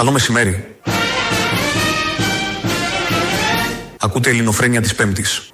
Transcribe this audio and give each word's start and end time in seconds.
Καλό 0.00 0.12
μεσημέρι. 0.12 0.76
Ακούτε 4.00 4.30
ελληνοφρένια 4.30 4.80
της 4.80 4.94
Πέμπτης. 4.94 5.50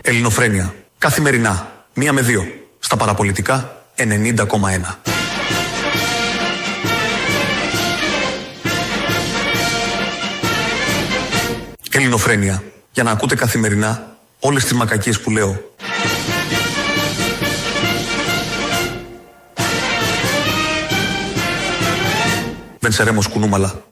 Ελληνοφρένια. 0.00 0.74
Καθημερινά. 0.98 1.72
Μία 1.94 2.12
με 2.12 2.20
δύο. 2.20 2.46
Στα 2.78 2.96
παραπολιτικά 2.96 3.84
90,1. 3.94 4.98
Ελληνοφρένια. 11.90 12.62
Για 12.92 13.02
να 13.02 13.10
ακούτε 13.10 13.34
καθημερινά 13.34 14.16
όλες 14.40 14.62
τις 14.62 14.72
μακακίες 14.72 15.20
που 15.20 15.30
λέω. 15.30 15.76
Βενσερέμος 22.88 23.26
κουνούμαλα. 23.28 23.82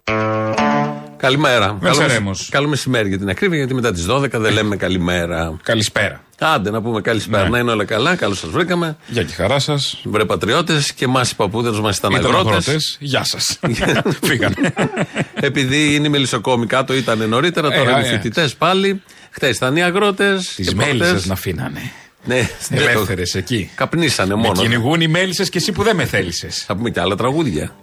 Καλημέρα. 1.17 1.77
Βενσερέμος. 1.81 2.39
Καλό, 2.39 2.49
καλό 2.51 2.69
μεσημέρι 2.69 3.09
για 3.09 3.19
την 3.19 3.29
ακρίβεια, 3.29 3.57
γιατί 3.59 3.75
μετά 3.75 3.93
τις 3.93 4.07
12 4.09 4.31
δεν 4.39 4.53
λέμε 4.53 4.77
καλημέρα. 4.77 5.57
Καλησπέρα. 5.63 6.21
Άντε 6.39 6.71
να 6.71 6.83
πούμε 6.83 7.01
καλησπέρα. 7.01 7.43
Ναι. 7.43 7.49
Να 7.49 7.59
είναι 7.59 7.71
όλα 7.71 7.85
καλά. 7.85 8.15
Καλώς 8.17 8.39
σας 8.39 8.51
βρήκαμε. 8.51 8.97
Γεια 9.07 9.23
και 9.23 9.33
χαρά 9.33 9.59
σας. 9.59 10.01
Βρε 10.05 10.25
πατριώτες 10.25 10.93
και 10.93 11.05
εμάς 11.05 11.31
οι 11.31 11.37
παππούδες 11.37 11.81
μας 11.81 11.97
ήταν 11.97 12.11
Ήταν 12.11 12.25
αγρότες. 12.25 12.53
αγρότες. 12.53 12.97
Γεια 13.01 13.25
σας. 13.25 13.59
Φύγανε. 14.27 14.75
Επειδή 15.35 15.95
είναι 15.95 16.09
μελισσοκόμοι 16.09 16.67
κάτω, 16.67 16.95
ήταν 16.95 17.29
νωρίτερα, 17.29 17.71
τώρα 17.71 17.91
Ε, 17.91 17.99
είναι 17.99 18.09
ε. 18.09 18.11
φοιτητές 18.11 18.55
πάλι. 18.55 19.03
Χθε 19.31 19.49
ήταν 19.49 19.77
οι 19.77 19.83
αγρότες. 19.83 20.53
Τις 20.55 20.75
μέλισσες 20.75 21.27
να 21.27 21.33
αφήνανε. 21.33 21.93
Ναι, 22.25 22.49
Ελεύθερες 22.71 23.35
εκεί. 23.35 23.71
Καπνίσανε 23.75 24.35
Με 24.35 24.41
μόνο. 24.41 24.61
κυνηγούν 24.61 25.01
οι 25.01 25.09
μέλισσες 25.09 25.49
και 25.49 25.59
εσύ 25.59 25.73
που 25.73 25.83
δεν 25.83 25.97
με 25.97 26.05
θέλησες. 26.05 26.65
Θα 26.67 26.77
πούμε 26.77 26.91
και 26.91 27.01
άλλα 27.01 27.15
τραγούδια. 27.15 27.75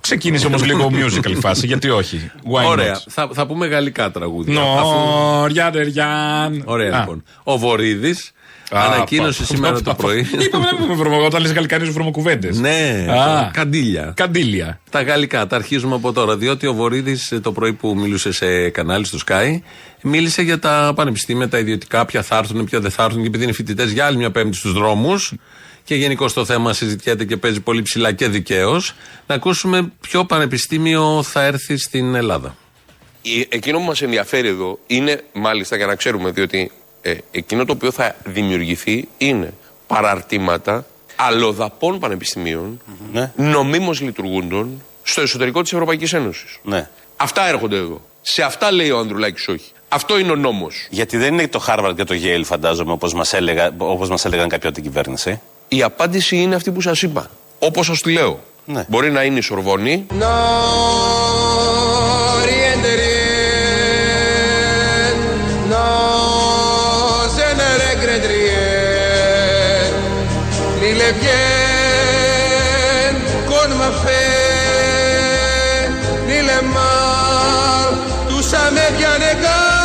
Ξεκίνησε 0.00 0.46
όμως 0.46 0.64
λίγο 0.64 0.90
musical 0.92 1.34
φάση, 1.40 1.66
γιατί 1.66 1.90
όχι; 1.90 2.30
Why 2.52 2.64
Ωραία. 2.68 2.94
not? 2.96 3.02
Θα, 3.08 3.28
θα 3.32 3.46
πούμε 3.46 3.66
γαλλικά 3.66 4.10
τραγούδια. 4.10 4.60
Αφού- 4.62 4.94
Νόρια, 4.94 5.70
ντεριάν. 5.70 6.62
Ωραία 6.64 6.96
Α. 6.96 6.98
λοιπόν. 6.98 7.22
Ο 7.42 7.58
Βορύδης 7.58 8.26
Α, 8.28 8.39
ανακοίνωσε 8.70 9.40
πα- 9.40 9.46
σήμερα 9.46 9.72
πα- 9.72 9.78
το 9.82 9.90
πα- 9.90 9.96
πρωί. 9.96 10.26
Είπαμε 10.44 10.64
να 10.70 10.76
πούμε 10.76 10.94
βρωμο. 10.94 11.24
Όταν 11.24 11.42
λες 11.42 11.52
γαλλικά 11.52 11.76
είναι 11.76 11.84
βρωμοκουβέντες. 11.90 12.58
Ναι, 12.58 13.06
Α. 13.10 13.50
καντήλια. 13.52 14.12
Καντήλια. 14.16 14.80
Τα 14.90 15.02
γαλλικά, 15.02 15.46
τα 15.46 15.56
αρχίζουμε 15.56 15.94
από 15.94 16.12
τώρα. 16.12 16.36
Διότι 16.36 16.66
ο 16.66 16.72
Βορύδης 16.74 17.38
το 17.42 17.52
πρωί 17.52 17.72
που 17.72 17.94
μιλούσε 17.96 18.32
σε 18.32 18.68
κανάλι 18.70 19.04
στο 19.04 19.18
Sky, 19.26 19.60
μίλησε 20.02 20.42
για 20.42 20.58
τα 20.58 20.92
πανεπιστήμια, 20.96 21.48
τα 21.48 21.58
ιδιωτικά, 21.58 22.04
ποια 22.04 22.22
θα 22.22 22.36
έρθουν, 22.36 22.64
ποια 22.64 22.80
δεν 22.80 22.90
θα 22.90 23.04
έρθουν. 23.04 23.20
Και 23.20 23.26
επειδή 23.26 23.44
είναι 23.44 23.52
φοιτητές 23.52 23.90
για 23.90 24.06
άλλη 24.06 24.16
μια 24.16 24.30
πέμπτη 24.30 24.56
στους 24.56 24.72
δρόμους, 24.72 25.32
και 25.84 25.94
γενικώ 25.94 26.30
το 26.30 26.44
θέμα 26.44 26.72
συζητιέται 26.72 27.24
και 27.24 27.36
παίζει 27.36 27.60
πολύ 27.60 27.82
ψηλά 27.82 28.12
και 28.12 28.28
δικαίως, 28.28 28.94
να 29.26 29.34
ακούσουμε 29.34 29.92
ποιο 30.00 30.24
πανεπιστήμιο 30.24 31.22
θα 31.22 31.42
έρθει 31.44 31.76
στην 31.76 32.14
Ελλάδα. 32.14 32.56
Η- 33.22 33.46
Εκείνο 33.48 33.78
που 33.78 33.84
μας 33.84 34.02
ενδιαφέρει 34.02 34.48
εδώ 34.48 34.78
είναι, 34.86 35.20
μάλιστα 35.32 35.76
για 35.76 35.86
να 35.86 35.94
ξέρουμε, 35.94 36.30
διότι 36.30 36.70
ε, 37.02 37.14
εκείνο 37.30 37.64
το 37.64 37.72
οποίο 37.72 37.90
θα 37.90 38.16
δημιουργηθεί 38.24 39.08
είναι 39.18 39.52
παραρτήματα 39.86 40.84
αλλοδαπών 41.16 41.98
πανεπιστημίων, 41.98 42.80
Ναι. 43.12 43.32
νομίμως 43.36 44.00
λειτουργούντων, 44.00 44.82
στο 45.02 45.20
εσωτερικό 45.20 45.62
της 45.62 45.72
Ευρωπαϊκής 45.72 46.12
Ένωσης. 46.12 46.58
Ναι. 46.62 46.88
Αυτά 47.16 47.48
έρχονται 47.48 47.76
εδώ. 47.76 48.00
Σε 48.22 48.42
αυτά 48.42 48.72
λέει 48.72 48.90
ο 48.90 48.98
Ανδρουλάκης 48.98 49.48
όχι. 49.48 49.70
Αυτό 49.88 50.18
είναι 50.18 50.30
ο 50.30 50.36
νόμος. 50.36 50.86
Γιατί 50.90 51.16
δεν 51.16 51.32
είναι 51.32 51.48
το 51.48 51.64
Harvard 51.68 51.92
και 51.96 52.04
το 52.04 52.14
Yale, 52.22 52.42
φαντάζομαι, 52.44 52.92
όπως 52.92 53.14
μας 53.14 53.32
έλεγα, 53.32 53.70
όπως 53.78 54.08
μας 54.08 54.24
έλεγαν 54.24 54.48
κάποιοι 54.48 54.66
από 54.68 54.74
την 54.80 54.84
κυβέρνηση. 54.84 55.40
Η 55.68 55.82
απάντηση 55.82 56.36
είναι 56.36 56.54
αυτή 56.54 56.70
που 56.70 56.80
σας 56.80 57.02
είπα. 57.02 57.30
Όπως 57.58 57.86
σας 57.86 58.00
τη 58.00 58.12
λέω. 58.12 58.40
Ναι. 58.64 58.84
Μπορεί 58.88 59.10
να 59.10 59.22
είναι 59.22 59.38
η 59.38 59.40
Σορβόνη, 59.40 60.06
No 60.10 61.49
ni 71.10 71.16
le 71.16 71.20
bien 71.22 73.14
con 73.50 73.68
ma 73.78 73.90
fe, 74.02 74.24
ni 76.28 76.38
le 76.48 76.58
mal, 76.74 77.92
tu 78.28 78.36
sa 78.50 78.62
me 78.70 78.86
bien 78.98 79.20
égal. 79.32 79.78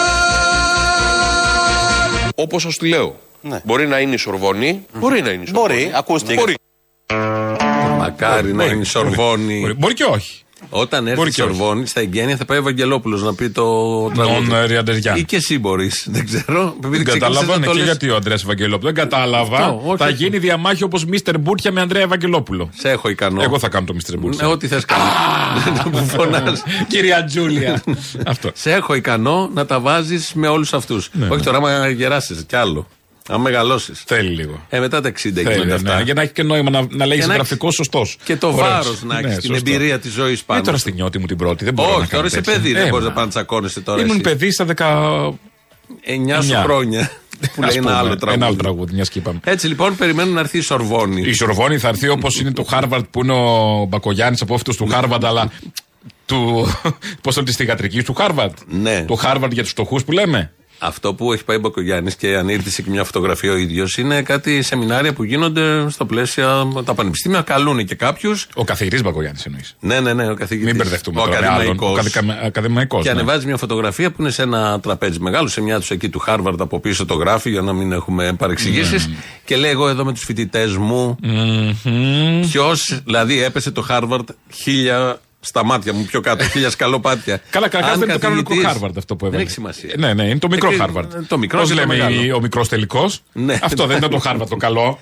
όπως 2.36 2.62
σας 2.62 2.78
τη 2.78 2.88
λέω. 2.88 3.16
Ναι. 3.42 3.60
Μπορεί 3.64 3.88
να 3.88 4.00
είναι 4.00 4.14
η 4.14 4.18
Σορβόνη, 4.18 4.86
μπορεί 4.94 5.22
να 5.22 5.30
είναι 5.30 5.44
η 5.44 5.46
Σορβόνη. 5.46 5.74
Μπορεί, 5.76 5.92
ακούστηκε. 5.96 6.34
Μπορεί. 6.34 6.56
Μακάρι 7.98 8.54
να 8.54 8.66
είναι 8.66 8.82
η 8.82 8.84
Σορβόνη. 8.84 9.60
Μπορεί, 9.60 9.74
μπορεί 9.74 9.94
και 9.94 10.04
όχι. 10.04 10.45
Όταν 10.70 11.06
έρθει 11.06 11.18
Μπορεί 11.18 11.30
η 11.30 11.34
και 11.34 11.42
όχι. 11.44 11.56
Σορβόνη, 11.56 11.86
στα 11.88 12.00
εγγένεια 12.00 12.38
θα 12.38 12.46
πάει 12.46 12.58
ο 12.58 12.62
Ευαγγελόπουλος 12.62 13.24
να 13.24 13.34
πει 13.34 13.50
το 13.50 13.64
τραγούδι. 14.16 14.48
Νον 14.48 14.66
Ριαντεριάν. 14.66 15.16
Ή 15.18 15.24
και 15.24 15.36
εσύ 15.36 15.60
μπορείς. 15.60 16.06
Δεν 16.12 16.26
ξέρω. 16.26 16.76
Επειδή 16.78 16.96
Δεν 16.98 17.06
ξεκίνησες 17.06 17.20
κατάλαβα, 17.20 17.54
να 17.54 17.58
ναι, 17.60 17.66
το 17.66 17.72
και 17.72 17.78
λες. 17.78 17.86
γιατί 17.88 18.10
ο 18.10 18.16
Αντρέα 18.16 18.38
Ευαγγελόπουλος. 18.44 18.94
Δεν 18.94 19.04
κατάλαβα. 19.04 19.58
Αυτό, 19.58 19.82
όχι, 19.86 19.98
θα 19.98 20.06
όχι. 20.06 20.14
γίνει 20.14 20.38
διαμάχη 20.38 20.84
όπως 20.84 21.06
Μίστερ 21.06 21.40
Μπούρτια 21.40 21.72
με 21.72 21.82
Ανδρέα 21.82 22.02
Ευαγγελόπουλο. 22.02 22.70
Σε 22.78 22.90
έχω 22.90 23.10
ικανό. 23.10 23.42
Εγώ 23.42 23.60
θα 23.60 23.70
κάνω 23.70 23.86
το 23.86 23.94
Μίστερ 23.94 24.16
Ναι, 24.16 24.22
Μπούρτια. 24.22 24.48
Ό,τι 24.48 24.68
θες 24.68 24.86
κάνει. 24.86 25.04
Που 25.92 25.98
φωνάζει. 25.98 26.62
Κυρία 26.88 27.24
Τζούλια. 27.24 27.84
Αυτό. 28.26 28.50
Σε 28.54 28.72
έχω 28.72 28.94
ικανό 28.94 29.50
να 29.54 29.66
τα 29.66 29.80
βάζεις 29.80 30.32
με 30.34 30.48
όλους 30.48 30.74
αυτούς. 30.74 31.10
Ναι, 31.14 31.28
Όχι 31.30 31.44
τώρα, 31.44 31.58
άμα 31.58 31.90
γεράσεις 31.90 32.44
κι 32.48 32.56
άλλο. 32.56 32.88
Αν 33.30 33.42
μεγαλώσεις. 33.42 34.04
Θέλει 34.06 34.30
λίγο. 34.30 34.66
Ε, 34.70 34.80
μετά 34.80 35.02
τα 35.02 35.10
60 35.10 35.14
Θέλει, 35.14 35.32
γίνονται 35.42 35.66
ναι, 35.66 35.74
αυτά. 35.74 36.02
για 36.02 36.14
να 36.14 36.22
έχει 36.22 36.32
και 36.32 36.44
νόημα 36.44 36.70
να, 36.70 36.88
να 36.90 37.06
λέγεται 37.06 37.22
Και 37.22 37.28
να 37.28 37.34
γραφικό 37.34 37.72
σωστός. 37.72 38.18
Και 38.24 38.36
το 38.36 38.52
βάρος 38.52 39.04
να 39.04 39.18
έχεις 39.20 39.38
την 39.38 39.54
εμπειρία 39.54 40.00
της 40.00 40.12
ζωής 40.14 40.44
πάνω. 40.44 40.60
Ε, 40.60 40.64
τώρα 40.64 40.78
σου. 40.78 40.82
στη 40.82 40.92
νιώτη 40.92 41.20
μου 41.20 41.26
την 41.26 41.38
πρώτη. 41.38 41.64
Δεν 41.64 41.74
μπορώ 41.74 41.90
να 41.90 41.96
Όχι, 41.96 42.08
κάνω 42.08 42.16
τώρα 42.24 42.26
είσαι 42.28 42.36
τέτοια. 42.42 42.54
παιδί. 42.62 42.74
Δεν 42.74 42.86
Ε, 42.86 42.90
μπορείς 42.90 43.04
μα. 43.06 43.10
να 43.10 43.16
πάνε 43.16 43.30
τσακώνεσαι 43.30 43.82
τώρα. 43.82 44.02
Ήμουν 44.02 44.12
εσύ. 44.12 44.22
παιδί 44.22 44.52
στα 44.52 44.66
10. 44.66 44.74
9 44.74 45.34
σου 45.34 45.40
Εννιά. 46.04 46.62
χρόνια. 46.64 47.12
Που 47.56 47.62
λέει 47.62 47.70
ας 47.70 47.76
ένα 47.76 47.86
πούμε, 47.86 47.96
άλλο 47.98 48.16
τραγούδι. 48.16 48.34
Ένα 48.34 48.46
άλλο 48.46 48.56
τραγούδι, 48.56 48.94
μιας 48.94 49.10
και 49.10 49.20
είπαμε. 49.20 49.40
Έτσι 49.44 49.68
λοιπόν 49.68 49.96
περιμένουν 49.96 50.34
να 50.34 50.40
έρθει 50.40 50.58
η 50.58 50.62
Σορβόνη. 50.62 51.22
Η 51.22 51.34
Σορβόνη 51.34 51.78
θα 51.78 51.88
έρθει 51.88 52.08
όπως 52.08 52.40
είναι 52.40 52.52
το 52.52 52.64
Χάρβαρντ 52.64 53.06
που 53.12 53.24
είναι 53.24 53.34
ο 53.34 53.86
Μπακογιάννης 53.90 54.42
απόφοιτος 54.42 54.76
του 54.76 54.88
Χάρβαρντ, 54.88 55.26
αλλά 55.26 55.52
του. 56.26 56.68
Πώς 57.22 57.36
το 57.36 57.44
τη 57.44 57.52
θυγατρική 57.52 58.04
του 58.04 58.14
Χάρβαρντ; 58.14 58.58
Ναι. 58.68 59.06
Το 59.08 59.16
Χάρβαρντ 59.16 59.52
για 59.54 59.62
τους 59.64 59.72
φτωχούς 59.72 60.04
που 60.04 60.12
λέμε; 60.12 60.54
Αυτό 60.80 61.14
που 61.14 61.34
έχει 61.34 61.44
πάει 61.44 61.56
ο 61.58 61.60
Μπακογιάννης 61.60 62.16
και 62.16 62.36
ανήρτησε 62.36 62.82
και 62.82 62.90
μια 62.90 63.04
φωτογραφία 63.04 63.52
ο 63.52 63.56
ίδιος 63.56 63.98
είναι 63.98 64.22
κάτι 64.22 64.62
σεμινάρια 64.62 65.14
που 65.14 65.24
γίνονται 65.24 65.90
στα 65.90 66.06
πλαίσια. 66.06 66.68
Τα 66.86 66.94
πανεπιστήμια 66.94 67.42
καλούν 67.42 67.86
και 67.86 67.96
κάποιους. 67.96 68.48
Ο 68.56 68.64
καθηγητής 68.64 69.02
Μπακογιάννης 69.02 69.46
εννοείς. 69.46 69.76
Ναι, 69.80 70.00
ναι, 70.00 70.14
ναι, 70.14 70.30
ο 70.30 70.34
καθηγητής. 70.36 70.68
Μην 70.74 70.76
μπερδευτούμε 70.82 71.22
Ο 71.22 71.26
τώρα 71.26 71.40
με 71.40 71.48
άλλον. 71.48 71.56
ακαδημαϊκός. 71.56 71.90
Ο 71.90 71.92
ακαδικα- 72.00 72.46
ακαδημαϊκός, 72.46 73.04
Και 73.04 73.14
ναι. 73.14 73.20
ανεβάζει 73.20 73.46
μια 73.46 73.58
φωτογραφία 73.58 74.12
που 74.12 74.22
είναι 74.22 74.32
σε 74.32 74.42
ένα 74.42 74.80
τραπέζι 74.80 75.20
μεγάλο, 75.20 75.48
σε 75.48 75.62
μια 75.62 75.80
τους 75.80 75.90
εκεί 75.92 76.10
του 76.10 76.20
Χάρβαρντ 76.20 76.62
από 76.62 76.80
πίσω 76.80 77.06
το 77.06 77.14
γράφει 77.14 77.50
για 77.50 77.62
να 77.62 77.74
μην 77.74 77.92
έχουμε 77.92 78.34
παρεξηγήσεις. 78.34 79.08
Ναι. 79.08 79.16
Και 79.46 79.56
λέει: 79.56 79.72
Εγώ 79.72 79.88
εδώ 79.90 80.06
με 80.06 80.14
τους 80.14 80.24
φοιτητές 80.24 80.76
μου. 80.76 81.18
Ποιος, 82.42 83.00
δηλαδή 83.06 83.44
έπεσε 83.44 83.72
το 83.72 83.82
Χάρβαρντ 83.82 84.30
χίλια 84.54 85.20
στα 85.46 85.66
μάτια 85.66 85.94
μου 85.94 86.04
πιο 86.06 86.22
κάτω, 86.22 86.44
χίλια 86.44 86.70
σκαλοπάτια. 86.70 87.42
Καλά, 87.50 87.68
καταρχά 87.68 87.94
Αν 87.94 88.00
δεν 88.00 88.04
είναι 88.10 88.18
το 88.18 88.24
κανονικό 88.24 88.48
καθηγητής- 88.50 88.72
Χάρβαρντ 88.74 88.98
αυτό 88.98 89.16
που 89.16 89.20
Δεν 89.26 89.28
έβαλε. 89.34 89.44
έχει 89.46 89.54
σημασία. 89.54 89.94
Ναι, 89.98 90.14
ναι, 90.14 90.24
είναι 90.24 90.40
το 90.40 90.48
μικρό 90.50 90.72
Ε, 90.72 90.76
Χάρβαρντ. 90.76 91.14
το 91.28 91.38
μικρό 91.38 91.60
Πώς 91.60 91.70
και 91.70 91.76
το 91.76 91.80
λέμε 91.82 91.96
μεγάλο. 91.98 92.36
ο 92.36 92.42
μικρός 92.42 92.68
τελικός. 92.68 93.22
Ναι. 93.34 93.60
Αυτό 93.62 93.86
δεν 93.86 93.98
ήταν 93.98 94.10
το 94.10 94.18
Χάρβαρντ 94.18 94.50
το 94.50 94.56
καλό. 94.56 95.00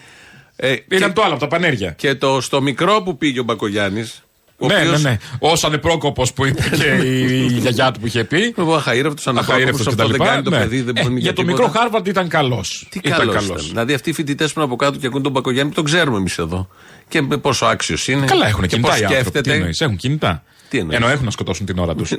Ε, 0.56 0.72
Ήταν 0.72 1.08
και, 1.08 1.14
το 1.16 1.22
άλλο 1.24 1.32
από 1.32 1.40
τα 1.42 1.48
πανέρια. 1.48 1.92
και 1.92 2.16
το 2.16 2.42
στο 2.42 2.62
μικρό 2.62 3.02
που 3.02 3.18
πήγε 3.18 3.40
ο 3.40 3.44
Μπακογιάννης. 3.44 4.24
Ναι, 4.58 4.84
ναι, 4.84 4.98
ναι. 4.98 5.18
Ω 5.40 5.52
ανεπρόκοπο 5.66 6.26
που 6.36 6.46
είπε 6.46 6.70
και 6.78 6.86
η 7.08 7.46
γιαγιά 7.46 7.92
του 7.92 8.00
που 8.00 8.08
είχε 8.08 8.24
πει. 8.24 8.54
Ο 8.58 8.76
αχαήρευτο 8.76 9.30
αναπρόκοπο 9.30 9.62
Αχαήρευτο 9.62 9.90
αυτό 9.90 10.08
δεν 10.08 10.20
κάνει 10.20 10.44
το 10.44 10.50
Ναι. 10.50 10.58
παιδί, 10.58 10.82
δεν 10.82 10.96
Ε, 10.98 11.02
μπορεί 11.04 11.20
Για 11.20 11.34
το 11.34 11.42
τίποτα. 11.42 11.64
μικρό 11.64 11.80
Χάρβαρντ 11.80 12.08
ήταν 12.08 12.28
καλός. 12.28 12.88
Τι 12.90 13.00
ήταν 13.04 13.20
καλός 13.20 13.34
καλός. 13.36 13.50
ήταν. 13.50 13.66
Δηλαδή 13.68 13.94
αυτοί 13.94 14.10
οι 14.10 14.14
φοιτητές 14.14 14.54
που 14.54 14.60
είναι 14.60 14.68
από 14.68 14.76
κάτω 14.76 14.98
και 15.00 15.08
ακούν 15.08 15.22
τον 15.24 15.32
Μπακογιάννη 15.32 15.70
που 15.70 15.76
τον 15.76 15.84
ξέρουμε 15.86 16.18
εμείς 16.18 16.38
εδώ. 16.38 16.68
Και 17.14 17.22
με 17.22 17.38
πόσο 17.38 17.66
άξιος 17.66 18.08
είναι. 18.08 18.26
Καλά, 18.26 18.48
έχουν 18.48 18.62
και 18.62 18.68
κινητά 18.68 18.88
πώς 18.90 19.00
οι 19.00 19.04
άνθρωποι. 19.04 19.24
Τι 19.24 19.30
σκέφτεται. 19.30 19.56
εννοείς, 19.56 19.82
έχουν 19.82 19.96
κινητά. 19.96 20.44
Τι 20.70 20.78
εννοείς; 20.78 20.98
Ενώ 20.98 21.08
έχουν 21.10 21.26
να 21.26 21.32
σκοτώσουν 21.32 21.66
την 21.66 21.80
ώρα 21.80 21.96
τους. 21.96 22.12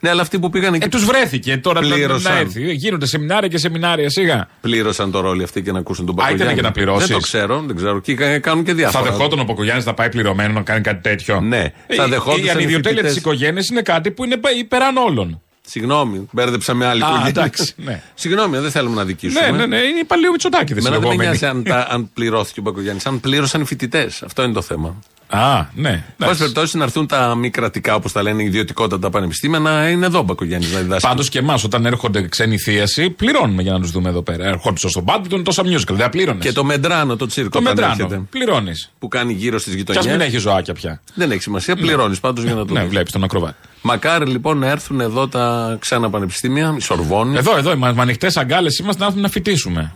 ναι, 0.00 0.08
αλλά 0.10 0.22
αυτοί 0.22 0.38
που 0.38 0.50
πήγαν 0.50 0.74
εκεί 0.74 0.84
ε, 0.84 0.88
τους 0.88 1.04
βρέθηκε 1.04 1.56
τώρα 1.56 1.80
να- 1.80 1.86
να 1.88 1.94
Πλήρωσαν. 1.94 2.36
έρθει. 2.36 2.72
Γίνονται 2.72 3.06
σεμινάρια 3.06 3.48
και 3.48 3.58
σεμινάρια 3.58 4.10
σιγά. 4.10 4.48
πλήρωσαν 4.60 5.10
το 5.10 5.20
ρόλο 5.20 5.42
αυτοί 5.44 5.62
και 5.62 5.72
να 5.72 5.78
ακούσουν 5.78 6.06
τον 6.06 6.14
Α, 6.14 6.18
ήταν 6.18 6.26
Μπακογιάννη. 6.30 6.54
και 6.60 6.66
να 6.66 6.72
πληρώσεις. 6.72 7.08
Δεν 7.08 7.16
το 7.16 7.22
ξέρω, 7.22 7.62
δεν 7.66 7.76
ξέρω. 7.76 8.00
Και 8.00 8.14
κα- 8.14 8.38
κάνουν 8.38 8.64
και 8.64 8.70
Θα 8.70 8.76
διάφορα. 8.76 9.04
δεχόταν 9.10 9.38
ο 9.40 9.44
Ποκογιάννη 9.44 9.82
να 9.86 9.94
πάει 9.94 10.08
πληρωμένο 10.08 10.52
να 10.52 10.60
κάνει 10.62 10.80
κάτι 10.80 11.00
τέτοιο. 11.02 11.40
Ναι. 11.40 11.72
Ε, 11.86 11.94
Θα 11.94 12.08
δεχόντουσαν 12.08 12.44
Η 12.44 12.46
οι 12.46 12.50
ανιδιοτέλεια 12.50 13.02
της 13.02 13.12
φοιτητές. 13.12 13.16
οικογένειας 13.32 13.68
είναι 13.68 13.82
κάτι 13.82 14.10
που 14.10 14.24
είναι 14.24 14.36
πε- 14.36 14.56
υπεράν 14.56 14.96
όλων. 14.96 15.41
Συγγνώμη, 15.66 16.28
μπέρδεψα 16.32 16.74
με 16.74 16.86
άλλη 16.86 17.02
Α, 17.02 17.06
οικογένεια. 17.06 17.28
εντάξει, 17.28 17.72
ναι. 17.76 18.02
Συγγνώμη, 18.14 18.58
δεν 18.58 18.70
θέλουμε 18.70 18.94
να 18.94 19.04
δικήσουμε. 19.04 19.50
Ναι, 19.50 19.56
ναι, 19.56 19.66
ναι. 19.66 19.76
Είναι 19.76 19.98
η 19.98 20.04
παλαιό 20.04 20.30
Μητσοτάκη 20.30 20.72
Εμένα 20.72 20.88
δεν 20.90 20.98
με 21.00 21.04
λεγόμενη. 21.06 21.28
νοιάζει 21.28 21.46
αν, 21.46 21.62
τα- 21.64 21.86
αν 21.90 22.10
πληρώθηκε 22.14 22.60
ο 22.60 22.62
Μπακογιάννης, 22.62 23.06
αν 23.06 23.20
πλήρωσαν 23.20 23.60
οι 23.60 23.64
φοιτητές. 23.64 24.22
Αυτό 24.22 24.42
είναι 24.42 24.52
το 24.52 24.62
θέμα. 24.62 24.96
Α, 25.28 25.66
ναι. 25.74 25.88
Εν 25.88 25.94
πάση 25.94 26.04
εντάξει. 26.16 26.38
περιπτώσει 26.38 26.76
να 26.76 26.84
έρθουν 26.84 27.06
τα 27.06 27.34
μη 27.34 27.50
κρατικά, 27.50 27.94
όπως 27.94 28.12
τα 28.12 28.22
λένε, 28.22 28.42
ιδιωτικότητα 28.42 28.98
τα 28.98 29.10
πανεπιστήμια, 29.10 29.58
να 29.58 29.88
είναι 29.88 30.06
εδώ 30.06 30.18
ο 30.18 30.22
Μπακογιάννης 30.22 30.72
να 30.72 30.80
διδάσκει. 30.80 31.06
Πάντως 31.08 31.28
και 31.28 31.38
εμάς, 31.38 31.64
όταν 31.64 31.86
έρχονται 31.86 32.28
ξένοι 32.28 32.58
θίαση, 32.58 33.10
πληρώνουμε 33.10 33.62
για 33.62 33.72
να 33.72 33.80
τους 33.80 33.90
δούμε 33.90 34.08
εδώ 34.08 34.22
πέρα. 34.22 34.44
Έρχονται 34.44 34.88
στο 34.88 35.00
μπάντμιντον 35.00 35.44
τόσα 35.44 35.62
musical. 35.62 35.92
Δεν 35.94 36.10
πλήρωνε. 36.10 36.38
Και 36.40 36.52
το 36.52 36.64
Μεντράνο, 36.64 37.16
το 37.16 37.26
τσίρκο, 37.26 37.50
το 37.50 37.58
όταν 37.58 37.72
μετράνο. 37.74 37.92
έρχεται, 38.04 38.22
Πληρώνεις. 38.30 38.90
που 38.98 39.08
κάνει 39.08 39.32
γύρω 39.32 39.58
στις 39.58 39.74
Κι 39.74 39.80
ας 39.80 39.86
γειτονιέ. 39.88 40.12
μην 40.12 40.20
έχει 40.20 40.36
ζωάκια 40.38 40.74
πια. 40.74 41.00
Δεν 41.14 41.30
έχει 41.30 41.42
σημασία, 41.42 41.76
πληρώνεις 41.76 42.20
πάντως 42.20 42.44
για 42.44 42.54
να 42.54 42.64
το 42.66 42.72
Ναι, 42.72 42.80
δεις. 42.80 42.88
βλέπεις 42.88 43.12
τον 43.12 43.24
ακροβάτη. 43.24 43.56
Μακάρι 43.82 44.26
λοιπόν 44.26 44.58
να 44.58 44.66
έρθουν 44.68 45.00
εδώ 45.00 45.28
τα 45.28 45.76
ξένα 45.80 46.10
πανεπιστήμια, 46.10 46.74
η 46.78 46.80
Σορβόνη, 46.80 47.36
Εδώ, 47.36 47.56
εδώ, 47.56 47.76
με 47.76 47.94
ανοιχτές 47.98 48.36
αγκάλες 48.36 48.78
είμαστε 48.78 49.00
να 49.00 49.06
έρθουμε 49.06 49.22
να 49.26 49.32
φοιτήσουμε. 49.32 49.92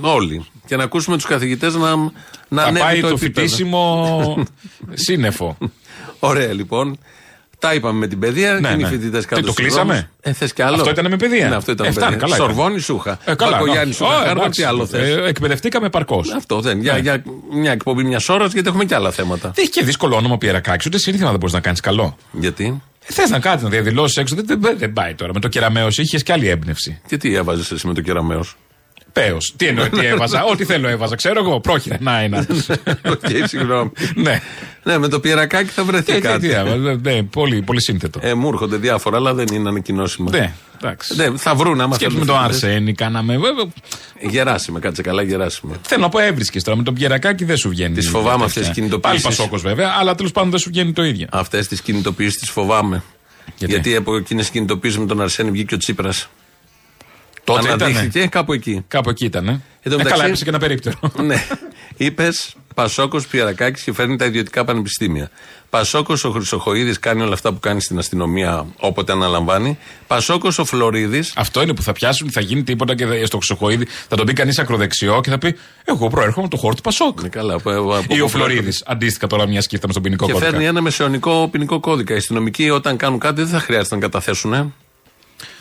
όλοι. 0.00 0.44
Και 0.66 0.76
να 0.76 0.82
ακούσουμε 0.84 1.16
τους 1.16 1.24
καθηγητές 1.26 1.74
να, 1.74 1.96
να 1.96 2.62
Θα 2.62 2.68
ανέβει 2.68 2.78
πάει 2.84 3.00
το, 3.00 3.06
επίπεδο. 3.06 3.16
φοιτήσιμο 3.16 4.44
σύννεφο. 5.06 5.56
Ωραία 6.18 6.52
λοιπόν. 6.52 6.98
Τα 7.58 7.74
είπαμε 7.74 7.98
με 7.98 8.06
την 8.06 8.18
παιδεία 8.18 8.52
Ναι, 8.52 8.60
και 8.60 8.66
είναι 8.74 8.82
οι 8.82 8.84
ναι. 8.84 8.88
φοιτητές 8.88 9.22
Τι, 9.22 9.28
κάτω 9.28 9.40
το 9.42 9.46
στους 9.52 9.64
κλείσαμε; 9.64 9.92
δρόμους. 9.92 10.08
Ε, 10.20 10.32
θες 10.32 10.52
κι 10.52 10.62
άλλο; 10.62 10.74
Αυτό 10.76 10.90
ήταν 10.90 11.06
με 11.10 11.16
παιδεία; 11.16 11.48
Ναι, 11.48 11.54
αυτό 11.54 11.72
ήταν 11.72 11.86
Ε, 11.86 11.88
με 11.88 11.94
φτάνει, 11.94 12.10
παιδεία. 12.16 12.26
καλά 12.26 12.36
ήταν. 12.36 12.46
Σορβόνη 12.48 12.78
Σούχα. 12.80 13.18
Ε, 13.24 13.34
καλά, 13.34 13.50
Μπακογιάννη 13.50 13.86
ναι. 13.88 13.92
Σούχα. 13.94 14.10
Ω, 14.10 14.16
Χάρβαρτ, 14.16 14.38
εντάξει. 14.38 14.60
τι 14.60 14.66
άλλο 14.66 14.86
θες. 14.86 15.08
Ε, 15.08 15.22
εκπαιδευτήκαμε 15.26 15.88
παρκώς. 15.90 16.32
Αυτό 16.32 16.60
δεν. 16.60 16.80
Για, 16.80 16.92
Ναι. 16.92 16.98
για 16.98 17.22
μια 17.52 17.72
εκπομπή 17.72 18.02
μιας 18.04 18.28
ώρας, 18.28 18.52
γιατί 18.52 18.68
έχουμε 18.68 18.84
και 18.84 18.94
άλλα 18.94 19.10
θέματα. 19.10 19.50
Δεν 19.54 19.54
έχει 19.64 19.70
και 19.70 19.84
δύσκολο 19.84 20.16
όνομα 20.16 20.38
Πιερακάκη, 20.38 20.84
ούτε 20.88 20.98
σύνθημα 20.98 21.30
δεν 21.30 21.38
μπορεί 21.38 21.52
να 21.52 21.60
κάνεις 21.60 21.80
καλό. 21.80 22.16
Γιατί, 22.32 22.82
Θες 23.02 23.30
να 23.30 23.38
κάτι 23.38 23.62
να 23.62 23.68
διαδηλώσεις 23.68 24.16
έξω, 24.16 24.34
δεν, 24.34 24.60
δεν, 24.60 24.78
δεν 24.78 24.92
πάει 24.92 25.14
τώρα. 25.14 25.32
Με 25.32 25.40
το 25.40 25.48
κεραμαίο 25.48 25.88
είχες 25.88 26.22
και 26.22 26.32
άλλη 26.32 26.48
έμπνευση. 26.48 27.00
και 27.06 27.16
τι 27.16 27.34
έβαζες 27.34 27.70
εσύ 27.70 27.86
με 27.86 27.94
το 27.94 28.00
κεραμαίο. 28.00 28.44
Πέο. 29.12 29.36
Τι 29.56 29.66
εννοεί, 29.66 29.88
τι 29.88 30.06
έβαζα; 30.06 30.44
Ό,τι 30.44 30.64
θέλω 30.64 30.88
έβαζα. 30.88 31.14
Ξέρω 31.16 31.40
εγώ, 31.44 31.60
πρόχειρα. 31.60 31.96
Να 32.00 32.18
ένα. 32.20 32.46
Οκ, 33.12 33.20
συγγνώμη. 33.44 33.90
ναι. 34.14 34.40
Ναι, 34.82 34.98
με 34.98 35.08
το 35.08 35.20
Πιερρακάκη 35.20 35.68
θα 35.70 35.84
βρεθεί 35.84 36.12
Ε, 36.12 36.14
τι- 36.14 36.20
κάτι. 36.20 36.48
τι 36.48 36.54
έβαζα, 36.54 36.98
ναι, 37.02 37.22
πολύ, 37.22 37.62
πολύ 37.62 37.82
σύνθετο. 37.82 38.20
Ε, 38.22 38.34
μου 38.34 38.48
έρχονται 38.48 38.76
διάφορα, 38.76 39.16
αλλά 39.16 39.34
δεν 39.34 39.46
είναι 39.52 39.68
ανακοινώσιμα. 39.68 40.30
Ναι, 40.30 40.52
εντάξει. 40.82 41.14
Ναι, 41.16 41.36
θα 41.36 41.54
βρουν 41.54 41.80
άμα 41.80 41.94
Σκέψου 41.94 42.24
θέλουν 42.24 42.36
το 42.40 42.42
φοιτητές. 42.48 42.62
Αρσένη, 42.70 42.94
κάναμε. 42.94 43.38
βέβαια, 43.38 43.64
Γεράσιμε, 44.20 44.78
κάτσε 44.80 45.02
καλά, 45.02 45.22
Γεράσιμε. 45.22 45.74
Θέλω 45.82 46.00
να 46.02 46.08
πω 46.08 46.18
έβρισκες 46.18 46.62
τώρα. 46.62 46.76
Με 46.76 46.82
τον 46.82 46.94
Πιερακάκη 46.94 47.44
δεν 47.44 47.56
σου 47.56 47.68
βγαίνει. 47.68 47.94
Τις 47.94 48.08
φοβάμαι 48.08 48.30
τέτοια. 48.32 48.44
αυτές 48.46 48.64
τις 48.64 48.74
κινητοποιήσεις. 48.74 49.22
Πάλι 49.22 49.36
Πασόκος 49.36 49.62
βέβαια, 49.62 49.94
αλλά 50.00 50.14
τέλος 50.14 50.32
πάντων 50.32 50.50
δεν 50.50 50.58
σου 50.58 50.68
βγαίνει 50.70 50.92
το 50.92 51.02
ίδιο. 51.04 51.26
Αυτές 51.30 51.68
τις 51.68 51.80
κινητοποιήσεις 51.82 52.38
τις 52.38 52.50
φοβάμαι. 52.50 53.02
Γιατί; 53.56 53.72
Γιατί 53.74 53.96
από 53.96 54.16
εκείνες 54.16 54.42
τις 54.44 54.52
κινητοποιήσεις 54.52 54.98
με 54.98 55.06
τον 55.06 55.20
Αρσένη 55.20 55.50
βγήκε 55.50 55.74
ο 55.74 55.76
Τσίπρα. 55.78 56.10
Τότε 57.54 57.72
ήταν. 57.74 57.82
Αναδείχθηκε 57.88 58.26
κάπου 58.26 58.52
εκεί. 58.52 58.84
Κάπου 58.88 59.10
εκεί 59.10 59.24
ήταν. 59.24 59.48
Ε, 59.48 59.50
Εν 59.50 59.60
τω 59.82 59.88
ε 59.88 59.90
μεταξύ- 59.90 60.10
καλά, 60.12 60.24
έπεσε 60.26 60.42
και 60.44 60.50
ένα 60.50 60.58
περίπτερο. 60.58 60.96
ναι. 61.26 61.44
Είπες 61.96 62.54
Πασόκος 62.74 63.26
Πιερακάκη 63.26 63.82
και 63.82 63.92
φέρνει 63.92 64.16
τα 64.16 64.24
ιδιωτικά 64.24 64.64
πανεπιστήμια. 64.64 65.30
Πασόκος 65.70 66.24
ο 66.24 66.30
Χρυσοχοίδης 66.30 66.98
κάνει 66.98 67.22
όλα 67.22 67.32
αυτά 67.32 67.52
που 67.52 67.58
κάνει 67.60 67.80
στην 67.80 67.98
αστυνομία 67.98 68.66
όποτε 68.78 69.12
αναλαμβάνει. 69.12 69.78
Πασόκος 70.06 70.58
ο 70.58 70.64
Φλωρίδη. 70.64 71.22
Αυτό 71.34 71.62
είναι 71.62 71.74
που 71.74 71.82
θα 71.82 71.92
πιάσουν, 71.92 72.30
θα 72.30 72.40
γίνει 72.40 72.62
τίποτα 72.62 72.94
και 72.94 73.06
θα- 73.06 73.26
στο 73.26 73.36
Χρυσοχοίδη 73.36 73.86
θα 74.08 74.16
τον 74.16 74.26
πει 74.26 74.32
κανείς 74.32 74.58
ακροδεξιό 74.58 75.20
και 75.22 75.30
θα 75.30 75.38
πει 75.38 75.56
Εγώ 75.84 76.08
προέρχομαι 76.08 76.46
από 76.46 76.54
το 76.56 76.60
χώρο 76.60 76.74
του 76.74 76.82
Πασόκ. 76.82 77.22
Ναι, 77.22 77.28
καλά. 77.28 77.54
από- 77.54 77.70
από- 77.70 77.94
από- 77.96 78.14
Ή 78.14 78.20
ο 78.20 78.24
από- 78.24 78.36
Φλωρίδης. 78.36 78.82
Αντίστοιχα 78.86 79.26
τώρα 79.26 79.46
μιας 79.48 79.64
σκύφταμε 79.64 79.92
στον 79.92 80.04
ποινικό 80.04 80.26
Και 80.26 80.32
κώδικα. 80.32 80.50
φέρνει 80.50 80.66
ένα 80.66 80.80
μεσαιωνικό 80.80 81.48
ποινικό 81.50 81.80
κώδικα. 81.80 82.14
Οι 82.14 82.16
αστυνομικοί 82.16 82.70
όταν 82.70 82.96
κάνουν 82.96 83.18
κάτι 83.18 83.40
δεν 83.42 83.50
θα 83.50 83.60
χρειάζεται 83.60 83.94
να 83.94 84.00
καταθέσουν. 84.00 84.74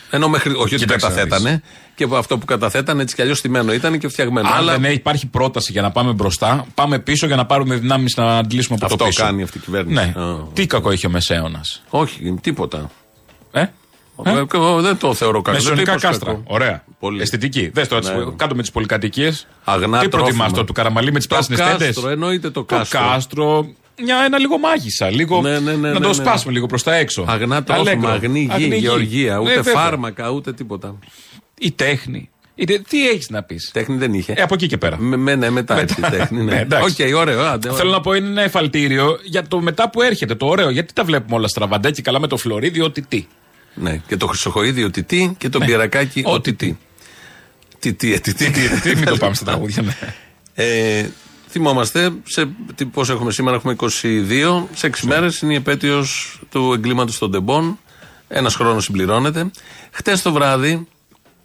Ε. 0.10 0.16
Ενώ 0.16 0.28
μέχρι. 0.30 0.50
Όχι 0.54 0.62
ότι 0.62 0.76
Κοίταξε 0.76 1.08
να 1.08 1.14
καταθέτανε. 1.14 1.62
Και 1.96 2.04
από 2.04 2.16
αυτό 2.18 2.38
που 2.38 2.46
καταθέτανε 2.46 3.02
έτσι 3.02 3.16
κι 3.16 3.22
αλλιώς 3.22 3.38
στημένο 3.38 3.74
ήταν 3.74 4.00
και 4.00 4.08
φτιαγμένο. 4.08 4.48
Αν 4.48 4.54
Αλλά 4.54 4.78
δεν 4.78 4.92
υπάρχει 4.94 5.28
πρόταση 5.28 5.72
για 5.72 5.82
να 5.82 5.92
πάμε 5.92 6.14
μπροστά, 6.14 6.66
πάμε 6.74 7.00
πίσω 7.00 7.26
για 7.28 7.36
να 7.36 7.46
πάρουμε 7.46 7.76
δυνάμεις 7.76 8.16
να 8.18 8.38
αντλήσουμε 8.38 8.76
από 8.76 8.86
αυτό 8.86 8.98
το 8.98 9.06
πίσω. 9.06 9.24
κάνει 9.24 9.42
αυτή 9.44 9.58
η 9.58 9.62
κυβέρνηση. 9.62 9.94
Ναι. 10.16 10.22
Α. 10.24 10.36
Τι 10.54 10.66
κακό 10.66 10.92
έχει 10.92 11.06
ο 11.06 11.10
Μεσαίωνας. 11.10 11.82
Όχι, 11.90 12.38
τίποτα. 12.42 12.90
Ε; 13.52 13.62
Ε, 14.24 14.44
εγώ 14.54 14.82
δεν 14.82 14.98
το 14.98 15.14
θεωρώ 15.14 15.42
κακό. 15.42 15.58
Μεσαιωνικά 15.58 15.92
Δεν 15.92 16.02
το 16.02 16.08
είπα 16.08 16.10
κάστρα. 16.18 16.32
κακό. 16.32 16.44
Ωραία. 16.48 16.84
Πολύ. 17.00 17.22
Αισθητική. 17.22 17.70
Δες 17.74 17.88
τώρα, 17.88 18.02
Ναι. 18.18 18.24
τις- 18.24 18.34
κάτω 18.36 18.56
με 18.56 18.62
τις 18.62 18.72
πολυκατοικίες. 18.72 19.48
Αγνά 19.64 19.86
Τι 20.00 20.08
προτιμάς 20.08 20.10
τρόφιμα. 20.10 20.46
αυτό 20.46 20.64
του 20.64 20.74
καραμαλί 20.74 21.12
με 21.12 21.18
τις 21.18 21.28
Το 21.28 21.36
πράσινες 21.36 21.60
τέντες; 21.60 21.86
κάστρο, 21.88 22.10
εννοείται 22.10 22.50
το 22.50 22.64
Το 22.64 22.82
κάστρο. 22.90 23.68
Κάστρο. 24.00 24.16
Μια, 24.16 24.26
ένα 24.26 24.38
λίγο 24.40 24.58
μάγισσα. 24.58 25.10
Λίγο, 25.10 25.42
Ναι, 25.42 25.60
ναι, 25.60 25.72
ναι, 25.72 25.76
να 25.76 25.94
ναι, 25.94 26.00
το 26.00 26.08
ναι. 26.08 26.14
σπάσουμε 26.14 26.54
λίγο 26.54 26.66
προς 26.66 26.84
τα 26.84 26.96
έξω. 26.96 27.26
Αγνά 27.28 27.64
τρόφιμα, 27.64 27.90
Αλέγκρο. 27.92 28.10
αγνή 28.10 28.40
γη, 28.40 28.50
Αγνή 28.52 28.78
γεωργία. 28.78 29.34
Ναι, 29.34 29.40
Ούτε 29.40 29.54
βέβαια. 29.56 29.74
φάρμακα, 29.74 30.30
ούτε 30.30 30.54
τίποτα. 30.54 30.96
Η 31.60 31.72
τέχνη. 31.72 32.30
Είτε- 32.56 32.82
τι 32.90 33.10
έχεις 33.10 33.30
να 33.30 33.44
πεις; 33.44 33.70
Τέχνη 33.74 33.96
δεν 33.98 34.14
είχε. 34.14 34.34
Ε, 34.38 34.42
από 34.42 34.54
εκεί 34.54 34.68
και 34.68 34.78
πέρα. 34.78 34.98
Με, 35.00 35.16
με, 35.18 35.36
ναι, 35.36 35.50
μετά, 35.50 35.76
Μετά. 35.76 35.96
έρθει 36.02 36.16
η 36.16 36.18
τέχνη. 36.20 36.44
Ναι, 36.44 36.52
Ναι, 36.54 36.60
εντάξει. 36.60 37.04
Οκ, 37.04 37.16
ωραίο. 37.18 37.42
Άντε, 37.42 37.72
Θέλω 37.74 37.92
να 37.92 38.02
πω 38.02 38.14
είναι 38.14 38.28
ένα 38.28 38.42
εφαλτήριο 38.42 39.20
για 39.24 39.48
το 39.48 39.60
μετά 39.62 39.90
που 39.90 40.02
έρχεται, 40.02 40.36
το 40.36 40.46
ωραίο. 40.46 40.70
Γιατί 40.70 40.94
τα 40.94 41.04
βλέπουμε 41.04 41.36
όλα 41.36 41.48
στραβαντέ 41.48 41.92
και 41.92 42.02
καλά 42.02 42.20
με 42.20 42.28
το 42.28 42.38
Φλωρίδη, 42.38 42.82
ότι 42.82 43.02
τι. 43.02 43.28
Ναι, 43.74 44.02
και 44.08 44.18
το 44.18 44.28
Χρυσοχοίδη 44.28 44.84
ότι 44.84 45.04
τι 45.04 45.34
και 45.38 45.50
το 45.50 45.60
Ναι. 45.60 45.66
Πιερρακάκη 45.66 46.20
Ό,τι 46.26 46.36
ότι 46.36 46.54
τι. 46.54 46.76
Τι, 47.80 47.94
τι, 47.94 48.14
ε, 48.14 48.20
τι, 48.20 48.34
τι. 48.34 48.50
Τι, 48.82 48.96
μην 48.98 49.06
το 49.06 49.18
πάμε 49.18 49.34
στα 49.36 49.46
τραγούδια. 49.46 49.84
Ναι. 51.50 51.56
Ε, 51.56 51.62
θυμόμαστε 51.62 52.12
σε, 52.24 52.50
τι, 52.76 52.86
πώς 52.86 53.10
έχουμε 53.10 53.32
σήμερα, 53.32 53.56
έχουμε 53.56 53.76
22. 53.80 54.64
Σε 54.74 54.88
6 54.88 55.00
μέρες 55.08 55.42
είναι 55.42 55.54
η 55.54 55.56
επέτειος 55.56 56.40
του 56.52 56.74
εγκλήματος 56.74 57.18
των 57.18 57.32
Τεμπών. 57.32 57.80
Ένας 58.28 58.56
χρόνος 58.56 58.84
συμπληρώνεται. 58.84 59.52
Χτες 59.92 60.22
το 60.22 60.32
βράδυ 60.32 60.88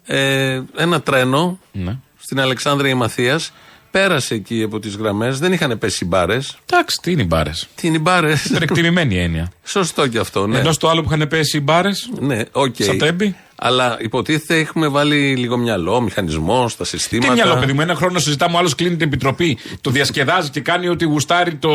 ε, 0.05 0.61
ένα 0.77 1.01
τρένο 1.01 1.59
Ναι. 1.71 1.97
στην 2.17 2.39
Αλεξάνδρεια 2.39 2.95
Ημαθίας 2.95 3.51
πέρασε 3.91 4.33
εκεί 4.33 4.63
από 4.63 4.79
τις 4.79 4.95
γραμμές. 4.95 5.39
Δεν 5.39 5.53
είχαν 5.53 5.77
πέσει 5.77 6.03
οι 6.03 6.07
μπάρες. 6.07 6.57
Εντάξει, 6.69 6.99
τι 7.01 7.11
είναι 7.11 7.21
οι 7.21 7.25
μπάρες; 7.27 7.67
Τι 7.75 7.87
είναι 7.87 7.95
οι 7.95 7.99
μπάρες; 8.03 8.45
Είναι 8.45 8.59
εκτιμημένη 8.61 9.17
έννοια. 9.17 9.51
Σωστό 9.63 10.07
και 10.07 10.19
αυτό, 10.19 10.47
ναι. 10.47 10.59
Ενώ 10.59 10.71
στο 10.71 10.87
άλλο 10.89 11.03
που 11.03 11.13
είχαν 11.13 11.27
πέσει 11.27 11.57
οι 11.57 11.61
μπάρες; 11.63 12.09
Ναι, 12.19 12.41
οκ. 12.51 12.75
Σαν 12.79 12.97
Τέμπη; 12.97 13.35
Αλλά 13.57 13.97
υποτίθεται 14.01 14.59
έχουμε 14.59 14.87
βάλει 14.87 15.35
λίγο 15.35 15.57
μυαλό, 15.57 16.01
μηχανισμό 16.01 16.67
στα 16.69 16.83
Τι 16.83 16.89
συστήματα. 16.89 17.33
μυαλό, 17.33 17.55
παιδί 17.55 17.73
μου, 17.73 17.81
ένα 17.81 17.95
χρόνο 17.95 18.19
συζητάμε, 18.19 18.55
ο 18.55 18.57
άλλος 18.59 18.75
κλείνει 18.75 18.95
την 18.95 19.07
επιτροπή, 19.07 19.57
το 19.81 19.89
διασκεδάζει 19.89 20.49
και 20.49 20.59
κάνει 20.61 20.87
ότι 20.87 21.05
γουστάρει 21.05 21.55
το 21.55 21.71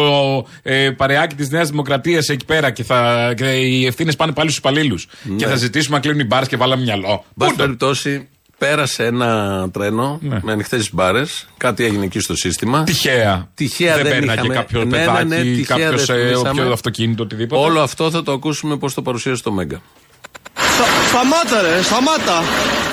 ε, 0.62 0.90
παρεάκι 0.90 1.34
της 1.34 1.50
Νέας 1.50 1.70
Δημοκρατίας 1.70 2.28
εκεί 2.28 2.44
πέρα 2.44 2.70
και, 2.70 2.82
θα, 2.84 3.32
και 3.36 3.44
οι 3.44 3.86
ευθύνες 3.86 4.16
πάνε 4.16 4.32
πάλι 4.32 4.48
στους 4.48 4.58
υπαλλήλους. 4.60 5.06
Και 5.36 5.46
θα 5.46 5.54
ζητήσουμε 5.56 5.96
να 5.96 6.02
κλείνουν 6.02 6.20
οι 6.20 6.24
μπάρες 6.24 6.48
και 6.48 6.56
βάλαμε 6.56 6.82
μυαλό. 6.82 7.08
Εν 7.10 7.22
πάση 7.36 7.50
Πού 7.50 7.56
το- 7.56 7.62
περιπτώσει, 7.62 8.28
πέρασε 8.58 9.04
ένα 9.04 9.68
τρένο 9.72 10.18
Ναι. 10.22 10.38
με 10.42 10.52
ανοιχτές 10.52 10.94
μπάρες. 10.94 11.48
Κάτι 11.56 11.84
έγινε 11.84 12.04
εκεί 12.04 12.20
στο 12.20 12.36
σύστημα. 12.36 12.82
Τυχαία. 12.84 13.48
Τυχαία 13.54 13.94
δεν 13.96 14.02
πέρναγε 14.04 14.32
είχαμε. 14.40 14.54
κάποιο 14.54 14.84
Ναι, 14.84 14.98
ναι, 14.98 15.04
παιδάκι, 15.04 15.26
ναι, 15.26 15.42
τυχαία 15.42 15.76
κάποιος 15.78 16.06
δεν 16.06 16.16
ε, 16.16 16.20
θυμήσαμε. 16.22 16.48
όποιο 16.60 16.72
αυτοκίνητο, 16.72 17.22
οτιδήποτε. 17.22 17.62
Όλο 17.62 17.80
αυτό 17.80 18.10
θα 18.10 18.22
το 18.22 18.32
ακούσουμε 18.32 18.76
πώς 18.76 18.94
το 18.94 19.02
παρουσίασε 19.02 19.42
το 19.42 19.52
Μέγκα. 19.52 19.80
Σταμάτα 21.10 21.62
ρε, 21.62 21.82
σταμάτα. 21.82 22.42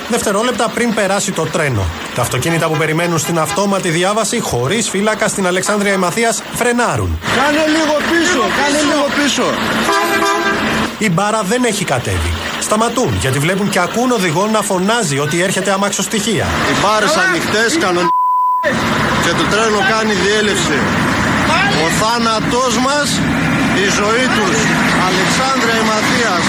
Δευτερόλεπτα 0.10 0.69
πριν 0.69 0.94
περάσει 0.94 1.31
το 1.31 1.44
τρένο. 1.45 1.86
Τα 2.16 2.21
αυτοκίνητα 2.21 2.68
που 2.68 2.78
περιμένουν 2.78 3.18
στην 3.18 3.40
αυτόματη 3.40 3.90
διάβαση 3.90 4.40
χωρίς 4.40 4.90
φύλακα 4.90 5.28
στην 5.28 5.47
Αλεξάνδρεια 5.47 5.94
Ημαθία 5.94 6.36
φρενάρουν. 6.56 7.19
Κάνε 7.36 7.66
λίγο 7.76 7.95
πίσω, 8.12 8.42
κάνε 8.59 8.81
λίγο 8.92 9.07
πίσω. 9.18 9.44
Η 10.97 11.09
μπάρα 11.09 11.42
δεν 11.44 11.64
έχει 11.64 11.83
κατέβει. 11.86 12.31
Σταματούν 12.59 13.18
γιατί 13.21 13.40
βλέπουν 13.40 13.69
και 13.69 13.80
ακούν 13.80 14.12
οδηγό 14.12 14.47
να 14.47 14.62
φωνάζει 14.62 15.19
ότι 15.19 15.42
έρχεται 15.42 15.71
αμάξοστοιχεία. 15.71 16.45
Οι 16.69 16.76
μπάρες 16.81 17.16
ανοιχτές 17.16 17.78
κανον... 17.78 18.07
και 19.24 19.31
το 19.38 19.44
τρένο 19.52 19.80
κάνει 19.90 20.14
διέλευση. 20.14 20.80
Ο 21.83 21.88
θάνατός 22.00 22.78
μας, 22.78 23.09
η 23.83 23.86
ζωή 24.00 24.26
τους. 24.36 24.57
Αλεξάνδρεια 25.07 25.76
Ηματίας. 25.83 26.45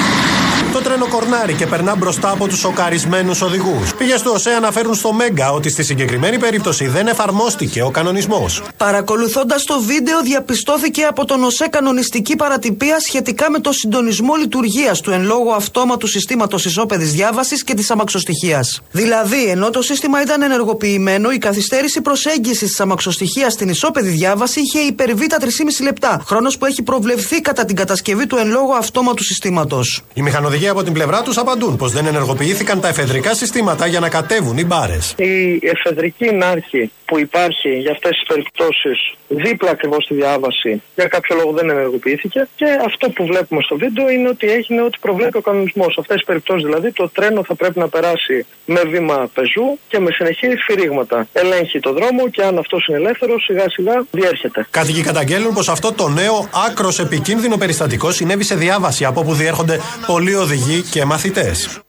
Το 0.73 0.81
τρένο 0.83 1.09
κορνάρει 1.09 1.55
και 1.55 1.67
περνά 1.67 1.95
μπροστά 1.97 2.31
από 2.31 2.47
τους 2.49 2.59
σοκαρισμένους 2.59 3.43
οδηγούς. 3.43 3.95
Πήγε 3.95 4.17
στο 4.17 4.31
ΟΣΕ 4.31 4.51
αναφέρουν 4.51 4.95
στο 4.95 5.13
Μέγκα 5.13 5.53
ότι 5.53 5.69
στη 5.71 5.83
συγκεκριμένη 5.83 6.39
περίπτωση 6.39 6.87
δεν 6.87 7.07
εφαρμόστηκε 7.07 7.83
ο 7.83 7.91
κανονισμός. 7.91 8.63
Παρακολουθώντας 8.77 9.65
το 9.65 9.81
βίντεο, 9.81 10.21
διαπιστώθηκε 10.23 11.03
από 11.05 11.25
τον 11.25 11.45
ΟΣΕ 11.45 11.69
κανονιστική 11.69 12.37
παρατυπία 12.37 13.01
σχετικά 13.01 13.51
με 13.51 13.61
το 13.61 13.73
συντονισμό 13.73 14.35
λειτουργίας 14.35 15.01
του 15.01 15.11
εν 15.11 15.25
λόγω 15.25 15.51
αυτόματου 15.53 16.07
συστήματος 16.07 16.65
ισόπεδης 16.65 17.13
διάβασης 17.13 17.65
και 17.65 17.75
της 17.75 17.91
αμαξοστοιχεία. 17.91 18.65
Δηλαδή, 18.91 19.45
ενώ 19.45 19.71
το 19.71 19.83
σύστημα 19.83 20.23
ήταν 20.23 20.43
ενεργοποιημένο, 20.43 21.31
η 21.31 21.39
καθυστέρηση 21.39 22.01
προσέγγισης 22.01 22.69
της 22.69 22.81
αμαξοστοιχεία 22.81 23.51
στην 23.51 23.69
ισόπεδη 23.69 24.09
διάβαση 24.09 24.61
είχε 24.61 24.79
υπερβεί 24.79 25.27
τα 25.27 25.37
3,5 25.41 25.83
λεπτά. 25.83 26.23
Χρόνος 26.27 26.59
που 26.59 26.65
έχει 26.65 26.83
προβλεφθεί 26.83 27.41
κατά 27.41 27.65
την 27.65 27.77
κατασκευή 27.77 28.27
του 28.27 28.37
εν 28.37 28.49
λόγω 28.49 28.73
αυτόματου 28.73 29.25
συστήματος. 29.25 30.03
Οι 30.15 30.23
μηχανοδηγοί 30.49 30.59
υπουργοί 30.59 30.69
από 30.69 30.83
την 30.83 30.93
πλευρά 30.93 31.23
τους 31.23 31.37
απαντούν 31.39 31.77
πως 31.77 31.93
δεν 31.93 32.07
ενεργοποιήθηκαν 32.07 32.81
τα 32.81 32.89
εφεδρικά 32.89 33.35
συστήματα 33.35 33.87
για 33.87 34.01
να 34.01 34.09
κατέβουν 34.09 34.59
οι 34.59 34.65
μπάρες. 34.65 35.15
Η 35.17 35.61
εφεδρική 35.63 36.35
νάρχη 36.35 36.91
που 37.05 37.19
υπάρχει 37.19 37.71
για 37.85 37.93
αυτές 37.93 38.11
τις 38.11 38.27
περιπτώσεις 38.27 38.99
δίπλα 39.29 39.71
ακριβώς 39.71 40.05
στη 40.05 40.15
διάβαση 40.15 40.83
για 40.95 41.07
κάποιο 41.15 41.37
λόγο 41.37 41.53
δεν 41.53 41.71
ενεργοποιήθηκε 41.71 42.49
και 42.57 42.67
αυτό 42.87 43.11
που 43.11 43.27
βλέπουμε 43.27 43.61
στο 43.63 43.77
βίντεο 43.77 44.11
είναι 44.11 44.29
ότι 44.29 44.47
έγινε 44.51 44.83
ό,τι 44.83 44.99
προβλέπει 45.01 45.37
ο 45.37 45.41
κανονισμός. 45.41 45.93
Σε 45.93 46.01
αυτές 46.01 46.17
τις 46.17 46.27
περιπτώσεις 46.27 46.65
δηλαδή 46.65 46.93
το 46.93 47.09
τρένο 47.09 47.45
θα 47.45 47.55
πρέπει 47.55 47.79
να 47.79 47.89
περάσει 47.89 48.47
με 48.65 48.81
βήμα 48.93 49.31
πεζού 49.35 49.79
και 49.89 49.99
με 49.99 50.11
συνεχή 50.11 50.47
φυρίγματα. 50.67 51.29
Ελέγχει 51.33 51.81
το 51.81 51.93
δρόμο 51.93 52.29
και 52.29 52.43
αν 52.43 52.59
αυτός 52.59 52.87
είναι 52.87 52.97
ελεύθερος 52.97 53.45
σιγά 53.45 53.65
σιγά 53.69 54.05
διέρχεται. 54.11 54.67
Κάτοικοι 54.71 55.03
καταγγέλνουν 55.03 55.53
πως 55.55 55.69
αυτό 55.69 55.93
το 55.93 56.09
νέο 56.09 56.49
άκρος 56.69 56.99
επικίνδυνο 56.99 57.57
περιστατικό 57.57 58.11
συνέβη 58.11 58.45
σε 58.45 58.55
διάβαση 58.55 59.05
από 59.05 59.21
όπου 59.21 59.33
διέρχονται 59.35 59.81
πολλοί 60.07 60.35
οδηγοί 60.39 60.83
και 60.83 61.05
μαθητές. 61.05 61.81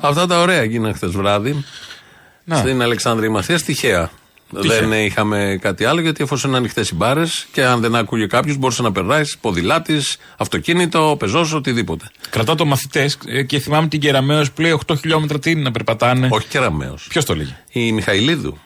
Αυτά 0.00 0.26
τα 0.26 0.40
ωραία 0.40 0.64
γίνανε 0.64 0.92
χθες 0.92 1.10
βράδυ. 1.10 1.64
Να. 2.44 2.56
Στην 2.56 2.82
Αλεξάνδρεια 2.82 3.30
Μαθίας, 3.30 3.62
τυχαία. 3.62 4.10
Τυχαία. 4.60 4.80
Δεν 4.80 4.92
είχαμε 4.92 5.58
κάτι 5.60 5.84
άλλο 5.84 6.00
γιατί 6.00 6.22
εφόσον 6.22 6.50
είναι 6.50 6.58
ανοιχτές 6.58 6.88
οι 6.88 6.94
μπάρες 6.94 7.46
και 7.52 7.64
αν 7.64 7.80
δεν 7.80 7.94
άκουγε 7.94 8.26
κάποιος 8.26 8.56
μπορούσε 8.56 8.82
να 8.82 8.92
περάσει 8.92 9.38
ποδηλάτη, 9.40 10.00
αυτοκίνητο, 10.36 11.16
πεζός, 11.18 11.52
οτιδήποτε. 11.52 12.04
Κρατάω 12.30 12.54
το 12.54 12.64
μαθητές 12.64 13.18
και 13.46 13.58
θυμάμαι 13.58 13.88
την 13.88 14.00
Κεραμαίο 14.00 14.44
που 14.54 14.60
λέει 14.60 14.78
8 14.86 14.94
χιλιόμετρα 14.98 15.38
τι 15.38 15.50
είναι 15.50 15.62
να 15.62 15.70
περπατάνε. 15.70 16.28
Όχι 16.30 16.46
κεραμαίο. 16.46 16.98
Ποιος 17.08 17.24
το 17.24 17.34
λέγει. 17.34 17.56
Η 17.72 17.92
Μιχαηλίδου. 17.92 18.58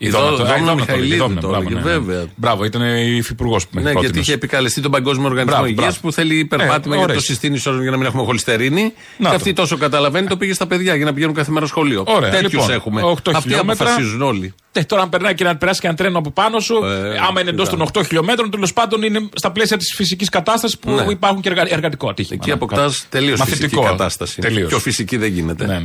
Η 0.00 0.08
Δόμνα, 0.08 0.36
το- 0.36 0.42
α, 0.42 0.46
η 0.46 0.48
Δόμνα 0.48 0.56
Δόμνα 0.56 0.68
το 0.70 0.74
Μιχαηλίδου 0.74 1.24
έλεγε, 1.24 1.40
το 1.40 1.48
μπράβο, 1.48 1.62
έλεγε, 1.64 1.74
ναι, 1.74 1.80
ναι. 1.80 1.98
βέβαια. 1.98 2.24
Μπράβο, 2.36 2.64
ήταν 2.64 2.82
η 2.82 3.16
υφυπουργό 3.16 3.56
που 3.56 3.64
με 3.70 3.80
Ναι, 3.80 3.86
γιατί 3.90 3.98
πρότεινες. 4.00 4.26
είχε 4.26 4.34
επικαλεστεί 4.34 4.80
τον 4.80 4.90
Παγκόσμιο 4.90 5.26
Οργανισμό 5.28 5.52
Μπράβο, 5.56 5.66
Υγείας 5.70 5.84
μπράβο. 5.86 5.98
που 6.02 6.12
θέλει 6.12 6.38
υπερπάτημα 6.38 6.94
Ε, 6.94 6.96
για 6.98 7.06
να 7.06 7.12
το 7.12 7.12
ωραίς. 7.12 7.24
συστήνει 7.24 7.54
ίσως 7.56 7.80
για 7.80 7.90
να 7.90 7.96
μην 7.96 8.06
έχουμε 8.06 8.22
χολυστερίνη. 8.24 8.82
Να 8.82 8.90
και 9.16 9.24
το. 9.24 9.28
αυτή 9.34 9.52
τόσο 9.52 9.76
καταλαβαίνει, 9.76 10.26
το 10.26 10.36
πήγε 10.36 10.52
στα 10.54 10.66
παιδιά 10.66 10.94
για 10.94 11.04
να 11.04 11.12
πηγαίνουν 11.12 11.34
κάθε 11.34 11.50
μέρα 11.50 11.66
σχολείο. 11.66 12.04
Ωραία, 12.06 12.30
Τέτοιους 12.30 12.52
λοιπόν, 12.52 12.70
έχουμε. 12.70 13.02
8 13.02 13.30
Αυτοί 13.34 13.48
χιλιόμετρα. 13.48 13.84
αποφασίζουν 13.86 14.22
όλοι. 14.22 14.54
Ε, 14.72 14.82
τώρα, 14.84 15.02
αν 15.02 15.08
περνάει 15.08 15.34
και 15.34 15.44
να 15.44 15.56
περάσει 15.56 15.80
και 15.80 15.86
ένα 15.86 15.96
τρένο 15.96 16.18
από 16.18 16.30
πάνω 16.30 16.60
σου, 16.60 16.74
Ε, 16.84 17.18
άμα 17.28 17.40
είναι 17.40 17.50
εντός 17.50 17.66
είδα. 17.66 17.76
των 17.76 17.86
8 17.92 18.02
χιλιόμετρων, 18.06 18.50
τέλος 18.50 18.72
πάντων 18.72 19.02
είναι 19.02 19.28
στα 19.34 19.50
πλαίσια 19.52 19.76
της 19.76 19.92
φυσικής 19.96 20.28
κατάστασης 20.28 20.78
που 20.78 20.90
Ναι. 20.90 21.04
υπάρχουν 21.10 21.40
και 21.40 21.48
εργα- 21.48 21.66
εργατικό 21.72 22.08
ατύχημα. 22.08 22.34
Εκεί 22.40 22.48
Ναι, 22.48 22.54
αποκτάς 22.54 22.96
κάτι. 22.96 23.06
τελείως 23.10 23.40
φυσική 23.40 23.60
Μαθητικό. 23.62 23.82
κατάσταση. 23.82 24.40
Τελείως. 24.40 24.68
Πιο 24.68 24.78
φυσική 24.78 25.16
δεν 25.16 25.32
γίνεται. 25.32 25.82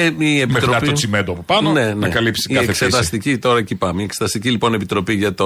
Ναι, 0.00 0.04
ναι, 0.04 0.10
ναι. 0.10 0.16
Και 0.16 0.24
η 0.24 0.46
Μέχρι 0.46 0.46
να 0.46 0.56
επιτροπή. 0.56 0.86
το 0.86 0.92
τσιμέντο 0.92 1.32
από 1.32 1.42
πάνω, 1.42 1.72
ναι, 1.72 1.84
ναι. 1.84 1.94
να 1.94 2.08
καλύψει 2.08 2.46
η 2.50 2.54
κάθε 2.54 2.66
φύση. 2.66 2.84
εξεταστική, 2.84 3.38
τώρα 3.38 3.58
εκεί 3.58 3.74
πάμε. 3.74 4.00
Η 4.00 4.04
εξεταστική 4.04 4.50
λοιπόν 4.50 4.74
επιτροπή 4.74 5.14
για 5.14 5.34
το 5.34 5.44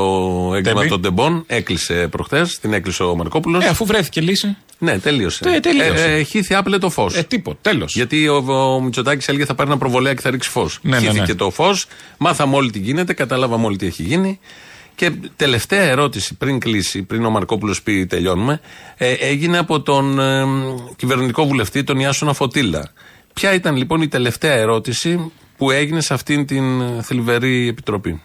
έγκλημα 0.56 0.78
Τέμπη. 0.78 0.88
των 0.90 1.02
τεμπών 1.02 1.44
έκλεισε 1.46 2.08
προχθές. 2.10 2.58
Την 2.58 2.72
έκλεισε 2.72 3.02
ο 3.02 3.16
Μαρκόπουλος. 3.16 3.64
Ε, 3.64 3.68
αφού 3.68 3.84
βρέθηκε 3.86 4.20
λύση. 4.20 4.56
Ναι, 4.78 4.98
τελείωσε. 4.98 5.44
Τε- 5.44 5.62
τελείωσε. 5.62 6.04
Ε, 6.04 6.14
ε, 6.18 6.22
χύθη 6.22 6.54
άπλε 6.54 6.78
το 6.78 6.90
φως. 6.90 7.14
Ε, 7.16 7.22
τίποτα. 7.22 7.58
Τέλος. 7.62 7.94
Γιατί 7.94 8.28
ο, 8.28 8.36
ο 8.36 8.80
Μητσοτάκης 8.80 9.28
έλεγε 9.28 9.44
θα 9.44 9.54
πάρει 9.54 9.70
ένα 9.70 9.78
προβολέα 9.78 10.14
και 10.14 10.20
θα 10.20 10.30
ρίξει 10.30 10.50
φως. 10.50 10.78
Ναι, 10.82 10.90
ναι, 10.98 11.02
Χύθηκε 11.06 11.20
ναι. 11.20 11.34
το 11.34 11.50
φως, 11.50 11.86
μάθαμε 12.18 12.56
όλοι 12.56 12.70
τι 12.70 12.78
γίνεται, 12.78 13.12
καταλάβαμε 13.12 13.66
όλοι 13.66 13.76
τι 13.76 13.86
έχει 13.86 14.02
γίνει. 14.02 14.38
Και 14.94 15.10
τελευταία 15.36 15.82
ερώτηση 15.82 16.34
πριν 16.34 16.58
κλείσει, 16.58 17.02
πριν 17.02 17.24
ο 17.24 17.30
Μαρκόπουλος 17.30 17.82
πει 17.82 18.06
τελειώνουμε, 18.06 18.60
ε, 18.96 19.12
έγινε 19.12 19.58
από 19.58 19.80
τον 19.80 20.18
ε, 20.20 20.44
κυβερνητικό 20.96 21.46
βουλευτή, 21.46 21.84
τον 21.84 21.98
Ιάσονα 21.98 22.32
Φωτήλα. 22.32 22.92
Ποια 23.32 23.54
ήταν 23.54 23.76
λοιπόν 23.76 24.02
η 24.02 24.08
τελευταία 24.08 24.52
ερώτηση 24.52 25.32
που 25.56 25.70
έγινε 25.70 26.00
σε 26.00 26.14
αυτήν 26.14 26.46
την 26.46 26.80
ε, 26.80 27.02
θλιβερή 27.02 27.68
επιτροπή; 27.68 28.22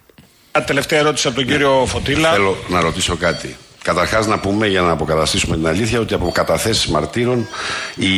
Τελευταία 0.66 1.00
ερώτηση 1.00 1.28
από 1.28 1.36
τον 1.36 1.46
κύριο 1.46 1.84
Φωτήλα. 1.88 2.32
Θέλω 2.32 2.58
να 2.70 2.80
ρωτήσω 2.82 3.16
κάτι. 3.16 3.56
Καταρχάς 3.84 4.28
να 4.28 4.40
πούμε 4.40 4.68
για 4.68 4.82
να 4.82 4.92
αποκαταστήσουμε 4.92 5.56
την 5.56 5.68
αλήθεια 5.68 6.00
ότι 6.00 6.14
από 6.14 6.32
καταθέσεις 6.32 6.88
μαρτύρων 6.88 7.48
η 7.96 8.10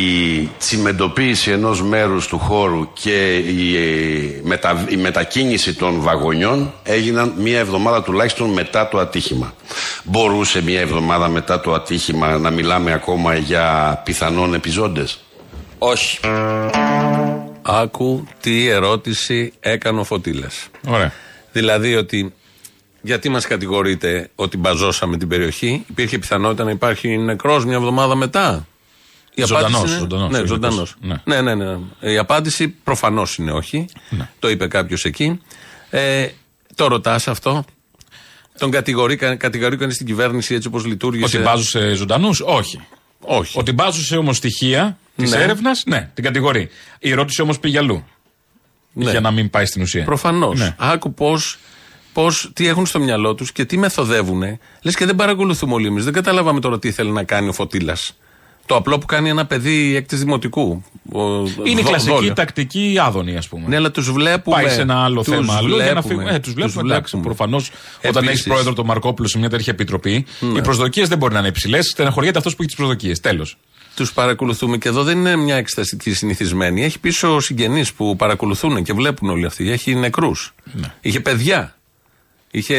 τσιμεντοποίηση 0.58 1.50
ενός 1.50 1.82
μέρους 1.82 2.26
του 2.26 2.38
χώρου 2.38 2.92
και 2.92 3.36
η, 3.36 3.76
ε, 3.76 4.40
μετα- 4.42 4.86
η 4.88 4.96
μετακίνηση 4.96 5.74
των 5.74 6.00
βαγονιών 6.00 6.72
έγιναν 6.82 7.32
μία 7.36 7.58
εβδομάδα 7.58 8.02
τουλάχιστον 8.02 8.50
μετά 8.52 8.88
το 8.88 8.98
ατύχημα. 8.98 9.54
Μπορούσε 10.04 10.62
μία 10.62 10.80
εβδομάδα 10.80 11.28
μετά 11.28 11.60
το 11.60 11.72
ατύχημα 11.72 12.38
να 12.38 12.50
μιλάμε 12.50 12.92
ακόμα 12.92 13.34
για 13.34 14.00
πιθανόν 14.04 14.54
επιζώντες; 14.54 15.20
Όχι. 15.78 16.18
Άκου 17.62 18.26
τι 18.40 18.66
ερώτηση 18.66 19.52
έκανε 19.60 20.00
ο 20.00 20.04
Φωτήλας. 20.04 20.68
Ωραία. 20.86 21.12
Δηλαδή 21.52 21.94
ότι 21.94 22.32
γιατί 23.02 23.28
μας 23.28 23.46
κατηγορείτε 23.46 24.30
ότι 24.34 24.56
μπαζώσαμε 24.56 25.16
την 25.16 25.28
περιοχή, 25.28 25.84
υπήρχε 25.90 26.18
πιθανότητα 26.18 26.64
να 26.64 26.70
υπάρχει 26.70 27.16
νεκρός 27.18 27.64
μια 27.64 27.76
εβδομάδα 27.76 28.14
μετά; 28.14 28.66
Η 29.34 29.42
Ζωντανός, 29.44 29.68
απάντηση 29.74 29.90
είναι- 29.90 29.98
ζωντανός, 30.00 30.30
Ναι, 30.30 30.38
όχι 30.38 30.46
ζωντανός. 30.46 30.96
νεκρός. 31.00 31.20
Ναι. 31.24 31.40
ναι, 31.40 31.54
ναι, 31.54 31.76
Η 32.12 32.18
απάντηση 32.18 32.68
προφανώς 32.68 33.36
είναι 33.36 33.52
όχι. 33.52 33.86
Ναι. 34.10 34.28
Το 34.38 34.50
είπε 34.50 34.66
κάποιος 34.66 35.04
εκεί. 35.04 35.40
Ε, 35.90 36.28
το 36.74 36.86
ρωτάς 36.86 37.28
αυτό; 37.28 37.64
Τον 38.58 38.70
κατηγορεί, 38.70 39.16
κα- 39.16 39.36
κατηγορεί 39.36 39.76
κανείς 39.76 39.94
στην 39.94 40.06
κυβέρνηση 40.06 40.54
έτσι 40.54 40.68
όπως 40.68 40.84
λειτουργήσε; 40.84 41.36
Ότι 41.36 41.46
μπάζουσε 41.46 41.92
ζωντανούς, 41.94 42.40
όχι. 42.44 42.80
Όχι. 43.20 43.58
Ότι 43.58 43.72
μπάζουσε 43.72 44.16
όμως 44.16 44.36
στοιχεία 44.36 44.98
της 45.22 45.30
Ναι. 45.30 45.42
έρευνας, 45.42 45.82
ναι, 45.86 46.10
την 46.14 46.24
κατηγορεί. 46.24 46.68
Η 46.98 47.10
ερώτηση 47.10 47.42
όμως 47.42 47.58
πήγε 47.58 47.78
αλλού. 47.78 48.04
Ναι. 48.92 49.10
Για 49.10 49.20
να 49.20 49.30
μην 49.30 49.50
πάει 49.50 49.64
στην 49.66 49.82
ουσία. 49.82 50.04
Προφανώς. 50.04 50.58
Ναι. 50.58 50.74
Άκου 50.78 51.14
πώς. 51.14 51.58
Πώς, 52.12 52.50
τι 52.54 52.68
έχουν 52.68 52.86
στο 52.86 52.98
μυαλό 53.00 53.34
τους 53.34 53.52
και 53.52 53.64
τι 53.64 53.78
μεθοδεύουν. 53.78 54.42
Λες 54.82 54.94
και 54.96 55.04
δεν 55.06 55.16
παρακολουθούμε 55.16 55.74
όλοι 55.74 55.86
εμείς. 55.86 56.04
Δεν 56.04 56.12
καταλάβαμε 56.12 56.60
τώρα 56.60 56.78
τι 56.78 56.90
θέλει 56.90 57.10
να 57.10 57.22
κάνει 57.22 57.48
ο 57.48 57.52
Φωτήλα. 57.52 57.96
Το 58.66 58.76
απλό 58.76 58.98
που 58.98 59.06
κάνει 59.06 59.28
ένα 59.28 59.46
παιδί 59.46 59.96
έκτη 59.96 60.16
δημοτικού. 60.16 60.84
Ο- 61.12 61.20
Είναι 61.38 61.48
η 61.66 61.74
δο- 61.74 61.88
κλασική 61.88 62.12
δόλιο. 62.14 62.32
τακτική 62.32 62.96
άδωνη, 63.00 63.36
ας 63.36 63.48
πούμε. 63.48 63.66
Ναι, 63.68 63.76
αλλά 63.76 63.90
τους 63.90 64.10
βλέπουμε. 64.12 64.56
Πάει 64.62 64.68
σε 64.74 64.80
ένα 64.80 65.04
άλλο 65.04 65.22
Τους 65.22 65.34
θέμα 65.34 65.54
αλλού 65.56 65.74
για 65.74 65.76
να 65.76 65.90
βλέπουμε. 66.00 66.08
φύγουμε. 66.14 66.34
Ε, 66.34 66.38
τους 66.38 66.52
βλέπουμε. 66.52 66.82
Τους 66.82 66.90
Εντάξει, 66.90 67.16
βλέπουμε. 67.16 67.34
προφανώς 67.34 67.70
όταν 68.08 68.22
Επίσης- 68.22 68.40
έχει 68.40 68.48
πρόεδρο 68.48 68.72
τον 68.72 68.86
Μαρκόπουλο 68.86 69.28
σε 69.28 69.38
μια 69.38 69.48
τέτοια 69.48 69.72
επιτροπή, 69.72 70.26
οι 70.56 70.60
προσδοκίες 70.60 71.08
δεν 71.08 71.18
μπορεί 71.18 71.32
να 71.32 71.38
είναι 71.38 71.48
υψηλές. 71.48 71.86
Στεναχωριέται 71.88 72.38
αυτός 72.38 72.52
που 72.52 72.58
έχει 72.62 72.68
τις 72.70 72.78
προσδοκίες. 72.78 73.20
Τέλος. 73.20 73.56
Τους 73.98 74.12
παρακολουθούμε 74.12 74.76
και 74.76 74.88
εδώ 74.88 75.02
δεν 75.02 75.18
είναι 75.18 75.36
μια 75.36 75.56
εξεταστική 75.56 76.12
συνηθισμένη. 76.12 76.84
Έχει 76.84 76.98
πίσω 76.98 77.40
συγγενείς 77.40 77.92
που 77.92 78.16
παρακολουθούν 78.16 78.82
και 78.82 78.92
βλέπουν 78.92 79.30
όλοι 79.30 79.46
αυτοί. 79.46 79.70
Έχει 79.70 79.94
νεκρούς. 79.94 80.54
Ναι. 80.72 80.92
Είχε 81.00 81.20
παιδιά. 81.20 81.76
Είχε 82.50 82.76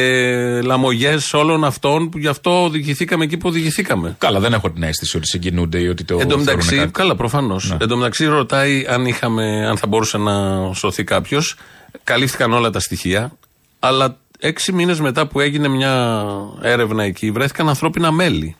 λαμογές 0.61 1.33
όλων 1.33 1.63
αυτών 1.63 2.09
που 2.09 2.17
γι' 2.17 2.27
αυτό 2.27 2.63
οδηγηθήκαμε 2.63 3.23
εκεί 3.23 3.37
που 3.37 3.47
οδηγηθήκαμε. 3.49 4.15
Καλά, 4.17 4.39
δεν 4.39 4.53
έχω 4.53 4.71
την 4.71 4.83
αίσθηση 4.83 5.17
ότι 5.17 5.27
συγκινούνται 5.27 5.79
ή 5.79 5.87
ότι 5.87 6.03
το. 6.03 6.13
Εν 6.13 6.19
τω 6.19 6.27
θεωρούν 6.27 6.45
μεταξύ, 6.45 6.75
κάτι. 6.75 6.91
καλά, 6.91 7.15
προφανώς. 7.15 7.69
Ναι. 7.69 7.77
Εν 7.81 7.87
τω 7.87 7.97
μεταξύ, 7.97 8.25
ρωτάει 8.25 8.85
αν, 8.87 9.05
είχαμε, 9.05 9.67
αν 9.67 9.77
θα 9.77 9.87
μπορούσε 9.87 10.17
να 10.17 10.33
σωθεί 10.73 11.03
κάποιος. 11.03 11.55
Καλύφθηκαν 12.03 12.53
όλα 12.53 12.69
τα 12.69 12.79
στοιχεία. 12.79 13.31
Αλλά 13.79 14.17
έξι 14.39 14.71
μήνες 14.71 14.99
μετά 14.99 15.27
που 15.27 15.39
έγινε 15.39 15.67
μια 15.67 16.23
έρευνα 16.61 17.03
εκεί, 17.03 17.31
βρέθηκαν 17.31 17.69
ανθρώπινα 17.69 18.11
μέλη. 18.11 18.55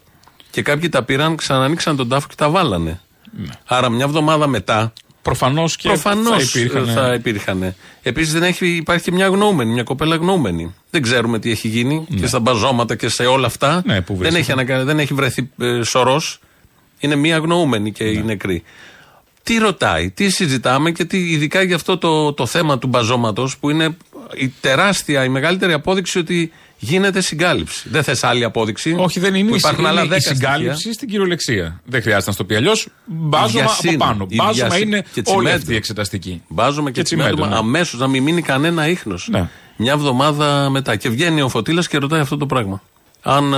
Και 0.52 0.62
κάποιοι 0.62 0.90
τα 0.90 1.04
πήραν, 1.04 1.36
ξανανοίξαν 1.36 1.96
τον 1.96 2.10
τάφο 2.10 2.28
και 2.28 2.36
τα 2.38 2.50
βάλανε. 2.50 3.00
Άρα, 3.66 3.90
μια 3.90 4.06
εβδομάδα 4.06 4.48
μετά. 4.48 4.94
Προφανώς 5.22 5.76
και 5.76 5.88
Προφανώς 5.88 6.50
θα 6.52 6.60
υπήρχαν. 6.60 6.88
θα 6.88 7.14
υπήρχαν. 7.14 7.76
Επίσης, 8.02 8.34
δεν 8.34 8.44
έχει, 8.44 8.68
υπάρχει 8.68 9.04
και 9.04 9.12
μια 9.12 9.26
αγνοούμενη, 9.26 9.72
μια 9.72 9.84
κοπέλα 9.84 10.14
αγνοούμενη. 10.16 10.76
Δεν 10.90 11.02
ξέρουμε 11.02 11.40
τι 11.40 11.52
έχει 11.52 11.68
γίνει 11.68 12.06
και 12.20 12.28
στα 12.28 12.40
μπαζώματα 12.40 12.96
και 12.96 13.10
σε 13.10 13.26
όλα 13.26 13.46
αυτά. 13.48 13.82
Ναι, 13.86 14.02
που 14.02 14.08
δεν, 14.14 14.18
βρίσκεται. 14.18 14.40
έχει 14.40 14.52
ανακα... 14.52 14.84
δεν 14.84 15.00
έχει 15.00 15.14
βρεθεί 15.14 15.50
ε, 15.60 15.82
σωρός. 15.84 16.40
Είναι 17.00 17.16
μια 17.16 17.36
αγνοούμενη 17.36 17.92
και 17.92 18.04
Ναι. 18.04 18.10
η 18.10 18.24
νεκρή. 18.24 18.64
Τι 19.44 19.58
ρωτάει, 19.58 20.10
τι 20.12 20.30
συζητάμε 20.30 20.92
και 20.92 21.06
τι, 21.06 21.18
ειδικά 21.32 21.62
για 21.62 21.76
αυτό 21.76 21.98
το, 21.98 22.34
το 22.34 22.46
θέμα 22.46 22.78
του 22.80 22.88
μπαζώματος 22.88 23.58
που 23.58 23.70
είναι 23.70 23.98
η 24.36 24.54
τεράστια, 24.62 25.24
η 25.24 25.30
μεγαλύτερη 25.30 25.74
απόδειξη 25.74 26.18
ότι 26.20 26.52
γίνεται 26.80 27.22
συγκάλυψη. 27.22 27.88
Δεν 27.92 28.04
θες 28.04 28.24
άλλη 28.24 28.44
απόδειξη. 28.44 28.96
Όχι, 28.98 29.20
δεν 29.20 29.36
είναι. 29.36 29.48
Που 29.50 29.54
η 29.56 29.58
υπάρχουν 29.62 29.86
άλλα 29.86 30.02
είναι 30.04 30.16
η 30.16 30.18
δέκα 30.20 30.34
συγκάλυψη 30.36 30.74
στοιχεία. 30.76 30.94
στην 30.94 31.08
κυριολεξία. 31.10 31.82
Δεν 31.86 32.02
χρειάζεται 32.02 32.26
να 32.28 32.32
στο 32.34 32.44
πει 32.44 32.56
αλλιώς. 32.56 32.88
Μπάζωμα 33.06 33.64
από 33.64 33.72
Βιασύνη. 33.82 33.98
πάνω. 33.98 34.26
Η 34.30 34.36
Μπάζωμα 34.36 34.54
βιασύνη. 34.54 34.82
είναι 34.82 35.02
Και 35.02 35.08
όλη 35.16 35.24
τσιμέντο. 35.26 35.56
αυτή 35.56 35.74
η 35.74 35.76
εξεταστική. 35.76 36.42
Βάζουμε 36.48 36.92
και, 36.92 36.98
Και 37.00 37.04
τσιμέντο, 37.04 37.30
τσιμέντο 37.34 37.54
ναι. 37.54 37.58
αμέσως 37.60 38.00
να 38.00 38.08
μην 38.08 38.24
μείνει 38.24 38.42
κανένα 38.42 38.88
ίχνος. 38.88 39.28
Ναι. 39.32 39.50
Μια 39.78 39.92
εβδομάδα 39.92 40.70
μετά. 40.70 40.96
Και 40.96 41.10
βγαίνει 41.10 41.42
ο 41.42 41.50
Φωτήλα 41.50 41.84
και 41.90 41.98
ρωτάει 41.98 42.20
αυτό 42.20 42.38
το 42.38 42.46
πράγμα. 42.46 42.82
Αν, 43.22 43.54
ε, 43.54 43.58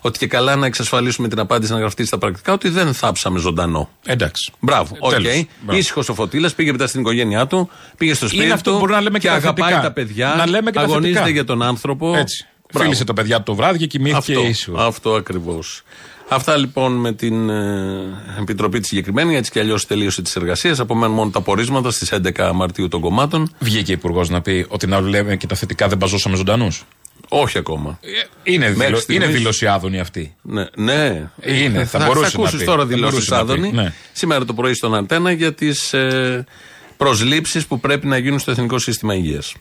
ότι 0.00 0.18
και 0.18 0.26
καλά 0.26 0.56
να 0.56 0.66
εξασφαλίσουμε 0.66 1.28
την 1.28 1.38
απάντηση 1.38 1.72
να 1.72 1.78
γραφτεί 1.78 2.04
στα 2.06 2.18
πρακτικά 2.18 2.52
ότι 2.52 2.68
δεν 2.68 2.94
θάψαμε 2.94 3.38
ζωντανό. 3.38 3.88
Εντάξει. 4.06 4.52
Μπράβο. 4.60 4.96
Οκ. 4.98 5.10
Τέλος. 5.10 5.44
Μπράβο. 5.60 5.78
Ήσυχος 5.78 6.08
ο 6.08 6.14
Φωτήλα, 6.14 6.50
πήγε 6.56 6.72
μετά 6.72 6.86
στην 6.86 7.00
οικογένειά 7.00 7.46
του, 7.46 7.70
πήγε 7.96 8.14
στο 8.14 8.28
σπίτι 8.28 8.44
Είναι 8.44 8.52
αυτό 8.52 8.62
του. 8.70 8.70
που 8.76 8.80
μπορούμε 8.80 8.96
να 8.98 9.02
λέμε 9.04 9.18
και 9.18 9.28
τα 9.28 9.34
αγαπάει 9.34 9.68
θετικά. 9.70 9.86
τα 9.88 9.92
παιδιά. 9.92 10.34
Να 10.36 10.46
λέμε 10.48 10.70
και 10.70 10.76
τα 10.78 10.82
αγωνίζεται 10.84 11.12
θετικά. 11.18 11.30
για 11.34 11.44
τον 11.44 11.62
άνθρωπο. 11.62 12.14
Έτσι. 12.16 12.46
Μπράβο. 12.72 12.84
Φίλησε 12.88 13.04
τα 13.04 13.12
παιδιά 13.12 13.36
του 13.36 13.42
το 13.42 13.54
βράδυ 13.54 13.78
και 13.78 13.86
κοιμήθηκε 13.86 14.32
Αυτό, 14.34 14.46
ήσυχος. 14.46 14.80
αυτό 14.86 15.14
ακριβώς. 15.14 15.82
Αυτά 16.28 16.56
λοιπόν 16.56 16.92
με 16.92 17.12
την 17.12 17.48
ε, 17.50 18.02
επιτροπή 18.40 18.80
τη 18.80 18.86
συγκεκριμένη. 18.86 19.36
Έτσι 19.36 19.50
κι 19.50 19.58
αλλιώς 19.58 19.86
τελείωσε 19.86 20.22
τη 20.22 20.32
εργασία. 20.36 20.74
Απομένουν 20.78 21.14
μόνο 21.16 21.30
τα 21.30 21.40
πορίσματα 21.40 21.90
στις 21.90 22.12
11 22.36 22.50
Μαρτίου 22.54 22.88
των 22.88 23.00
κομμάτων. 23.00 23.54
Βγήκε 23.58 23.90
ο 23.90 23.94
Υπουργός 23.94 24.28
να 24.28 24.40
πει 24.40 24.66
ότι 24.68 24.86
να 24.86 25.00
λέμε 25.00 25.36
και 25.36 25.46
τα 25.46 25.54
θετικά 25.54 25.88
δεν 25.88 25.98
μπαζώσαμε 25.98 26.36
ζωντανούς. 26.36 26.84
Όχι 27.28 27.58
ακόμα. 27.58 27.98
Είναι, 28.42 28.64
Μέχρι 28.68 28.84
δηλω... 28.84 28.96
στιγμής- 28.98 29.24
είναι 29.28 29.36
δήλωση 29.36 29.66
άδωνη 29.66 30.00
αυτή. 30.00 30.34
Ναι, 30.42 30.64
ναι. 30.76 31.30
Είναι, 31.44 31.84
θα 31.84 31.98
θα, 31.98 32.06
μπορούσε 32.06 32.30
θα 32.30 32.36
να 32.38 32.42
ακούσεις 32.42 32.58
πει. 32.60 32.64
τώρα 32.64 32.80
Θα 32.80 32.86
δηλώσει 32.86 33.12
μπορούσε 33.12 33.34
να 33.34 33.44
πει, 33.44 33.52
Άδωνη. 33.52 33.72
ναι. 33.72 33.92
Σήμερα 34.12 34.44
το 34.44 34.54
πρωί 34.54 34.74
στον 34.74 34.94
Αντένα 34.94 35.30
για 35.32 35.54
τις 35.54 35.92
ε, 35.92 36.44
προσλήψεις 36.96 37.66
που 37.66 37.80
πρέπει 37.80 38.06
να 38.06 38.18
γίνουν 38.18 38.38
στο 38.38 38.50
Εθνικό 38.50 38.78
Σύστημα 38.78 39.14
Υγείας. 39.14 39.54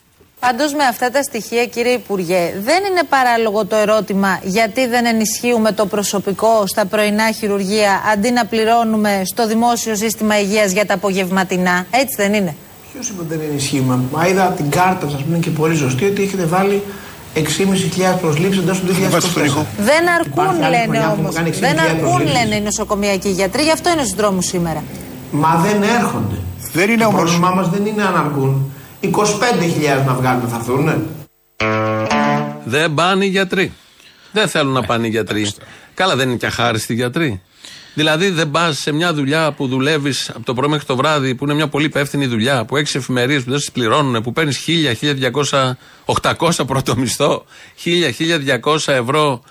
Πάντως 0.45 0.73
με 0.73 0.83
αυτά 0.83 1.09
τα 1.11 1.21
στοιχεία 1.23 1.65
κύριε 1.65 1.91
Υπουργέ 1.91 2.53
δεν 2.63 2.83
είναι 2.89 3.01
παράλογο 3.09 3.65
το 3.65 3.75
ερώτημα 3.75 4.39
γιατί 4.43 4.87
δεν 4.87 5.05
ενισχύουμε 5.05 5.71
το 5.71 5.85
προσωπικό 5.85 6.63
στα 6.67 6.85
πρωινά 6.85 7.31
χειρουργεία 7.31 8.01
αντί 8.13 8.31
να 8.31 8.45
πληρώνουμε 8.45 9.21
στο 9.25 9.47
δημόσιο 9.47 9.95
σύστημα 9.95 10.39
υγείας 10.39 10.71
για 10.71 10.85
τα 10.85 10.93
απογευματινά. 10.93 11.85
Έτσι 11.91 12.15
δεν 12.17 12.33
είναι. 12.33 12.55
Ποιος 12.93 13.09
είπε 13.09 13.21
ότι 13.21 13.35
δεν 13.35 13.47
ενισχύουμε; 13.49 13.99
Μα 14.11 14.27
είδα 14.27 14.45
την 14.57 14.69
κάρτα 14.69 15.09
σας 15.09 15.19
που 15.21 15.25
είναι 15.29 15.37
και 15.37 15.49
πολύ 15.49 15.75
ζωστή 15.75 16.05
ότι 16.05 16.21
έχετε 16.23 16.43
βάλει 16.45 16.83
6.500 17.35 18.17
προσλήψεις 18.21 18.61
εντός 18.61 18.79
του 18.79 18.85
2024. 18.85 19.65
Δεν 19.77 20.09
αρκούν 20.19 20.43
Υπάρχει 20.43 20.63
άλλη 20.63 20.75
λένε 20.75 20.83
χρονιά 20.83 21.07
που 21.09 21.15
όμως. 21.19 21.35
κάνει 21.35 21.49
6.000 21.49 21.59
Δεν 21.59 21.79
αρκούν 21.79 21.99
προσλήψεις. 21.99 22.37
λένε 22.39 22.55
οι 22.55 22.61
νοσοκομιακοί 22.61 23.29
γιατροί, 23.29 23.63
γι' 23.63 23.71
αυτό 23.71 23.89
είναι 23.89 24.01
στους 24.03 24.15
δρόμους 24.15 24.45
σήμερα. 24.45 24.83
Μα 25.31 25.55
δεν 25.65 25.81
έρχονται. 25.83 26.35
Δεν 26.73 26.89
είναι 26.89 27.01
Το 27.01 27.07
όμως- 27.07 27.21
πρόβλημά 27.21 27.49
μας 27.49 27.69
δεν 27.69 27.85
είναι 27.85 28.03
αν 28.03 28.15
αρκούν. 28.15 28.71
25.000 29.01 30.05
να 30.05 30.13
βγάλουμε 30.13 30.49
θα 30.49 30.55
έρθουν. 30.55 31.07
Δεν 32.63 32.93
πάνε 32.93 33.25
οι 33.25 33.27
γιατροί. 33.27 33.73
Δεν 34.31 34.47
θέλουν 34.47 34.73
να 34.73 34.83
πάνε 34.83 35.07
οι 35.07 35.09
γιατροί. 35.09 35.51
Καλά, 35.93 36.15
δεν 36.15 36.27
είναι 36.29 36.37
και 36.37 36.45
αχάριστοι 36.45 36.93
οι 36.93 36.95
γιατροί. 36.95 37.41
Δηλαδή, 37.93 38.29
δεν 38.29 38.51
πας 38.51 38.77
σε 38.77 38.91
μια 38.91 39.13
δουλειά 39.13 39.51
που 39.51 39.67
δουλεύεις 39.67 40.29
από 40.29 40.45
το 40.45 40.53
πρωί 40.53 40.69
μέχρι 40.69 40.85
το 40.85 40.95
βράδυ, 40.95 41.35
που 41.35 41.43
είναι 41.43 41.53
μια 41.53 41.67
πολύ 41.67 41.85
υπεύθυνη 41.85 42.25
δουλειά, 42.25 42.65
που 42.65 42.77
έχεις 42.77 42.95
εφημερίες 42.95 43.43
που 43.43 43.49
δεν 43.49 43.59
σε 43.59 43.71
πληρώνουν, 43.71 44.21
που 44.21 44.33
παίρνεις 44.33 44.57
1000, 44.57 44.93
1200, 44.95 45.77
800 46.05 46.65
πρώτο 46.67 46.95
μισθό, 46.95 47.45
1000, 47.83 48.11
1200 48.11 48.93
ευρώ 48.93 49.43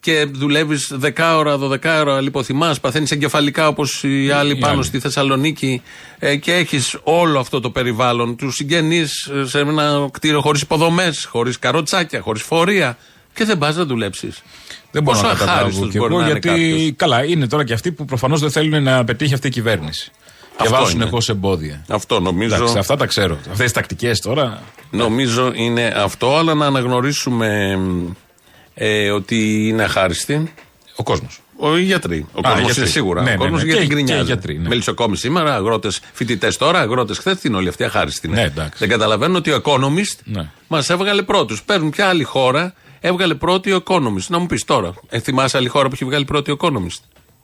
και 0.00 0.26
δουλεύεις 0.32 0.92
10 1.02 1.34
ώρα, 1.36 1.58
12 1.58 1.76
ώρα, 2.00 2.20
λιποθυμάς, 2.20 2.80
παθαίνεις 2.80 3.10
εγκεφαλικά 3.10 3.68
όπως 3.68 4.02
οι 4.04 4.30
άλλοι 4.30 4.56
πάνω 4.56 4.72
άλλοι. 4.74 4.84
στη 4.84 4.98
Θεσσαλονίκη 5.00 5.82
ε, 6.18 6.36
και 6.36 6.52
έχεις 6.54 6.96
όλο 7.02 7.38
αυτό 7.38 7.60
το 7.60 7.70
περιβάλλον, 7.70 8.36
του 8.36 8.50
συγγενείς 8.50 9.30
σε 9.44 9.58
ένα 9.58 10.08
κτίριο 10.10 10.40
χωρίς 10.40 10.60
υποδομές, 10.62 11.24
χωρίς 11.24 11.58
καροτσάκια, 11.58 12.20
χωρίς 12.20 12.42
φορεία 12.42 12.96
και 13.34 13.44
δεν 13.44 13.58
πας 13.58 13.76
να 13.76 13.84
δουλέψεις. 13.84 14.42
Δεν 14.90 15.02
μπορώ 15.02 15.16
Πόσο 15.18 15.30
να 15.30 15.38
καταλάβω 15.38 15.58
αχάριστος 15.58 15.90
κι 15.90 15.98
μπορεί 15.98 16.12
εγώ 16.14 16.22
να 16.22 16.28
είναι 16.28 16.38
γιατί 16.40 16.48
κάποιος. 16.70 16.92
καλά 16.96 17.24
είναι 17.24 17.46
τώρα 17.46 17.64
και 17.64 17.72
αυτοί 17.72 17.92
που 17.92 18.04
προφανώς 18.04 18.40
δεν 18.40 18.50
θέλουν 18.50 18.82
να 18.82 19.04
πετύχει 19.04 19.34
αυτή 19.34 19.46
η 19.46 19.50
κυβέρνηση. 19.50 20.10
Και 20.56 20.66
Αυτό 20.66 20.70
βάζουν 20.70 20.90
είναι. 20.90 20.98
συνεχώς 20.98 21.28
εμπόδια. 21.28 21.84
Αυτό 21.88 22.20
νομίζω. 22.20 22.54
Εντάξει, 22.54 22.78
αυτά 22.78 22.96
τα 22.96 23.06
ξέρω. 23.06 23.34
Αυτές 23.34 23.56
τις 23.58 23.72
τακτικές 23.72 24.20
τώρα. 24.20 24.62
Νομίζω 24.90 25.52
είναι 25.54 25.94
αυτό, 25.96 26.36
αλλά 26.36 26.54
να 26.54 26.66
αναγνωρίσουμε 26.66 27.78
ε, 28.74 29.10
ότι 29.10 29.68
είναι 29.68 29.82
αχάριστοι. 29.82 30.52
Ο 30.96 31.02
κόσμος. 31.02 31.40
Ο 31.56 31.76
οι 31.76 31.82
γιατροί. 31.82 32.26
Ο 32.32 32.38
Α, 32.38 32.42
κόσμος 32.42 32.60
γιατροί. 32.60 32.80
είναι 32.80 32.90
σίγουρα. 32.90 33.22
Ναι, 33.22 33.28
ο 33.28 33.32
ναι, 33.32 33.38
κόσμος 33.38 33.62
ναι. 33.62 33.68
γιατί 33.68 33.80
Και- 33.80 33.86
και 33.86 33.92
οι 33.92 34.02
γκρινιάζει. 34.02 34.24
γιατροί, 34.26 34.58
ναι. 34.58 34.68
Μελισσοκόμοι 34.68 35.16
σήμερα, 35.16 35.54
αγρότες, 35.54 36.00
φοιτητές 36.12 36.56
τώρα, 36.56 36.78
αγρότες 36.80 37.18
χθες. 37.18 37.38
Τι 37.38 37.48
είναι 37.48 37.56
όλοι 37.56 37.68
αυτοί 37.68 37.84
αχάριστοι. 37.84 38.26
είναι. 38.26 38.36
Ναι, 38.36 38.42
εντάξει. 38.42 38.78
Δεν 38.78 38.88
καταλαβαίνουν 38.88 39.36
ότι 39.36 39.50
ο 39.52 39.62
Economist 39.64 40.18
Ναι. 40.24 40.48
μας 40.68 40.90
έβγαλε 40.90 41.22
πρώτους. 41.22 41.62
Παίρνουν 41.62 41.90
ποια 41.90 42.08
άλλη 42.08 42.22
χώρα 42.22 42.74
έβγαλε 43.00 43.34
πρώτη 43.34 43.72
ο 43.72 43.82
Economist. 43.86 44.26
Να 44.28 44.38
μου 44.38 44.46
πεις 44.46 44.64
τώρα, 44.64 44.92
ε, 45.08 45.18
θυμάσαι 45.18 45.56
άλλη 45.56 45.68
χώρα 45.68 45.88
που 45.88 45.94
έχει 45.94 46.04
βγάλει 46.04 46.24
πρώτη 46.24 46.50
ο 46.50 46.56
Economist; 46.60 47.00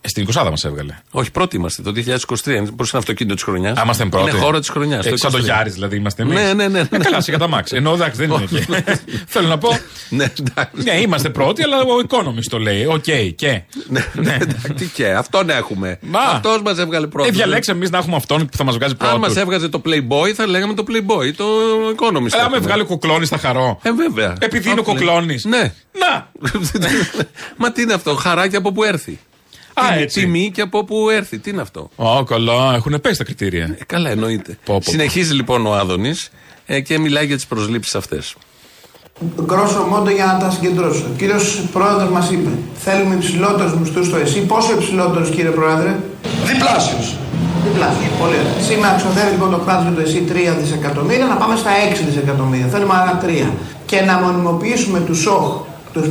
Ε, 0.07 0.09
Στην 0.09 0.27
20 0.35 0.49
μας 0.51 0.65
έβγαλε. 0.65 0.95
Όχι, 1.11 1.31
πρώτοι 1.31 1.57
είμαστε 1.57 1.83
το 1.83 1.91
2023. 1.91 1.95
Μπορούσε 1.95 2.47
να 2.47 2.55
είναι 2.55 2.89
αυτοκίνητο 2.93 3.35
της 3.35 3.43
χρονιάς. 3.45 3.79
Α, 3.79 3.83
είμαστε 3.85 4.05
πρώτοι. 4.05 4.31
Είναι 4.31 4.39
χώρα 4.39 4.59
της 4.59 4.69
χρονιάς. 4.69 5.07
Ε, 5.07 5.17
σαν 5.17 5.31
το 5.31 5.39
Γιάρης 5.39 5.73
δηλαδή 5.75 5.97
είμαστε 5.97 6.23
εμείς. 6.23 6.35
Ναι, 6.35 6.53
ναι, 6.53 6.69
ναι. 6.69 6.81
Ε, 6.91 6.97
καλά, 6.99 7.21
σε 7.21 7.31
καταμάξι. 7.31 7.77
Ενώ 7.77 7.93
εντάξει 7.93 8.27
δεν 8.27 8.31
είναι 8.31 8.43
εκεί. 8.43 8.67
Θέλω 9.35 9.49
να 9.49 9.59
πω. 9.59 9.79
Ναι, 10.09 10.25
εντάξει. 10.25 10.83
Ναι, 10.85 11.01
είμαστε 11.01 11.29
πρώτοι, 11.31 11.63
αλλά 11.63 11.77
ο 11.81 11.87
Economist 12.09 12.45
το 12.51 12.59
λέει. 12.59 12.85
Οκ, 12.87 13.03
και. 13.37 13.63
Ναι, 13.89 14.07
ναι, 14.15 14.37
εντάξει, 14.41 14.73
τι 14.75 14.87
και, 14.87 15.13
αυτόν 15.13 15.51
έχουμε. 15.51 15.99
Μα. 16.03 16.19
Αυτός 16.21 16.63
μας 16.63 16.79
έβγαλε 16.79 17.07
πρώτος. 17.07 17.29
Ε, 17.31 17.33
διαλέξαμε 17.33 17.79
εμείς 17.79 17.91
να 17.91 17.99
έχουμε 17.99 18.17
αυτόν 18.17 18.47
που 18.47 18.57
θα 18.57 18.65
μας 18.65 18.77
βγάζει 18.77 18.95
Αν 18.99 19.09
πρώτος. 19.11 19.35
μα 19.35 19.41
έβγαζε 19.41 19.69
το 19.69 19.83
Playboy, 19.85 20.31
θα 20.35 20.47
λέγαμε 20.47 20.75
το 20.75 20.85
Playboy, 20.89 21.33
το 21.37 21.45
Economist. 21.97 22.33
Αλλά 22.33 22.43
με 22.49 22.57
έχουμε. 22.57 22.59
βγάλει 22.59 22.83
ο 22.83 22.85
Κουκλόνι 22.87 23.27
θα 23.27 23.39
χαρώ. 23.39 23.79
Ε, 23.83 23.93
βέβαια. 23.93 24.35
Επειδή 24.41 24.71
είναι 24.71 24.81
ο 24.81 24.83
Αυτό 24.89 24.93
λέει. 24.93 25.05
Κουκλόνι. 25.07 25.39
Ναι. 25.45 25.73
Να! 25.99 26.31
Μα 27.57 27.73
τι 27.73 27.83
είναι 27.83 27.93
αυτό, 27.93 28.15
χαρά 28.15 28.41
και 28.41 28.57
από 28.57 28.73
που 28.73 28.85
έρθει. 28.85 29.19
Α, 29.81 29.83
Τιμή- 29.89 30.03
έτσι. 30.03 30.21
Τιμή 30.21 30.51
και 30.55 30.61
από 30.61 30.85
που 30.85 31.11
έρθει. 31.11 31.39
Τι 31.39 31.51
είναι 31.51 31.61
αυτό; 31.61 31.89
Ω, 31.97 32.25
καλά, 32.25 32.75
έχουν 32.75 32.99
πέσει 33.01 33.19
τα 33.19 33.25
κριτήρια. 33.25 33.65
Ε, 33.81 33.85
καλά, 33.87 34.11
εννοείται. 34.11 34.59
πω, 34.65 34.75
πω. 34.85 34.91
Συνεχίζει 34.91 35.35
λοιπόν 35.35 35.67
ο 35.67 35.75
Άδωνης 35.75 36.31
και 36.85 36.99
μιλάει 36.99 37.27
για 37.27 37.37
τις 37.37 37.47
προσλήψεις 37.47 37.95
αυτές. 37.95 38.35
Γκρόσο 39.43 39.87
μόντο 39.91 40.11
για 40.11 40.25
να 40.25 40.37
τα 40.39 40.51
συγκεντρώσω. 40.51 41.05
Ο 41.13 41.15
κύριος 41.17 41.63
πρόεδρος 41.73 42.09
μας 42.11 42.31
είπε: 42.31 42.49
Θέλουμε 42.79 43.15
υψηλότερους 43.15 43.75
μισθούς 43.79 44.07
στο 44.07 44.17
ΕΣΥ. 44.17 44.41
Πόσο 44.41 44.73
υψηλότερους, 44.73 45.31
κύριε 45.31 45.51
πρόεδρε, 45.51 45.97
Διπλάσιος. 46.47 47.17
Διπλάσιος. 47.65 48.11
Πολύ 48.21 48.35
ωραία. 48.41 48.63
Σήμερα 48.69 48.95
ξοδεύει 48.97 49.31
λοιπόν 49.31 49.51
το 49.51 49.59
κράτος 49.59 49.83
για 49.83 49.93
το 49.93 50.01
ΕΣΥ 50.01 50.21
3 50.29 50.57
δισεκατομμύρια, 50.61 51.27
να 51.27 51.35
πάμε 51.37 51.57
στα 51.57 51.71
6 51.91 52.05
δισεκατομμύρια. 52.09 52.67
Θέλουμε 52.67 52.95
άλλα 53.01 53.19
3. 53.25 53.51
Και 53.87 54.01
να 54.01 54.15
μονιμοποιήσουμε 54.21 55.01
τους 55.01 55.19
ΣΟΧ, 55.21 55.47
τους, 55.47 55.65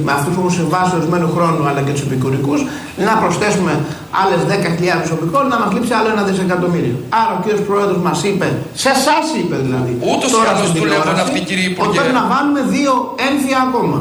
με 0.06 0.12
αυτούς 0.18 0.32
που 0.34 0.40
έχουν 0.42 0.56
συμβάσει 0.60 0.92
ορισμένου 1.00 1.28
χρόνου 1.36 1.62
αλλά 1.70 1.82
και 1.86 1.94
τους 1.96 2.04
επικουρικούς, 2.08 2.60
να 3.08 3.14
προσθέσουμε 3.22 3.74
άλλες 4.22 4.42
10.000 4.54 5.00
προσωπικών, 5.04 5.44
να 5.54 5.58
μας 5.62 5.70
λείψει 5.76 5.94
άλλο 5.98 6.10
ένα 6.16 6.24
δισεκατομμύριο. 6.30 6.96
Άρα 7.20 7.32
ο 7.38 7.40
κύριος 7.44 7.64
πρόεδρος 7.70 8.00
μας 8.08 8.18
είπε, 8.30 8.48
σε 8.84 8.90
εσάς 8.98 9.26
είπε 9.40 9.56
δηλαδή. 9.68 9.92
Ούτως 10.12 10.30
τώρα 10.36 10.50
ή 10.50 10.52
άλλως 10.52 10.68
στην 10.72 10.80
δουλεύουν 10.82 11.04
τηλεόραση, 11.04 11.24
αυτοί, 11.26 11.40
κύριε 11.50 11.68
Ότι 11.70 11.76
Υπουργέ. 11.76 11.98
πρέπει 12.00 12.16
να 12.22 12.26
βάλουμε 12.34 12.62
δύο 12.76 12.94
έμφυα 13.28 13.60
ακόμα. 13.68 13.98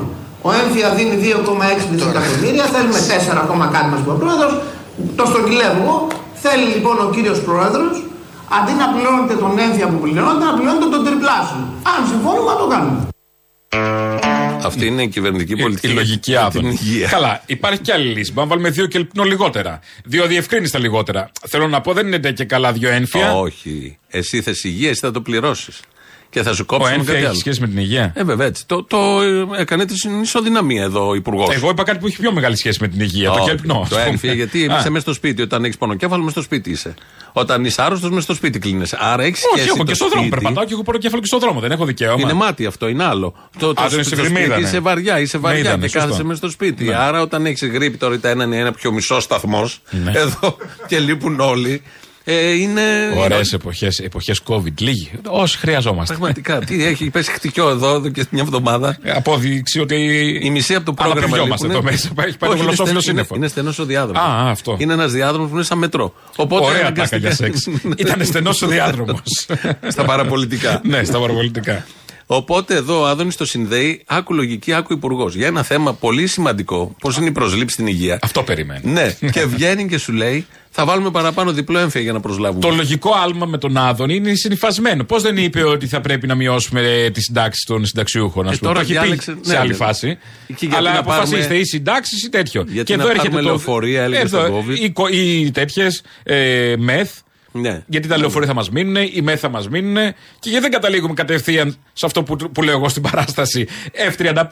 Ο 0.49 0.51
έμφυα 0.61 0.89
δίνει 0.99 1.17
2,6 1.27 1.85
δισεκατομμύρια, 1.93 2.65
θέλουμε 2.75 3.01
4 3.11 3.39
ακόμα 3.45 3.65
κάτι 3.75 3.87
μας 3.93 4.01
είπε 4.03 4.13
ο 4.17 4.19
πρόεδρος. 4.23 4.53
Το 5.19 5.25
στρογγυλεύω 5.31 5.79
εγώ. 5.85 5.97
Θέλει 6.45 6.67
λοιπόν 6.75 6.97
ο 7.05 7.07
κύριος 7.15 7.39
πρόεδρος, 7.49 7.95
αντί 8.57 8.73
να 8.81 8.87
πληρώνετε 8.93 9.35
τον 9.43 9.53
έμφυα 9.67 9.87
που 9.91 9.99
πληρώνετε, 10.05 10.45
να 10.51 10.55
πληρώνετε 10.59 10.89
τον 10.95 11.03
τριπλάσιο. 11.07 11.63
Αν 11.93 11.99
συμφωνούμε, 12.11 12.51
να 12.53 12.59
το 12.63 12.67
κάνουμε. 12.73 13.01
Αυτή 14.65 14.87
είναι 14.87 15.03
η 15.03 15.09
κυβερνητική 15.09 15.57
πολιτική. 15.57 15.93
Η 15.93 15.95
λογική 15.95 16.31
για 16.31 16.45
άδωνη. 16.45 16.75
την 16.75 16.87
υγεία. 16.87 17.09
Καλά, 17.09 17.43
υπάρχει 17.47 17.81
και 17.81 17.93
άλλη 17.93 18.05
λύση. 18.07 18.33
Μπορούμε 18.33 18.43
να 18.43 18.47
βάλουμε 18.49 18.71
δύο 18.71 18.87
κελπνό 18.87 19.25
λιγότερα. 19.25 19.81
Δύο 20.05 20.27
διευκρίνηστα 20.27 20.79
λιγότερα. 20.79 21.31
Θέλω 21.49 21.69
να 21.69 21.81
πω, 21.81 21.93
δεν 21.93 22.07
είναι 22.07 22.33
και 22.33 22.45
καλά 22.45 22.73
δύο 22.73 22.91
ένφια. 22.91 23.35
Όχι. 23.35 23.99
Εσύ 24.09 24.43
θες 24.43 24.65
υγεία, 24.65 24.91
εσύ 24.91 25.01
θα 25.01 25.11
το 25.11 25.21
πληρώσεις. 25.21 25.81
Και 26.35 26.43
θα 26.43 26.53
σου 26.55 26.61
Ο 26.63 26.65
κόψει 26.77 26.93
ένφια 26.93 27.05
κάτι 27.07 27.17
έχει 27.19 27.27
άλλο. 27.27 27.39
σχέση 27.39 27.61
με 27.61 27.67
την 27.67 27.79
υγεία; 27.79 28.13
Ε, 28.15 28.25
βέβαια 28.25 28.47
έτσι. 28.47 28.67
Το, 28.67 28.85
το 28.85 29.21
ε, 29.23 29.61
έκανε 29.61 29.85
τη 29.85 29.95
ισοδυναμία 30.23 30.83
εδώ 30.83 31.09
ο 31.09 31.15
υπουργός. 31.15 31.55
Εγώ 31.55 31.71
είπα 31.71 31.83
κάτι 31.83 31.99
που 31.99 32.07
έχει 32.07 32.17
πιο 32.21 32.33
μεγάλη 32.33 32.57
σχέση 32.57 32.79
με 32.81 32.89
την 32.89 33.01
υγεία. 33.01 33.31
Το 33.31 33.45
κελπνό. 33.45 33.81
ας 33.83 33.89
Το 33.89 33.95
πούμε. 33.97 34.09
έμφυα, 34.09 34.33
γιατί 34.33 34.59
Α, 34.73 34.77
είσαι 34.79 34.89
μέσα 34.91 35.01
στο 35.01 35.13
σπίτι. 35.13 35.43
Όταν 35.43 35.65
έχεις 35.65 35.77
πονοκέφαλο, 35.77 36.21
μέσα 36.21 36.31
στο 36.33 36.43
σπίτι 36.43 36.71
είσαι. 36.71 36.95
Όταν 37.33 37.65
είσαι 37.65 37.83
άρρωστος, 37.83 38.11
μέσα 38.11 38.21
στο 38.23 38.35
σπίτι 38.35 38.59
κλείνεσαι. 38.59 38.97
Άρα 39.01 39.23
έχεις 39.23 39.39
σχέση. 39.39 39.55
Όχι, 39.61 39.69
έχω 39.69 39.77
το 39.79 39.85
και 39.85 39.95
στον 39.95 40.09
δρόμο. 40.09 40.27
σπίτι. 40.27 40.41
Περπατάω 40.43 40.67
και 40.69 40.73
έχω 40.73 40.83
πονοκέφαλο 40.83 41.21
και 41.21 41.27
στον 41.27 41.39
δρόμο. 41.39 41.61
Δεν 41.61 41.71
έχω 41.71 41.85
δικαίωμα. 41.85 42.21
Είναι 42.21 42.33
μάτι 42.33 42.67
αυτό, 42.67 42.89
είναι 42.89 43.05
άλλο. 43.05 43.35
Το, 43.59 43.75
το, 43.75 43.83
Α, 43.83 43.89
δεν 43.89 44.01
είσαι 44.01 44.09
στο 44.15 44.23
βρει, 44.23 44.31
με 44.31 44.39
σπίτι 44.39 44.45
είδανε. 44.51 44.67
είσαι 44.67 44.79
βαριά, 44.81 45.21
είσαι 45.21 45.37
Με 45.37 45.43
βαριά 45.43 45.61
είδανε, 45.61 45.83
και 45.83 45.89
σωστό. 45.89 46.01
κάθεσαι 46.07 46.23
μέσα 46.25 46.37
στο 46.39 46.51
σπίτι. 46.51 46.85
Ναι. 46.85 46.95
Άρα 46.95 47.21
όταν 47.23 47.47
έχεις 47.47 47.65
γρήπη 47.69 47.97
τώρα 47.97 48.15
ήταν 48.15 48.41
ένα, 48.41 48.57
ένα 48.57 48.73
πιο 48.73 48.93
μισό 48.93 49.21
σταθμός 49.21 49.81
Ναι. 50.05 50.13
εδώ 50.15 50.57
και 50.87 50.99
λείπουν 50.99 51.41
όλοι. 51.41 51.83
Ε, 52.27 52.51
είναι. 52.53 52.83
Ωραίες 53.17 53.53
εποχές 53.53 53.99
εποχές 53.99 54.41
COVID. 54.47 54.81
Λίγοι. 54.81 55.11
Όσοι 55.29 55.59
χρειαζόμαστε. 55.59 56.15
Πραγματικά. 56.15 56.59
Τι 56.59 56.85
έχει 56.85 57.11
πέσει 57.11 57.31
χτυκιό 57.33 57.69
εδώ, 57.69 57.95
εδώ 57.95 58.09
και 58.09 58.27
μια 58.31 58.43
εβδομάδα. 58.43 58.99
Ε, 59.03 59.11
Απόδειξη 59.11 59.81
ότι. 59.81 59.97
Η 60.43 60.51
μισή 60.51 60.75
από 60.75 60.85
το 60.85 60.93
πρόγραμμα. 60.93 61.21
Αναπηδιόμαστε 61.21 61.67
λείπουνε. 61.67 61.89
εδώ 61.89 61.91
μέσα. 61.93 62.09
Έχει 62.09 62.15
πάει 62.15 62.29
το 62.37 62.47
Όχι, 62.47 62.55
είναι 62.57 62.63
γλωσσόφυλλο 62.65 63.01
στενό- 63.01 63.01
σύννεφο. 63.01 63.35
Είναι, 63.35 63.45
είναι 63.45 63.49
στενός 63.49 63.79
ο 63.79 63.85
διάδρομος. 63.85 64.23
Α, 64.23 64.27
α, 64.47 64.51
αυτό. 64.51 64.77
Είναι 64.79 64.93
ένας 64.93 65.13
διάδρομος 65.13 65.49
που 65.49 65.55
είναι 65.55 65.65
σαν 65.65 65.79
μετρό. 65.79 66.15
Οπότε 66.37 66.65
Ωραία 66.67 66.93
τάκα 66.93 67.09
αναγκαστικά- 67.13 67.19
για 67.19 67.35
σεξ. 67.35 67.67
Ήταν 68.07 68.25
στενός 68.25 68.63
ο 68.63 68.67
διάδρομος. 68.67 69.21
Στα 69.89 70.05
παραπολιτικά. 70.05 70.81
ναι, 70.85 71.05
στα 71.05 71.19
παραπολιτικά. 71.19 71.85
Οπότε 72.27 72.75
εδώ 72.75 73.01
ο 73.01 73.07
Άδωνης 73.07 73.37
το 73.37 73.45
συνδέει, 73.47 74.03
άκου 74.07 74.35
λογική, 74.35 74.73
άκου 74.73 74.93
υπουργός. 74.93 75.35
Για 75.35 75.47
ένα 75.47 75.63
θέμα 75.63 75.95
πολύ 75.95 76.27
σημαντικό, 76.27 76.95
πώς 77.01 77.17
είναι 77.17 77.27
η 77.27 77.33
προσλήψη 77.33 77.75
στην 77.75 77.87
υγεία. 77.87 78.19
Αυτό 78.23 78.43
περιμένει. 78.43 78.81
Ναι, 78.93 79.17
και 79.33 79.45
βγαίνει 79.47 79.87
και 79.89 79.99
σου 79.99 80.13
λέει, 80.13 80.47
θα 80.71 80.85
βάλουμε 80.85 81.11
παραπάνω 81.11 81.53
διπλό 81.53 81.79
έμφυα 81.79 82.01
για 82.01 82.13
να 82.13 82.21
προσλάβουμε. 82.21 82.61
Το 82.61 82.71
λογικό 82.75 83.11
άλμα 83.25 83.47
με 83.47 83.59
τον 83.59 83.77
Άδων 83.77 84.11
είναι 84.11 84.35
συνυφασμένο. 84.35 85.05
Πώς 85.05 85.23
δεν 85.23 85.37
είπε 85.37 85.63
ότι 85.65 85.87
θα 85.87 86.01
πρέπει 86.01 86.27
να 86.27 86.35
μειώσουμε 86.35 87.11
τι 87.13 87.21
συντάξει 87.23 87.65
των 87.67 87.87
συνταξιούχων, 87.87 88.49
ας 88.49 88.55
Ε, 88.55 88.59
πούμε. 88.59 88.73
τώρα 88.73 88.85
Το 88.85 88.91
έχει 88.93 88.93
πει 89.01 89.07
διάλεξε- 89.07 89.37
σε 89.47 89.53
ναι, 89.53 89.59
άλλη 89.59 89.69
ναι. 89.69 89.75
φάση. 89.75 90.19
Και 90.47 90.55
γιατί 90.59 90.77
Αλλά 90.77 90.93
να 90.93 90.99
αποφασίστε 90.99 91.37
πάρουμε- 91.41 91.61
ή 91.61 91.65
συντάξεις 91.65 92.23
ή 92.25 92.29
τέτοιο. 92.29 92.65
Γιατί 92.69 92.85
και 92.93 92.97
να 92.97 93.03
εδώ 93.03 93.13
πάρουμε 93.13 93.27
έρχεται 93.29 93.43
το. 93.43 93.49
λεωφορεία, 93.49 94.03
έλεγε 94.03 94.23
εδώ, 94.23 94.39
στον 94.47 94.65
COVID. 94.69 94.79
Ή, 94.81 94.91
κο- 94.91 95.09
ή 95.09 95.51
τέτοιες 95.51 96.03
ε, 96.23 96.75
μεθ. 96.79 97.13
Ναι. 97.57 97.83
Γιατί 97.87 98.09
τα 98.09 98.19
λεωφορεία 98.19 98.49
θα 98.49 98.55
μας 98.55 98.71
μείνουν, 98.71 98.97
οι 98.97 99.21
ΜΕΘ 99.23 99.41
θα 99.41 99.49
μας 99.49 99.69
μείνουν 99.69 99.95
και 100.39 100.49
γιατί 100.49 100.61
δεν 100.61 100.71
καταλήγουμε 100.71 101.15
κατευθείαν 101.15 101.77
σε 101.93 102.07
αυτό 102.07 102.23
που, 102.23 102.37
που 102.37 102.63
λέω 102.63 102.75
εγώ 102.77 102.89
στην 102.89 103.03
παράσταση. 103.11 103.67
F35 104.19 104.43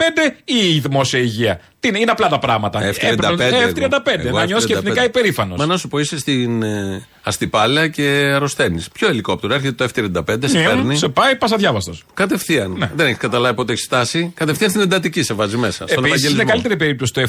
ή 0.45 0.75
η 0.75 0.79
δημόσια 0.81 1.19
υγεία. 1.21 1.61
Τι 1.81 1.89
είναι, 1.89 1.99
είναι 1.99 2.11
απλά 2.11 2.29
τα 2.29 2.39
πράγματα. 2.39 2.81
F35. 2.81 3.13
Έπρεπε- 3.13 3.77
F35. 3.77 4.25
Εγώ 4.27 4.39
να 4.39 4.45
νιώσεις 4.45 4.67
και 4.67 4.75
F35. 4.75 4.79
εθνικά 4.79 5.05
υπερήφανος. 5.05 5.59
Μα 5.59 5.67
να 5.67 5.77
σου 5.77 5.89
πω, 5.89 5.99
είσαι 5.99 6.19
στην 6.19 6.63
ε, 6.63 7.07
Αστυπάλαια 7.23 7.89
και 7.89 8.03
αρρωσταίνεις. 8.35 8.89
Ποιο 8.93 9.09
ελικόπτερο, 9.09 9.55
έρχεται 9.55 9.87
το 9.87 9.91
F35, 9.95 10.37
σε 10.45 10.59
παίρνει; 10.63 10.85
Ναι, 10.85 10.95
σε 10.95 11.09
πάει, 11.09 11.37
πας 11.37 11.53
αδιάβαστος. 11.53 12.05
Κατευθείαν. 12.15 12.91
Δεν 12.97 13.07
έχεις 13.07 13.19
καταλάβει 13.19 13.55
πότε 13.55 13.73
έχεις 13.73 13.85
φτάσει; 13.85 14.33
Κατευθείαν 14.35 14.71
στην 14.71 14.83
εντατική 14.83 15.23
σε 15.23 15.35
βάζει 15.35 15.57
μέσα. 15.57 15.87
Στον 15.87 16.05
Επίσης 16.05 16.05
είναι 16.31 16.43
Ευαγγελισμό. 16.43 16.51
καλύτερη 16.51 16.77
περίπτωση 16.77 17.13
το 17.13 17.23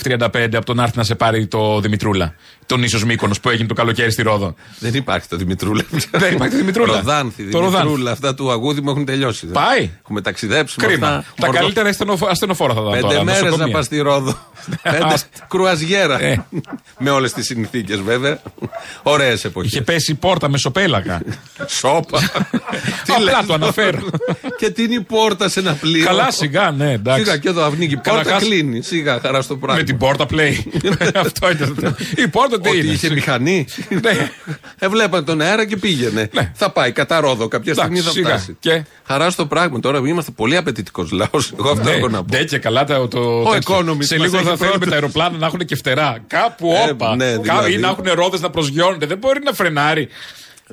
F35 0.43 0.55
από 0.55 0.65
το 0.65 0.73
να 0.73 0.83
έρθει 0.83 0.97
να 0.97 1.03
σε 1.03 1.15
πάρει 1.15 1.47
το 1.47 1.79
Δημητρούλα. 1.79 2.35
Τον 2.65 2.83
ίσως 2.83 3.03
Μύκονο 3.05 3.33
που 3.41 3.49
έγινε 3.49 3.67
το 3.67 3.73
καλοκαίρι 3.73 4.11
στη 4.11 4.21
Ρόδο. 4.21 4.55
Δεν 4.79 4.93
υπάρχει 4.93 5.27
το 5.27 5.37
Δημητρούλα. 5.37 5.61
Δεν 6.11 6.33
υπάρχει 6.33 6.51
το 6.53 6.57
Δημητρούλα. 6.59 6.95
Ροδάνθη, 6.95 7.43
Το 7.43 7.59
Ροδάνθη. 7.59 7.77
Δημητρούλα, 7.85 8.11
αυτά 8.11 8.33
του 8.33 8.51
αγούδι 8.51 8.81
μου 8.81 8.89
έχουν 8.89 9.05
τελειώσει. 9.05 9.45
Πάει. 9.45 9.89
Έχουμε 10.03 10.21
ταξιδέψει. 10.21 10.75
με 10.81 10.87
Κρίμα. 10.87 11.07
αυτά. 11.07 11.25
Τα 11.35 11.45
Μορδο- 11.45 11.59
καλύτερα 11.61 11.89
ασθενοφο- 11.89 12.29
ασθενοφόρα 12.29 12.73
θα 12.73 12.79
ήταν 12.79 12.91
Πέντε 12.93 13.07
τώρα. 13.07 13.23
μέρες 13.23 13.41
να 13.41 13.45
νοσοκομεία. 13.47 13.73
πας 13.75 13.85
στη 13.85 13.99
Ρόδο. 13.99 14.37
Πέντε 14.83 14.97
Α. 15.13 15.17
κρουαζιέρα. 15.47 16.21
Ε. 16.23 16.45
Με 16.99 17.09
όλες 17.09 17.33
τις 17.33 17.45
συνθήκες 17.45 17.99
βέβαια. 18.01 18.41
Ωραίες 19.03 19.45
εποχές. 19.45 19.71
Είχε 19.71 19.81
πέσει 19.81 20.11
η 20.11 20.15
πόρτα 20.15 20.49
με 20.49 20.57
σοπέλακα. 20.57 21.21
Σόπα. 21.79 22.19
Τι 23.05 23.13
Απλά 23.13 23.23
λες, 23.37 23.45
το 23.47 23.53
αναφέρω. 23.53 23.99
Και 24.57 24.69
τι 24.69 24.83
είναι 24.83 24.93
η 24.95 25.01
πόρτα 25.01 25.49
σε 25.49 25.59
ένα 25.59 25.73
πλοίο. 25.73 26.05
Καλά, 26.05 26.31
σιγά, 26.31 26.71
ναι, 26.71 26.91
εντάξει. 26.91 27.23
Σιγά 27.23 27.37
και 27.37 27.49
εδώ 27.49 27.63
αυνίκη. 27.65 27.93
Η 27.93 27.95
πόρτα 27.95 28.11
Καταρχάς- 28.11 28.43
κλείνει. 28.43 28.81
Σιγά, 28.81 29.19
χαρά 29.19 29.41
στο 29.41 29.55
πράγμα. 29.57 29.77
Με 29.79 29.83
την 29.85 29.97
πόρτα 29.97 30.25
play. 30.31 30.53
Αυτό 31.15 31.49
ήταν. 31.49 31.95
Η 32.15 32.27
πόρτα 32.27 32.59
τι 32.59 32.69
Ότι 32.69 32.77
είναι; 32.77 32.91
είχε 32.91 33.09
μηχανή. 33.09 33.65
Ναι. 33.89 34.31
Έβλεπαν 34.79 35.25
τον 35.25 35.41
αέρα 35.41 35.52
και 35.65 35.77
πήγαινε. 35.77 36.29
Θα 36.53 36.69
πάει 36.71 36.91
κατά 36.91 37.19
ρόδο. 37.19 37.47
Κάποια 37.47 37.73
στιγμή 37.73 37.99
θα 37.99 38.09
Εντάξει, 38.09 38.19
σιγά. 38.19 38.29
φτάσει. 38.37 38.57
Και; 38.59 38.83
Χαρά 39.07 39.29
στο 39.29 39.45
πράγμα. 39.45 39.79
Τώρα 39.79 39.97
είμαστε 39.97 40.31
πολύ 40.31 40.57
απαιτητικός 40.57 41.11
λαός. 41.11 41.53
Εγώ 41.59 41.69
αυτό 41.69 41.89
έχω 41.89 42.07
να 42.09 42.23
πω. 42.23 42.37
Ναι, 42.37 42.43
και 42.43 42.57
καλά 42.57 42.83
το. 42.85 43.07
το 43.07 43.43
τέτοιο. 43.43 43.75
economist 43.77 44.03
Σε 44.03 44.17
μας 44.17 44.25
λίγο 44.25 44.37
έχει 44.37 44.45
θα 44.47 44.55
θέλουμε 44.55 44.57
πρώτος. 44.57 44.87
τα 44.87 44.93
αεροπλάνα 44.93 45.37
να 45.37 45.45
έχουν 45.45 45.59
και 45.59 45.75
φτερά. 45.75 46.17
Κάπου 46.27 46.71
Ε, 46.87 46.91
όπα. 46.91 47.15
ναι, 47.15 47.25
Κάπου- 47.31 47.43
δηλαδή. 47.43 47.73
Ή 47.73 47.77
να 47.77 47.87
έχουν 47.87 48.05
ρόδες 48.13 48.41
να 48.41 48.49
προσγειώνονται. 48.49 49.05
Δεν 49.05 49.17
μπορεί 49.17 49.39
να 49.43 49.53
φρενάρει 49.53 50.07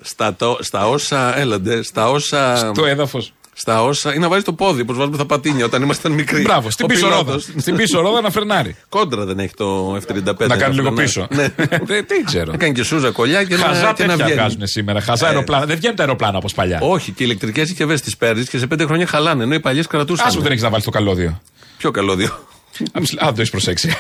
Στα, 0.00 0.34
το- 0.34 0.58
στα 0.60 0.88
όσα. 0.88 1.38
Έλαντε. 1.38 1.82
Στα 1.82 2.10
όσα. 2.10 2.70
το 2.74 2.86
έδαφος. 2.86 3.32
Στα 3.60 3.82
όσα. 3.82 4.14
ή 4.14 4.18
να 4.18 4.28
βάζεις 4.28 4.44
το 4.44 4.52
πόδι, 4.52 4.80
όπως 4.80 4.96
βάζουμε 4.96 5.16
τα 5.16 5.24
πατίνια 5.26 5.64
όταν 5.64 5.82
ήμασταν 5.82 6.12
μικροί. 6.12 6.40
Μπράβο, 6.42 6.70
στην 6.70 6.84
Ο 6.84 6.88
πίσω 6.88 7.06
πιλότος. 7.06 7.46
ρόδα. 7.46 7.60
Στην 7.60 7.76
πίσω 7.76 8.00
ρόδα 8.00 8.20
να 8.20 8.30
φρενάρει. 8.30 8.76
Κόντρα 8.88 9.24
δεν 9.24 9.38
έχει 9.38 9.54
το 9.56 9.94
F35. 9.96 10.46
Να 10.46 10.56
κάνει 10.56 10.74
λίγο 10.74 10.86
φρενάρει. 10.86 10.94
πίσω. 10.94 11.26
Ναι. 11.30 11.48
Δεν 11.84 12.06
τι 12.06 12.22
ξέρω. 12.24 12.50
Να 12.50 12.56
κάνει 12.56 12.72
και 12.74 12.82
σούζα 12.82 13.10
κολλιά 13.10 13.44
και 13.44 13.54
Χαζά 13.56 13.82
να, 13.86 13.92
και 13.92 14.02
να 14.04 14.08
τέτοια 14.08 14.24
βγαίνει. 14.24 14.40
βγάζουν 14.40 14.66
σήμερα. 14.66 15.00
Χαζά 15.00 15.26
Ε, 15.26 15.28
αεροπλάνα. 15.28 15.66
Δεν 15.66 15.76
βγαίνουν 15.76 15.96
τα 15.96 16.02
αεροπλάνα 16.02 16.38
όπως 16.38 16.54
παλιά. 16.54 16.78
Όχι, 16.82 17.12
και 17.12 17.22
οι 17.22 17.26
ηλεκτρικές 17.28 17.66
συσκευές 17.68 18.00
τις 18.00 18.16
παίρνεις 18.16 18.48
και 18.48 18.58
σε 18.58 18.66
πέντε 18.66 18.84
χρόνια 18.84 19.06
χαλάνε. 19.06 19.42
Ενώ 19.42 19.54
οι 19.54 19.60
παλιές 19.60 19.86
κρατούσαν. 19.86 20.26
Άσου 20.26 20.40
δεν 20.40 20.50
έχεις 20.50 20.62
να 20.62 20.68
βάλεις 20.70 20.84
το 20.84 20.90
καλώδιο. 20.90 21.40
Πιο 21.78 21.90
καλώδιο; 21.90 22.26
Α, 22.92 23.00
δεν 23.02 23.16
το 23.18 23.34
έχεις 23.36 23.50
προσέξει. 23.50 23.90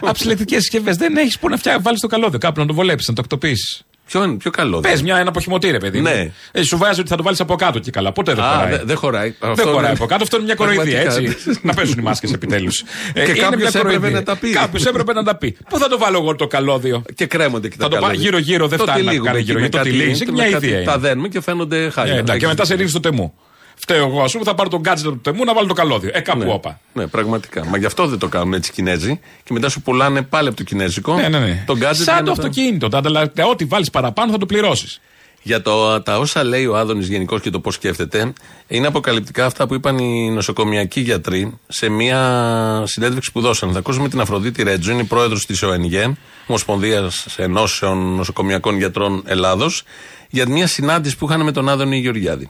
Από 0.00 0.12
τις 0.12 0.22
ηλεκτρικές 0.22 0.60
συσκευές 0.60 0.96
δεν 0.96 1.16
έχεις 1.16 1.38
που 1.38 1.48
να 1.48 1.56
βάλεις 1.80 2.00
το 2.00 2.06
καλώδιο. 2.06 2.38
Κάπου 2.38 2.60
να 2.60 2.66
το 2.66 2.74
βολέψεις, 2.74 3.08
να 3.08 3.14
το 3.14 3.20
εκτοπίσεις. 3.24 3.82
Ποιο 4.10 4.22
είναι, 4.24 4.34
πιο 4.36 4.50
καλό. 4.50 4.80
Πες 4.80 5.02
μια, 5.02 5.16
ένα 5.18 5.28
αποχημωτήρε, 5.28 5.78
παιδί. 5.78 5.96
μου. 5.98 6.02
Ναι. 6.08 6.30
Ε, 6.52 6.62
σου 6.62 6.76
βάζει 6.78 7.00
ότι 7.00 7.08
θα 7.08 7.16
το 7.16 7.22
βάλεις 7.22 7.40
από 7.40 7.54
κάτω 7.54 7.78
και 7.78 7.90
καλά. 7.90 8.12
Ποτέ 8.12 8.34
δεν 8.34 8.44
Α, 8.44 8.48
χωράει; 8.52 8.70
δε- 8.70 8.84
δεν 8.84 8.96
χωράει. 8.96 9.34
Δεν 9.40 9.50
Αυτό 9.50 9.62
χωράει 9.62 9.78
είναι- 9.78 9.88
από 9.90 10.06
κάτω. 10.06 10.22
Αυτό 10.22 10.36
είναι 10.36 10.44
μια 10.44 10.54
κοροϊδία, 10.54 11.00
έτσι. 11.00 11.22
Πραγματικά. 11.22 11.58
να 11.62 11.74
παίζουν 11.74 11.98
οι 11.98 12.02
μάσκες 12.02 12.32
επιτέλους. 12.32 12.82
Και 13.14 13.32
κάποιος 13.32 13.74
έπρεπε 13.74 14.10
να 14.10 14.22
τα 14.22 14.36
πει. 14.36 14.50
Κάποιος 14.50 14.86
έπρεπε 14.86 15.12
να 15.12 15.22
τα 15.22 15.36
πει. 15.36 15.56
Πού 15.68 15.78
θα 15.78 15.88
το 15.88 15.98
βάλω 15.98 16.18
εγώ 16.18 16.34
το 16.36 16.46
καλώδιο; 16.46 17.02
Και 17.14 17.26
κρέμονται 17.26 17.68
και 17.68 17.76
τα 17.76 17.82
Θα 17.84 17.88
το 17.88 17.94
καλώδια. 17.94 18.16
πάει 18.16 18.24
γύρω-γύρω, 18.24 18.68
δεν 18.68 18.78
Το 18.78 18.84
φτάνει 18.84 18.98
να 19.02 19.04
τυλίγουμε 19.06 19.30
κάνει 19.30 19.40
εκεί 19.42 19.50
γύρω. 19.50 19.60
με 19.60 19.66
Γιατί 19.66 19.76
το 19.76 19.90
κάτι- 19.90 19.98
τυλίγει, 19.98 20.22
είναι 20.22 20.32
με 20.32 20.42
μια 20.42 20.50
κάτι- 20.50 20.66
ιδέα. 20.66 20.84
Τα 20.84 20.92
είναι. 20.92 21.00
δένουμε 21.08 21.28
και 21.28 21.40
φαίνονται 21.40 21.90
χάλια. 21.90 22.14
Ε, 22.14 22.18
εντάξει, 22.18 22.40
Και 22.40 22.46
μετά 22.46 22.64
σε 22.64 22.74
ρίχνει 22.74 22.88
στο 22.90 23.00
τεμού. 23.00 23.34
Φταίω 23.80 24.06
εγώ, 24.06 24.22
ας 24.22 24.32
πούμε, 24.32 24.44
θα 24.44 24.54
πάρω 24.54 24.68
τον 24.68 24.80
gadget 24.84 25.00
του 25.02 25.20
τεμού 25.20 25.44
να 25.44 25.54
βάλω 25.54 25.66
το 25.66 25.74
καλώδιο. 25.74 26.10
Ε, 26.12 26.20
κάπου 26.20 26.38
Ναι. 26.38 26.52
όπα. 26.52 26.80
Ναι, 26.92 27.06
πραγματικά. 27.06 27.64
Μα 27.66 27.76
γι' 27.78 27.86
αυτό 27.86 28.06
δεν 28.06 28.18
το 28.18 28.28
κάνουν 28.28 28.54
έτσι 28.54 28.70
οι 28.70 28.74
Κινέζοι. 28.74 29.20
Και 29.44 29.52
μετά 29.52 29.68
σου 29.68 29.80
πουλάνε 29.82 30.22
πάλι 30.22 30.48
από 30.48 30.56
το 30.56 30.62
Κινέζικο. 30.62 31.14
Ναι, 31.14 31.28
ναι, 31.28 31.38
ναι. 31.38 31.62
Τον 31.66 31.76
gadget 31.76 31.80
για 31.80 31.94
Σαν 31.94 32.14
να 32.14 32.20
το 32.22 32.26
τα- 32.26 32.32
αυτοκίνητο. 32.32 32.88
Τα 32.88 32.98
ανταλλακτικά, 32.98 33.46
ό,τι 33.46 33.64
βάλεις 33.64 33.90
παραπάνω 33.90 34.32
θα 34.32 34.38
το 34.38 34.46
πληρώσεις. 34.46 35.00
Για 35.42 35.62
το, 35.62 36.02
τα 36.02 36.18
όσα 36.18 36.44
λέει 36.44 36.66
ο 36.66 36.76
Άδωνης 36.76 37.08
γενικώς 37.08 37.40
και 37.40 37.50
το 37.50 37.60
πώς 37.60 37.74
σκέφτεται, 37.74 38.32
είναι 38.68 38.86
αποκαλυπτικά 38.86 39.44
αυτά 39.46 39.66
που 39.66 39.74
είπαν 39.74 39.98
οι 39.98 40.30
νοσοκομιακοί 40.30 41.00
γιατροί 41.00 41.58
σε 41.68 41.88
μια 41.88 42.82
συνέντευξη 42.86 43.32
που 43.32 43.40
δώσαν. 43.40 43.72
Θα 43.72 43.78
ακούσουμε 43.78 44.08
την 44.08 44.20
Αφροδίτη 44.20 44.62
Ρέτζο, 44.62 44.92
είναι 44.92 45.00
η 45.00 45.04
πρόεδρος 45.04 45.46
της 45.46 45.62
ΟΕΝΓΕ, 45.62 46.16
Ομοσπονδίας 46.46 47.26
Ενώσεων 47.36 47.98
Νοσοκομιακών 48.14 48.76
Γιατρών 48.76 49.22
Ελλάδος, 49.26 49.82
για 50.30 50.48
μια 50.48 50.66
συνάντηση 50.66 51.16
που 51.16 51.26
είχαν 51.28 51.40
με 51.42 51.52
τον 51.52 51.68
Άδωνη 51.68 51.98
Γεωργιάδη. 51.98 52.48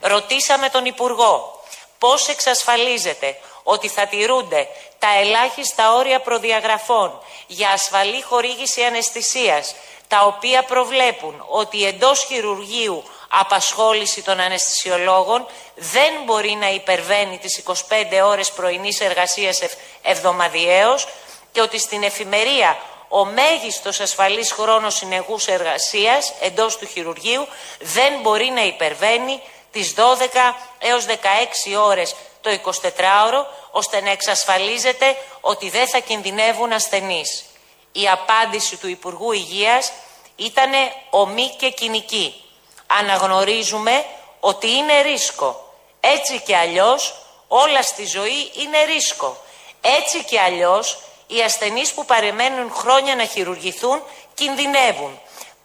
Ρωτήσαμε 0.00 0.68
τον 0.68 0.84
Υπουργό 0.84 1.60
πώς 1.98 2.28
εξασφαλίζεται 2.28 3.36
ότι 3.62 3.88
θα 3.88 4.06
τηρούνται 4.06 4.68
τα 4.98 5.08
ελάχιστα 5.18 5.94
όρια 5.94 6.20
προδιαγραφών 6.20 7.20
για 7.46 7.70
ασφαλή 7.70 8.22
χορήγηση 8.22 8.82
αναισθησίας, 8.82 9.74
τα 10.08 10.24
οποία 10.24 10.62
προβλέπουν 10.62 11.44
ότι 11.48 11.84
εντός 11.86 12.24
χειρουργείου 12.24 13.04
απασχόληση 13.28 14.22
των 14.22 14.40
αναισθησιολόγων 14.40 15.46
δεν 15.74 16.12
μπορεί 16.24 16.50
να 16.50 16.70
υπερβαίνει 16.70 17.38
τις 17.38 17.62
25 17.88 18.20
ώρες 18.24 18.50
πρωινής 18.50 19.00
εργασίας 19.00 19.60
ευ- 19.60 19.78
εβδομαδιαίως 20.02 21.08
και 21.52 21.60
ότι 21.60 21.78
στην 21.78 22.02
εφημερία 22.02 22.78
ο 23.08 23.24
μέγιστος 23.24 24.00
ασφαλής 24.00 24.52
χρόνος 24.52 24.94
συνεχούς 24.94 25.46
εργασίας 25.46 26.32
εντός 26.40 26.76
του 26.76 26.86
χειρουργείου 26.86 27.46
δεν 27.80 28.12
μπορεί 28.20 28.50
να 28.50 28.60
υπερβαίνει 28.64 29.42
τις 29.70 29.94
12 29.96 30.54
έως 30.78 31.04
16 31.04 31.76
ώρες 31.84 32.14
το 32.40 32.50
24ωρο, 32.50 33.46
ώστε 33.70 34.00
να 34.00 34.10
εξασφαλίζεται 34.10 35.16
ότι 35.40 35.70
δεν 35.70 35.88
θα 35.88 35.98
κινδυνεύουν 35.98 36.72
ασθενείς. 36.72 37.44
Η 37.92 38.08
απάντηση 38.08 38.76
του 38.76 38.88
Υπουργού 38.88 39.32
Υγείας 39.32 39.92
ήταν 40.36 40.70
ομή 41.10 41.54
και 41.58 41.70
κοινική. 41.70 42.44
Αναγνωρίζουμε 42.86 44.04
ότι 44.40 44.70
είναι 44.70 45.00
ρίσκο. 45.00 45.72
Έτσι 46.00 46.40
και 46.40 46.56
αλλιώς 46.56 47.14
όλα 47.48 47.82
στη 47.82 48.06
ζωή 48.06 48.50
είναι 48.54 48.82
ρίσκο. 48.84 49.36
Έτσι 49.80 50.24
και 50.24 50.40
αλλιώς 50.40 50.98
οι 51.26 51.40
ασθενείς 51.40 51.92
που 51.92 52.04
παρεμένουν 52.04 52.72
χρόνια 52.72 53.14
να 53.14 53.24
χειρουργηθούν 53.24 54.02
κινδυνεύουν. 54.34 55.20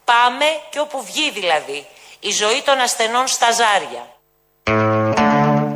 Πάμε 0.05 0.45
και 0.69 0.79
όπου 0.79 1.03
βγει 1.03 1.31
δηλαδή. 1.31 1.87
Η 2.29 2.31
ζωή 2.31 2.61
των 2.65 2.79
ασθενών 2.79 3.27
στα 3.27 3.47
ζάρια. 3.59 4.03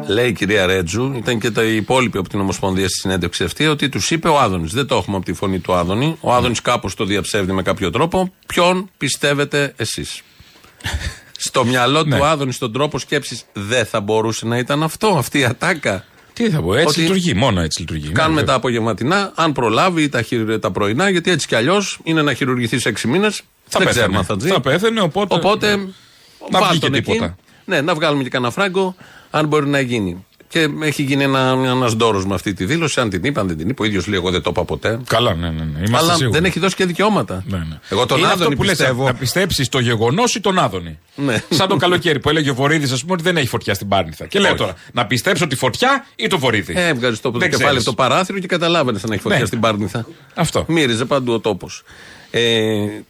Λέει 0.07 0.27
η 0.27 0.33
κυρία 0.33 0.65
Ρέτζου, 0.65 1.13
ήταν 1.15 1.39
και 1.39 1.51
τα 1.51 1.63
υπόλοιποι 1.63 2.17
από 2.17 2.29
την 2.29 2.39
Ομοσπονδία 2.39 2.88
στη 2.88 2.97
συνέντευξη 2.99 3.43
αυτή, 3.43 3.67
ότι 3.67 3.89
τους 3.89 4.12
είπε 4.12 4.27
ο 4.27 4.39
Άδωνης. 4.39 4.71
Δεν 4.71 4.88
το 4.88 4.95
έχουμε 4.95 5.15
από 5.17 5.25
τη 5.25 5.33
φωνή 5.33 5.60
του 5.60 5.73
Άδωνη. 5.73 6.17
Ο 6.21 6.33
Άδωνης 6.33 6.62
κάπως 6.62 6.95
το 6.95 7.05
διαψεύδει 7.05 7.51
με 7.51 7.62
κάποιο 7.62 7.89
τρόπο. 7.89 8.33
Ποιον 8.47 8.89
πιστεύετε 8.97 9.73
εσείς; 9.77 10.21
Στο 11.47 11.65
μυαλό 11.65 12.03
του 12.05 12.25
Άδωνη, 12.25 12.51
στον 12.51 12.73
τρόπο 12.73 12.99
σκέψης, 12.99 13.43
δεν 13.53 13.86
θα 13.86 13.99
μπορούσε 14.01 14.45
να 14.45 14.57
ήταν 14.57 14.83
αυτό, 14.83 15.07
αυτή 15.07 15.39
η 15.39 15.43
ατάκα; 15.45 16.05
Τι 16.33 16.49
θα 16.49 16.62
πω, 16.62 16.73
έτσι 16.75 16.88
Ότι 16.89 16.99
λειτουργεί, 16.99 17.33
μόνο 17.33 17.62
έτσι 17.62 17.79
λειτουργεί. 17.79 18.10
Κάνουμε 18.10 18.41
Ναι, 18.41 18.47
τα 18.47 18.53
απογευματινά, 18.53 19.31
αν 19.36 19.51
προλάβει 19.51 20.03
ή 20.03 20.10
τα, 20.10 20.21
χειρ- 20.21 20.60
τα 20.60 20.71
πρωινά, 20.71 21.10
γιατί 21.10 21.31
έτσι 21.31 21.47
κι 21.47 21.55
αλλιώς 21.55 21.99
είναι 22.03 22.21
να 22.21 22.33
χειρουργηθείς 22.33 22.81
σε 22.81 22.89
6 22.89 23.07
μήνες. 23.07 23.36
Θα 23.67 23.79
δεν 23.79 23.88
πέθανε. 23.88 23.91
ξέρουμε 23.91 24.17
αν 24.17 24.23
θα 24.25 24.36
ζει. 24.39 24.47
Θα 24.47 24.62
πέθανε, 24.62 25.01
οπότε- 25.01 25.33
Οπότε. 25.38 25.88
Να 26.51 26.60
βάλ' 26.60 26.69
βγει 26.69 26.79
και 26.79 26.86
τον 26.86 26.95
εκεί. 26.95 27.12
τίποτα. 27.12 27.36
Ναι, 27.65 27.81
να 27.81 27.93
βγάλουμε 27.95 28.23
και 28.23 28.29
κανένα 28.29 28.51
φράγκο, 28.51 28.95
αν 29.31 29.47
μπορεί 29.47 29.67
να 29.67 29.79
γίνει. 29.79 30.25
Και 30.49 30.67
έχει 30.81 31.03
γίνει 31.03 31.23
ένα 31.23 31.39
ένας 31.65 31.95
ντόρος 31.95 32.25
με 32.25 32.33
αυτή 32.33 32.53
τη 32.53 32.65
δήλωση. 32.65 32.99
Αν 32.99 33.10
την 33.10 33.23
είπα, 33.23 33.41
αν 33.41 33.47
δεν 33.47 33.57
την 33.57 33.69
είπε. 33.69 33.81
Ο 33.81 33.86
ίδιος 33.86 34.07
λέει: 34.07 34.19
Εγώ 34.19 34.31
δεν 34.31 34.41
το 34.41 34.49
είπα 34.49 34.63
ποτέ. 34.65 34.99
Καλά, 35.07 35.33
ναι, 35.36 35.49
ναι. 35.49 35.63
ναι. 35.63 35.79
Είμαστε 35.88 36.05
Αλλά 36.07 36.13
σίγουροι. 36.17 36.36
δεν 36.39 36.45
έχει 36.45 36.60
δώσει 36.60 36.75
και 36.75 36.86
δικαιώματα. 36.86 37.43
Ναι, 37.47 37.57
ναι. 37.57 37.79
Εγώ 37.89 38.05
τον 38.05 38.17
Είναι 38.17 38.27
Άδωνη 38.27 38.43
αυτό 38.43 38.55
που 38.55 38.63
λες, 38.63 38.75
πιστεύω. 38.77 39.05
να 39.05 39.13
πιστέψεις 39.13 39.69
το 39.69 39.79
γεγονός 39.79 40.36
ή 40.36 40.39
τον 40.39 40.60
Άδωνη. 40.60 40.99
Ναι. 41.15 41.43
Σαν 41.49 41.67
το 41.67 41.75
καλοκαίρι 41.75 42.19
που 42.19 42.29
έλεγε 42.29 42.49
ο 42.49 42.53
Βορύδης, 42.53 42.91
ας 42.91 43.01
πούμε, 43.01 43.13
ότι 43.13 43.23
δεν 43.23 43.38
έχει 43.38 43.47
φωτιά 43.47 43.73
στην 43.73 43.88
Πάρνηθα. 43.88 44.25
Και 44.27 44.39
λέω 44.39 44.49
Όχι. 44.49 44.60
τώρα, 44.60 44.73
να 44.93 45.05
πιστέψω 45.05 45.47
τη 45.47 45.55
φωτιά 45.55 46.05
ή 46.15 46.27
το 46.27 46.39
Βορύδη. 46.39 46.73
Ε, 46.77 46.88
έβγαζε 46.88 47.21
το 47.21 47.31
Δεν 47.31 47.39
κεφάλι 47.49 47.55
ξέρεις. 47.65 47.88
από 47.88 47.95
το 47.95 48.03
παράθυρο 48.03 48.39
και 48.39 48.47
καταλάβαινες 48.47 49.03
να 49.03 49.13
έχει 49.13 49.21
φωτιά 49.23 49.39
Ναι. 49.39 49.45
στην 49.45 49.60
Πάρνηθα. 49.60 50.05
Αυτό. 50.36 50.65
Μύριζε 50.67 51.05
παντού 51.05 51.33
ο 51.33 51.39
τόπος. 51.39 51.83
Ε, 52.31 52.39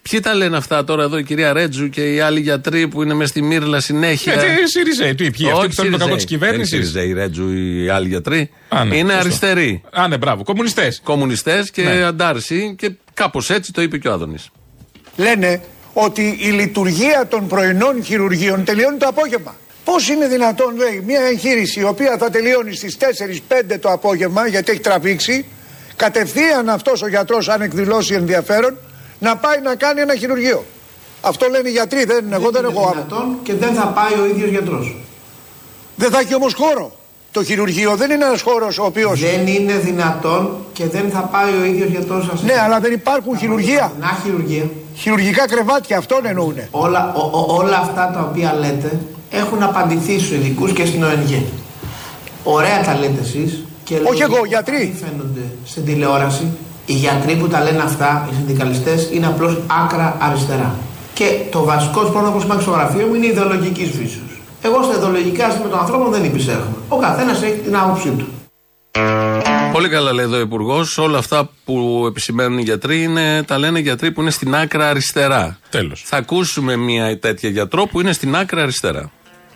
ποιοι 0.02 0.20
τα 0.20 0.34
λένε 0.34 0.58
αυτά 0.58 0.84
τώρα 0.84 1.04
εδώ, 1.04 1.18
η 1.18 1.24
κυρία 1.24 1.54
Ρέτζου 1.54 1.90
και 1.90 2.14
οι 2.14 2.20
άλλοι 2.20 2.40
γιατροί 2.40 2.88
που 2.88 3.04
είναι 3.04 3.14
μες 3.14 3.30
στη 3.30 3.42
Μύρλα 3.42 3.80
συνέχεια; 3.80 4.34
Ε, 4.34 4.36
τι 4.36 4.70
Σιριζέοι, 4.70 5.16
τι, 5.16 5.32
ποιοι, 5.32 5.50
αυτοί 5.52 5.68
που 5.68 5.74
θέλουν 5.74 5.92
το 5.92 5.98
κακό 5.98 6.16
της 6.16 6.26
κυβέρνησης; 6.26 6.74
Είναι 6.74 6.84
Σιριζέοι, 6.86 7.14
Ρέτζου, 7.14 7.52
οι 7.54 7.90
άλλοι 7.90 8.08
γιατροί. 8.08 8.50
Α, 8.70 8.84
ναι, 8.86 8.96
είναι 8.98 9.12
σωστό. 9.12 9.26
αριστεροί. 9.26 9.82
Α, 9.92 10.08
ναι, 10.08 10.18
μπράβο. 10.18 10.44
Κομμουνιστές. 10.44 11.02
Κομμουνιστές 11.04 11.72
και 11.72 11.82
Ναι. 11.82 12.04
αντάρσοι 12.04 12.76
και 12.78 12.92
κάπως 13.14 13.50
έτσι 13.50 13.72
το 13.74 13.82
είπε 13.82 13.98
και 13.98 14.08
ο 14.08 14.14
Άδωνης. 14.14 14.50
λένε 15.16 15.62
ότι 15.94 16.38
η 16.42 16.48
λειτουργία 16.50 17.28
των 17.30 17.48
πρωινών 17.48 18.04
χειρουργείων 18.04 18.64
τελειώνει 18.64 18.98
το 18.98 19.08
απόγευμα. 19.08 19.56
Πώς 19.84 20.10
είναι 20.10 20.28
δυνατόν, 20.28 20.76
λέει, 20.76 21.04
μια 21.06 21.20
εγχείρηση 21.22 21.80
η 21.80 21.84
οποία 21.84 22.18
θα 22.20 22.30
τελειώνει 22.30 22.76
στις 22.76 22.98
4-5 22.98 23.78
το 23.80 23.90
απόγευμα, 23.90 24.48
γιατί 24.48 24.72
έχει 24.72 24.80
τραβήξει, 24.80 25.46
κατευθείαν 25.96 26.70
αυτός 26.70 27.02
ο 27.02 27.08
γιατρός, 27.08 27.50
αν 27.50 27.62
εκδηλώσει 27.62 28.14
ενδιαφέρον, 28.14 28.78
να 29.20 29.36
πάει 29.36 29.60
να 29.64 29.76
κάνει 29.76 30.02
ένα 30.02 30.16
χειρουργείο. 30.16 30.66
Αυτό 31.22 31.48
λένε 31.52 31.70
οι 31.70 31.72
γιατροί, 31.72 32.04
δεν, 32.06 32.34
εγώ 32.34 32.50
δεν 32.52 32.64
έχω 32.66 32.80
άποψη. 32.82 32.94
δυνατόν 33.08 33.36
και 33.44 33.54
δεν 33.54 33.74
θα 33.74 33.86
πάει 33.88 34.14
ο 34.22 34.26
ίδιος 34.26 34.50
γιατρός. 34.50 34.96
Δεν 35.96 36.12
θα 36.12 36.20
έχει 36.20 36.36
όμως 36.36 36.54
χώρο. 36.54 36.92
Το 37.32 37.44
χειρουργείο 37.44 37.96
δεν 37.96 38.12
είναι 38.12 38.26
ένας 38.26 38.42
χώρος 38.42 38.78
ο 38.80 38.84
οποίος... 38.86 39.20
Δεν 39.20 39.48
είναι 39.48 39.74
δυνατόν 39.74 40.58
και 40.74 40.86
δεν 40.88 41.10
θα 41.14 41.20
πάει 41.20 41.54
ο 41.62 41.66
ίδιος 41.66 41.90
γιατρός 41.90 42.26
σας. 42.26 42.42
Ναι, 42.44 42.54
αλλά 42.60 42.80
δεν 42.80 42.92
υπάρχουν 42.94 43.38
χειρουργεία. 43.38 43.92
Να 44.00 44.18
χειρουργία. 44.24 44.64
Χειρουργικά 44.96 45.48
κρεβάτια, 45.48 45.98
αυτόν 45.98 46.26
εννοούνε. 46.26 46.68
Όλα, 46.72 47.14
ο- 47.16 47.38
ο- 47.40 47.56
όλα 47.56 47.78
αυτά 47.78 48.12
τα 48.14 48.28
οποία 48.32 48.54
λέτε 48.60 49.00
έχουν 49.32 49.64
απαντηθεί 49.64 50.20
στους 50.20 50.32
ειδικούς 50.32 50.72
και 50.74 50.86
στην 50.86 51.04
ΟΕΝΓ. 51.04 51.34
Ωραία 52.44 52.84
τα 52.84 52.94
λέτε 53.00 53.22
εσείς. 53.22 53.64
Και 53.84 53.94
Όχι 53.94 54.04
λογικά 54.04 54.26
εγώ, 54.26 54.46
γιατροί. 54.46 54.78
δεν 54.78 55.10
φαίνονται 55.10 55.42
στην 55.66 55.86
τηλεόραση. 55.86 56.48
Οι 56.90 56.94
γιατροί 56.94 57.36
που 57.36 57.48
τα 57.48 57.64
λένε 57.64 57.82
αυτά, 57.84 58.28
οι 58.32 58.36
συνδικαλιστές, 58.36 59.10
είναι 59.14 59.26
απλώς 59.26 59.58
άκρα 59.84 60.18
αριστερά. 60.20 60.76
Και 61.14 61.26
το 61.52 61.64
βασικό 61.64 62.00
πρόβλημα 62.00 62.32
που 62.32 62.42
υπάρχει 62.44 62.62
στο 62.62 62.72
γραφείο 62.72 63.06
μου 63.08 63.14
είναι 63.14 63.26
ιδεολογικής 63.26 63.90
φύσεως. 63.90 64.42
Εγώ 64.62 64.84
στα 64.84 64.96
ιδεολογικά 64.96 65.50
ζητήματα 65.50 65.70
των 65.70 65.80
ανθρώπων 65.80 66.12
δεν 66.12 66.24
υπησέρχομαι. 66.24 66.76
Ο 66.88 66.98
καθένας 66.98 67.42
έχει 67.42 67.60
την 67.64 67.78
άποψή 67.78 68.10
του. 68.10 68.28
Πολύ 69.72 69.90
καλά 69.90 70.14
λέει 70.14 70.26
εδώ 70.26 70.38
ο 70.38 70.40
Υπουργός. 70.40 70.98
Όλα 70.98 71.18
αυτά 71.18 71.50
που 71.66 72.06
επισημαίνουν 72.08 72.58
οι 72.58 72.62
γιατροί 72.62 73.04
είναι, 73.04 73.44
τα 73.44 73.58
λένε 73.58 73.80
γιατροί 73.80 74.12
που 74.12 74.22
είναι 74.22 74.32
στην 74.32 74.56
άκρα 74.56 74.90
αριστερά. 74.90 75.58
Τέλος. 75.70 76.04
Θα 76.06 76.18
ακούσουμε 76.18 76.76
μια 76.76 77.20
τέτοια 77.20 77.50
γιατρό 77.50 77.86
που 77.86 78.00
είναι 78.00 78.14
στην 78.14 78.36
άκρα 78.36 78.62
αριστερά. 78.62 79.12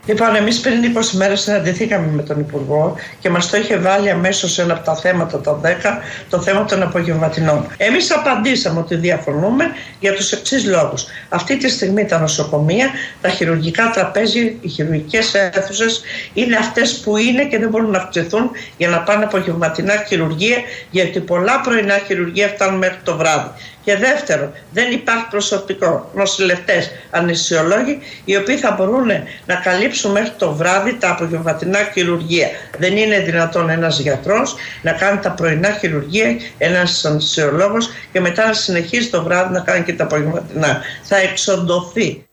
Λοιπόν, 0.06 0.36
εμείς 0.36 0.60
πριν 0.60 0.98
20 0.98 1.10
μέρες 1.12 1.42
συναντηθήκαμε 1.42 2.08
με 2.08 2.24
τον 2.24 2.40
Υπουργό 2.40 2.96
και 3.20 3.30
μας 3.30 3.50
το 3.50 3.58
είχε 3.58 3.78
βάλει 3.78 4.10
αμέσως 4.10 4.52
σε 4.52 4.62
ένα 4.62 4.74
από 4.74 4.86
τα 4.86 4.96
θέματα, 4.96 5.42
τα 5.42 5.60
10, 5.64 6.02
το 6.30 6.42
θέμα 6.42 6.66
των 6.66 6.82
απογευματινών. 6.82 7.68
Εμείς 7.78 8.12
απαντήσαμε 8.12 8.80
ότι 8.80 8.96
διαφωνούμε 8.96 9.66
για 10.00 10.14
τους 10.14 10.32
εξής 10.32 10.66
λόγους. 10.66 11.06
Αυτή 11.30 11.58
τη 11.58 11.70
στιγμή 11.70 12.06
τα 12.06 12.20
νοσοκομεία, 12.20 12.90
τα 13.22 13.30
χειρουργικά 13.30 13.90
τραπέζια, 13.90 14.54
οι 14.62 14.68
χειρουργικές 14.68 15.34
αίθουσες 15.34 16.02
είναι 16.34 16.56
αυτές 16.56 17.00
που 17.00 17.18
είναι 17.18 17.46
και 17.46 17.60
δεν 17.60 17.70
μπορούν 17.70 17.90
να 17.90 17.98
αυξηθούν 17.98 18.52
για 18.78 18.90
να 18.90 19.00
πάνε 19.00 19.24
απογευματινά 19.24 19.94
χειρουργία, 20.08 20.58
γιατί 20.92 21.20
πολλά 21.20 21.62
πρωινά 21.62 21.98
χειρουργία 21.98 22.48
φτάνουν 22.48 22.78
μέχρι 22.78 23.00
το 23.04 23.18
βράδυ. 23.18 23.50
Και 23.84 23.98
δεύτερον, 23.98 24.52
δεν 24.72 24.92
υπάρχει 24.92 25.26
προσωπικό, 25.30 26.12
νοσηλευτές, 26.16 26.92
αναισθησιολόγοι, 27.10 28.00
οι 28.26 28.36
οποίοι 28.36 28.58
θα 28.58 28.72
μπορούν 28.72 29.08
να 29.46 29.56
καλύψουν 29.56 30.12
μέχρι 30.12 30.32
το 30.38 30.54
βράδυ 30.54 30.94
τα 30.94 31.10
απογευματινά 31.10 31.80
χειρουργία. 31.94 32.48
Δεν 32.78 32.98
είναι 32.98 33.20
δυνατόν 33.20 33.70
ένας 33.70 34.00
γιατρός 34.00 34.56
να 34.82 34.92
κάνει 34.92 35.20
τα 35.20 35.32
πρωινά 35.32 35.70
χειρουργία, 35.80 36.36
ένας 36.58 37.06
αναισθησιολόγο 37.06 37.78
και 38.12 38.20
μετά 38.20 38.46
να 38.48 38.54
συνεχίζει 38.54 39.10
το 39.10 39.24
βράδυ 39.24 39.54
να 39.54 39.60
κάνει 39.60 39.84
και 39.84 39.94
τα 39.94 40.04
απογευματινά. 40.04 40.82
Θα 41.04 41.18
εξοντωθεί. 41.18 42.26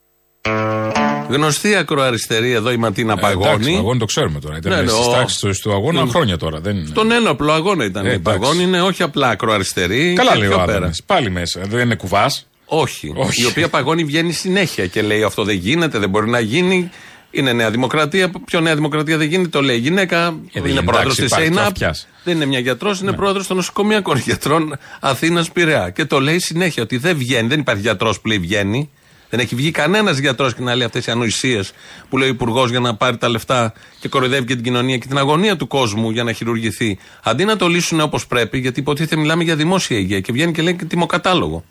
Γνωστή 1.29 1.75
ακροαριστερή 1.75 2.51
εδώ 2.51 2.71
η 2.71 2.77
Ματίνα 2.77 3.13
Ε, 3.13 3.15
εντάξει, 3.19 3.37
Παγώνη. 3.39 3.73
το 3.73 3.79
αγώνας 3.79 3.99
το 3.99 4.05
ξέρουμε 4.05 4.41
τώρα. 4.41 4.57
Ήταν 4.57 4.73
Ναι, 4.73 4.81
ναι, 4.83 4.89
στις 4.89 5.07
ο- 5.07 5.11
τάξεις 5.11 5.39
του, 5.39 5.51
του 5.63 5.73
αγώνα 5.73 6.03
Mm. 6.05 6.09
χρόνια 6.09 6.37
τώρα. 6.37 6.61
Δεν 6.61 6.77
είναι. 6.77 6.87
Στον 6.87 7.11
ένοπλο 7.11 7.53
αγώνα 7.53 7.85
ήταν 7.85 8.07
Ε, 8.07 8.11
η 8.11 8.13
εντάξει. 8.13 8.39
Παγώνη. 8.41 8.63
Είναι 8.63 8.83
όχι 8.83 9.03
απλά 9.03 9.29
ακροαριστερή. 9.29 10.13
Καλά 10.17 10.33
και 10.33 10.39
λέει 10.39 10.49
πιο 10.49 10.57
ο 10.63 10.65
πέρα. 10.65 10.77
Άδωνης. 10.79 11.03
Πάλι 11.07 11.31
μέσα. 11.31 11.61
Δεν 11.69 11.81
είναι 11.81 11.95
κουβάς. 11.95 12.47
Όχι. 12.65 13.13
Όχι. 13.17 13.43
Η 13.43 13.47
οποία 13.47 13.69
Παγώνη 13.69 14.05
βγαίνει 14.05 14.33
συνέχεια 14.33 14.87
και 14.87 15.03
λέει 15.03 15.23
αυτό 15.23 15.45
δεν 15.45 15.57
γίνεται, 15.57 15.99
δεν 15.99 16.09
μπορεί 16.09 16.29
να 16.29 16.41
γίνει. 16.41 16.91
Είναι 17.31 17.53
Νέα 17.53 17.71
Δημοκρατία. 17.71 18.31
Ποιο 18.45 18.61
Νέα 18.61 18.75
Δημοκρατία 18.75 19.17
δεν 19.17 19.29
γίνεται, 19.29 19.49
το 19.49 19.63
λέει 19.63 19.77
η 19.77 19.79
γυναίκα. 19.79 20.17
Ε, 20.27 20.31
δεν 20.53 20.63
είναι 20.65 20.71
είναι, 20.71 20.83
πρόεδρος 20.83 21.19
εντάξει, 21.19 21.21
της 21.21 21.27
υπάρχει 21.31 21.49
και 21.49 21.53
ΕΙΝΑΠ. 21.55 21.67
αυτιάς. 21.67 22.07
Δεν 22.25 22.35
είναι 22.37 22.47
μια 22.47 22.59
γιατρός, 22.59 23.01
είναι 23.01 23.13
πρόεδρος 23.13 23.47
των 23.47 23.57
νοσοκομιακών 23.57 24.17
γιατρών 24.19 24.77
Αθήνας 25.01 25.51
Πειραιά. 25.53 25.91
Και 25.91 26.05
το 26.05 26.21
λέει 26.21 26.39
συνέχεια 26.39 26.83
ότι 26.83 26.97
δεν 26.97 27.17
βγαίνει, 27.17 27.49
δεν 27.49 27.61
υπάρχει 27.61 27.83
γιατρός 27.83 28.21
που 28.21 28.29
λέει 28.29 28.39
βγαίνει. 28.39 28.91
Δεν 29.31 29.41
έχει 29.41 29.55
βγει 29.55 29.71
κανένας 29.71 30.19
γιατρός 30.19 30.55
και 30.55 30.63
να 30.63 30.75
λέει 30.75 30.87
αυτές 30.87 31.07
οι 31.07 31.11
ανοησίες 31.11 31.73
που 32.09 32.19
λέει 32.19 32.29
ο 32.29 32.31
Υπουργός 32.33 32.71
για 32.71 32.81
να 32.81 32.95
πάρει 32.95 33.17
τα 33.17 33.29
λεφτά 33.29 33.73
και 34.01 34.09
κοροϊδεύει 34.09 34.45
και 34.47 34.55
την 34.55 34.65
κοινωνία 34.65 34.97
και 34.99 35.07
την 35.07 35.19
αγωνία 35.19 35.57
του 35.57 35.67
κόσμου 35.67 36.11
για 36.11 36.25
να 36.25 36.33
χειρουργηθεί. 36.33 36.99
Αντί 37.23 37.45
να 37.45 37.57
το 37.57 37.67
λύσουν 37.69 38.01
όπως 38.01 38.27
πρέπει, 38.27 38.59
γιατί 38.59 38.81
υποτίθεται 38.81 39.17
μιλάμε 39.17 39.43
για 39.45 39.57
δημόσια 39.57 39.97
υγεία 39.99 40.21
και 40.21 40.33
βγαίνει 40.33 40.53
και 40.53 40.63
λέει 40.63 40.77
και 40.77 40.85
τιμοκατάλογο. 40.85 41.65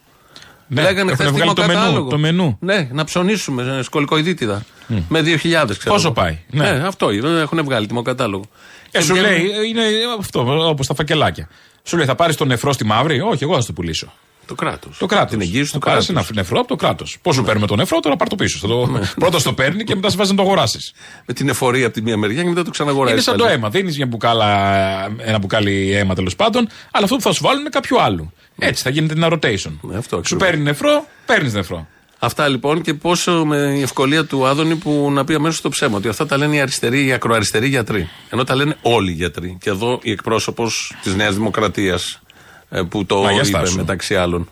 Ναι, 0.68 0.82
Λέγανε 0.82 1.12
έχουν 1.12 1.24
χθες 1.26 1.32
βγάλει 1.32 1.54
το 1.54 1.62
τιμοκατάλογο. 1.62 1.94
μενού, 1.96 2.10
το 2.10 2.18
μενού. 2.18 2.58
Ναι, 2.60 2.88
να 2.92 3.04
ψωνίσουμε 3.04 3.80
σκολικοειδίτιδα. 3.84 4.66
Με 5.10 5.22
2.000 5.22 5.36
ξέρω. 5.44 5.94
Πόσο 5.94 6.06
εγώ. 6.06 6.12
πάει, 6.12 6.38
ναι. 6.52 6.68
αυτό 6.70 7.12
είναι, 7.12 7.40
έχουν 7.40 7.64
βγάλει 7.64 7.88
τιμοκατάλογο. 7.88 8.44
Ε, 8.92 8.98
Και 8.98 9.04
σου 9.04 9.14
βγαίνουν- 9.14 9.32
λέει, 9.32 9.44
είναι 9.70 9.82
αυτό, 10.20 10.68
όπως 10.70 10.88
τα 10.88 10.96
φακελάκια. 10.96 11.48
Σου 11.84 11.98
λέει, 11.98 12.06
θα 12.06 12.16
πάρεις 12.16 12.36
τον 12.36 12.48
νεφρό 12.48 12.72
στη 12.74 12.86
μαύρη; 12.86 13.22
Όχι, 13.22 13.44
εγώ 13.44 13.54
θα 13.56 13.62
στο 13.62 13.74
πουλήσω. 13.74 14.14
Το 14.48 14.56
κράτος. 14.56 14.98
Το 14.98 15.06
κράτος. 15.06 15.30
Την 15.30 15.42
εγγύηση 15.42 15.72
του 15.72 15.80
Θα 15.80 15.90
πάρεις 15.90 16.06
κράτους. 16.06 16.30
ένα 16.30 16.38
νεφρό 16.42 16.60
από 16.60 16.68
το 16.68 16.76
κράτος. 16.76 17.18
Πώς 17.22 17.36
σου 17.36 17.44
παίρνουμε 17.44 17.68
τον 17.68 17.78
νεφρό, 17.78 18.00
τώρα 18.00 18.16
πάρ 18.16 18.28
το 18.28 18.36
πίσω. 18.36 18.58
Θα 18.58 18.68
το... 18.68 19.00
Πρώτα 19.20 19.40
στο 19.40 19.54
παίρνει 19.54 19.84
και 19.84 19.96
μετά 19.96 20.10
σε 20.10 20.18
βάζει 20.18 20.30
να 20.32 20.36
το 20.38 20.42
αγοράσεις. 20.44 20.94
Με 21.26 21.34
την 21.34 21.50
εφορία 21.50 21.86
από 21.86 21.96
τη 21.96 22.02
μία 22.02 22.18
μεριά 22.18 22.42
και 22.44 22.50
μετά 22.50 22.64
το 22.64 22.70
ξαναγοράζεις. 22.70 23.14
Είναι 23.14 23.22
σαν 23.22 23.36
πάλι. 23.36 23.50
το 23.50 23.56
αίμα. 23.56 23.70
Δίνεις 23.70 23.98
μια 23.98 24.06
μπουκάλα, 24.06 24.48
ένα 25.18 25.40
μπουκάλι 25.40 25.92
αίμα 25.96 26.16
τέλος 26.16 26.36
πάντων, 26.36 26.68
αλλά 26.92 27.04
αυτό 27.04 27.16
που 27.16 27.22
θα 27.22 27.32
σου 27.32 27.44
βάλουν 27.44 27.60
είναι 27.60 27.70
κάποιο 27.70 27.98
άλλο. 27.98 28.32
Έτσι 28.60 28.84
θα 28.84 28.90
γίνεται 28.90 29.14
ένα 29.14 29.28
rotation. 29.32 29.72
Ναι, 29.82 29.98
αυτό 29.98 30.16
Σου 30.16 30.18
ακριβώς. 30.18 30.48
παίρνει 30.48 30.64
νεφρό, 30.64 31.06
παίρνεις 31.26 31.54
νεφρό. 31.54 31.88
Αυτά 32.20 32.48
λοιπόν 32.48 32.82
και 32.82 32.94
πόσο 32.94 33.46
με 33.46 33.58
η 33.78 33.82
ευκολία 33.82 34.26
του 34.26 34.46
Άδωνη 34.48 34.76
που 34.76 35.10
να 35.12 35.24
πει 35.26 35.34
αμέσως 35.34 35.62
το 35.62 35.70
ψέμα. 35.70 35.98
Ότι 35.98 36.08
αυτά 36.08 36.26
τα 36.26 36.38
λένε 36.38 36.56
οι 36.56 36.60
αριστεροί, 36.60 37.06
οι 37.06 37.12
ακροαριστεροί 37.14 37.68
γιατροί. 37.68 38.10
Ενώ 38.30 38.44
τα 38.44 38.56
λένε 38.56 38.76
όλοι 38.82 39.12
οι 39.12 39.14
γιατροί. 39.14 39.58
Και 39.62 39.70
εδώ 39.70 40.00
η 40.04 40.12
εκπρόσωπος 40.12 40.96
της 41.04 41.16
Νέας 41.16 41.36
Δημοκρατίας 41.36 42.22
που 42.90 43.06
το 43.06 43.16
Μα, 43.22 43.32
για 43.32 43.42
είπε 43.42 43.58
στάσου. 43.58 43.76
μεταξύ 43.78 44.16
άλλων. 44.16 44.50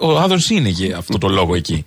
Ο 0.00 0.18
Άδωνη 0.18 0.40
είναι 0.50 0.68
για 0.68 0.96
αυτό 0.96 1.18
το 1.18 1.28
λόγο 1.28 1.54
εκεί. 1.54 1.84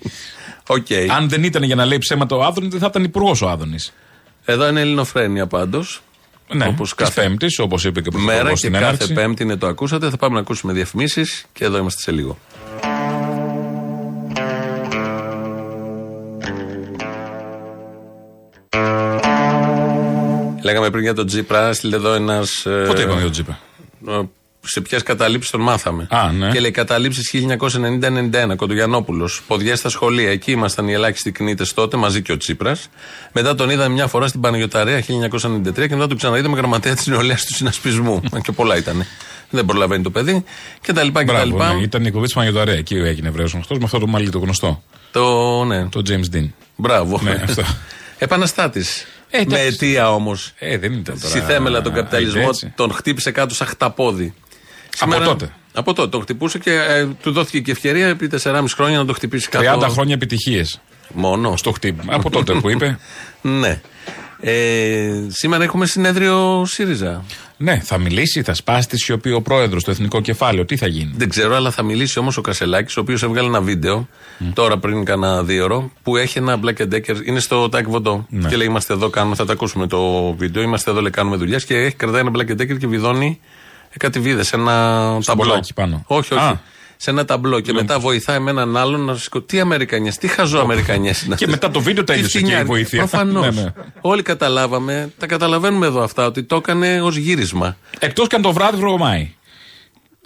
Οκ. 0.68 0.88
Αν 1.18 1.30
δεν 1.30 1.44
ήταν 1.44 1.64
για 1.64 1.76
να 1.76 1.86
λέει 1.86 1.98
ψέματα 1.98 2.36
ο 2.36 2.44
Άδωνη, 2.44 2.68
δεν 2.68 2.80
θα 2.80 2.88
ήταν 2.90 3.04
υπουργός 3.04 3.42
ο 3.42 3.50
Άδωνης. 3.50 3.94
Εδώ 4.46 4.68
είναι 4.68 4.82
Ελληνοφρένεια 4.82 5.48
πάντως. 5.48 6.02
Ναι, 6.54 6.66
Όπως 6.66 6.96
της 6.96 7.06
κάθε 7.06 7.22
Πέμπτης, 7.22 7.60
όπως 7.60 7.86
είπε 7.86 8.02
και 8.02 8.10
ο 8.16 8.20
Μέρα 8.20 8.44
Πρωθυπουργό 8.44 8.54
και 8.54 8.58
στην 8.58 8.72
κάθε 8.72 8.86
έναρξη. 8.86 9.14
Πέμπτη 9.14 9.44
είναι 9.44 9.56
το 9.56 9.68
ακούσατε. 9.68 10.10
Θα 10.10 10.18
πάμε 10.18 10.34
να 10.34 10.40
ακούσουμε 10.40 10.74
διαφημίσεις 10.74 11.46
και 11.54 11.66
εδώ 11.66 11.78
είμαστε 11.78 12.02
σε 12.02 12.12
λίγο. 12.12 12.38
Λέγαμε 20.64 20.90
πριν 20.90 21.04
για 21.04 21.14
τον 21.14 21.26
Τζίπρα, 21.28 21.74
στείλε 21.74 21.96
εδώ 21.96 22.14
ένας. 22.14 22.62
Πότε 22.88 23.02
είπαμε 23.02 23.14
για 23.14 23.22
τον 23.22 23.32
Τζίπρα; 23.32 23.60
Σε 24.62 24.82
ποιες 24.82 25.04
καταλήψεις 25.04 25.52
τον 25.52 25.62
μάθαμε. 25.62 26.08
Α, 26.10 26.32
ναι. 26.32 26.50
Και 26.52 26.60
λέει 26.60 26.72
καταλήψεις 26.72 27.32
1990-91, 27.32 28.56
Κοντογιανόπουλος. 28.56 29.42
Ποδιές 29.48 29.80
στα 29.80 29.90
σχολεία. 29.90 30.30
Εκεί 30.30 30.52
ήμασταν 30.52 30.88
οι 30.88 30.94
ελάχιστοι 30.94 31.32
κνήτες 31.32 31.74
τότε, 31.74 31.98
μαζί 31.98 32.22
και 32.22 32.32
ο 32.32 32.38
Τσίπρας. 32.38 32.90
Μετά 33.32 33.56
τον 33.56 33.70
είδαμε 33.70 33.94
μια 33.94 34.08
φορά 34.08 34.28
στην 34.28 34.42
Παναγιοταρέα 34.42 35.00
1993 35.00 35.88
και 35.88 35.96
μετά 35.96 36.08
τον 36.08 36.18
ξαναείδαμε 36.18 36.58
γραμματέα 36.58 36.96
της 36.96 37.08
νεολαίας 37.08 37.46
του 37.46 37.54
συνασπισμού. 37.54 38.22
και 38.46 38.52
πολλά 38.52 38.78
ήταν. 38.78 39.06
Δεν 39.50 39.66
προλαβαίνει 39.66 40.04
το 40.04 40.10
παιδί. 40.10 40.44
Και 40.82 40.94
τα 40.94 41.04
λοιπά 41.04 41.26
και 41.26 41.32
τα 41.32 41.46
λοιπά. 41.46 41.58
Μπράβο, 41.58 41.74
ναι, 41.74 41.82
ήταν 41.84 42.04
η 42.04 42.08
εκπομπή 42.08 42.26
της 42.26 42.34
Παναγιοταρέα. 42.34 42.76
Εκεί 42.76 42.96
έγινε 42.96 43.28
Εβραίο 43.28 43.48
γνωστός 43.54 43.78
με 43.78 43.84
αυτό 43.86 44.00
το 44.00 44.08
μαλλί 44.08 44.30
το 44.30 44.40
γνωστό. 44.40 44.84
Το, 45.12 45.64
ναι. 45.64 45.88
Το 45.88 46.02
James 46.10 46.36
Dean. 46.36 46.50
Μπράβο. 46.76 47.20
Ναι, 47.24 47.42
αυτό. 47.44 47.64
Επαναστάτης. 48.18 49.06
Ε, 49.30 49.38
με 49.38 49.42
εντάξει. 49.42 49.66
αιτία 49.66 50.14
όμως. 50.14 50.54
Ε, 50.60 50.78
δεν 50.78 50.94
ήταν 50.94 51.20
τώρα. 51.22 51.30
Στη 51.30 51.40
θέμελα 51.40 51.82
τον 51.82 51.94
ε, 51.94 51.96
καπιταλισμό 51.96 52.46
έτσι. 52.48 52.74
τον 52.76 52.92
χτύπησε 52.92 53.32
κάτω 53.32 53.56
σαν 53.56 53.68
χταπόδι. 53.68 54.34
Από 55.00 55.20
τότε. 55.24 55.54
Από 55.74 55.94
τότε 55.94 56.10
τον 56.10 56.22
χτυπούσε 56.22 56.60
και 56.60 56.72
ε, 56.72 57.06
του 57.22 57.32
δόθηκε 57.32 57.60
και 57.60 57.72
ευκαιρία 57.72 58.08
επί 58.08 58.30
4,5 58.44 58.64
χρόνια 58.76 58.98
να 58.98 59.06
το 59.06 59.14
χτυπήσει 59.14 59.50
30 59.52 59.60
κάτω. 59.64 59.90
χρόνια 59.90 60.14
επιτυχίες. 60.14 60.82
Μόνο. 61.14 61.58
Στο 61.58 61.72
χτύπημα. 61.72 62.14
Από 62.14 62.30
τότε 62.30 62.54
που 62.54 62.70
είπε. 62.70 63.00
ναι. 63.62 63.82
Ε, 64.42 65.26
σήμερα 65.28 65.64
έχουμε 65.64 65.86
συνέδριο 65.86 66.66
ΣΥΡΙΖΑ. 66.66 67.24
Ναι, 67.58 67.80
θα 67.84 67.98
μιλήσει, 67.98 68.42
θα 68.42 68.54
σπάσει 68.54 68.88
τη 68.88 68.98
σιωπή 68.98 69.32
ο 69.32 69.42
πρόεδρος, 69.42 69.84
το 69.84 69.92
εθνικό 69.92 70.22
κεφάλαιο. 70.22 70.66
Τι 70.66 70.78
θα 70.78 70.88
γίνει; 70.88 71.14
Δεν 71.16 71.30
ξέρω, 71.30 71.56
αλλά 71.56 71.72
θα 71.72 71.84
μιλήσει 71.84 72.20
όμως 72.20 72.38
ο 72.38 72.42
Κασελάκης, 72.42 72.98
ο 72.98 73.02
οποίος 73.02 73.24
έβγαλε 73.24 73.48
ένα 73.48 73.62
βίντεο 73.62 74.08
τώρα 74.54 74.78
πριν 74.78 75.06
κάνα 75.06 75.44
δύο 75.44 75.64
ώρο, 75.64 75.92
που 76.04 76.18
έχει 76.18 76.38
ένα 76.38 76.60
Black 76.64 76.94
Decker. 76.94 77.26
Είναι 77.26 77.40
στο 77.40 77.70
Τάκ 77.70 77.90
Βοντό. 77.90 78.26
Ναι. 78.30 78.50
Και 78.50 78.56
λέει: 78.56 78.68
Είμαστε 78.68 78.94
εδώ, 78.94 79.10
κάνουμε, 79.10 79.36
θα 79.36 79.46
τα 79.46 79.54
ακούσουμε 79.54 79.88
το 79.88 80.32
βίντεο. 80.34 80.64
Είμαστε 80.64 80.92
εδώ, 80.92 81.02
λέει: 81.02 81.12
Κάνουμε 81.12 81.36
δουλειές. 81.36 81.66
Και 81.66 81.76
έχει 81.76 81.96
κρατάει 81.96 82.22
ένα 82.22 82.32
Black 82.34 82.52
Decker 82.52 82.78
και 82.78 82.88
βιδώνει 82.88 83.40
ε, 83.90 83.98
κάτι 83.98 84.20
βίδες 84.20 84.48
σε 84.48 84.56
ένα 84.56 84.74
ταμπλό. 85.26 85.46
μπολάκι 85.46 85.74
πάνω. 85.74 86.04
Όχι, 86.08 86.34
όχι. 86.34 86.44
Α. 86.44 86.62
Σε 87.02 87.10
ένα 87.10 87.26
ταμπλό. 87.26 87.60
Και 87.60 87.74
μετά 87.74 88.00
βοηθάει 88.00 88.40
με 88.40 88.50
έναν 88.52 88.78
άλλον 88.78 89.02
να 89.06 89.16
σηκώ. 89.16 89.42
Τι 89.42 89.60
Αμερικανιές, 89.60 90.18
τι 90.18 90.28
χαζό 90.28 90.60
Αμερικανιέ 90.60 91.10
είναι 91.10 91.16
Και 91.28 91.34
αυτές. 91.34 91.48
μετά 91.50 91.70
το 91.72 91.80
βίντεο 91.82 92.04
Τι 92.04 92.12
τέλειωσε 92.14 92.32
και 92.32 92.38
η 92.38 92.42
φτηνιάρικες. 92.42 92.74
βοήθεια. 92.76 92.98
Προφανώς. 93.00 93.56
Ναι, 93.56 93.62
ναι. 93.62 93.74
Όλοι 94.02 94.22
καταλάβαμε, 94.22 95.12
τα 95.18 95.26
καταλαβαίνουμε 95.26 95.86
εδώ 95.86 96.02
αυτά, 96.04 96.26
ότι 96.26 96.44
το 96.44 96.56
έκανε 96.56 97.02
ως 97.02 97.16
γύρισμα. 97.16 97.78
Εκτός 98.00 98.28
και 98.28 98.36
αν 98.36 98.42
το 98.42 98.52
βράδυ 98.52 98.78
βρωμάει. 98.78 99.34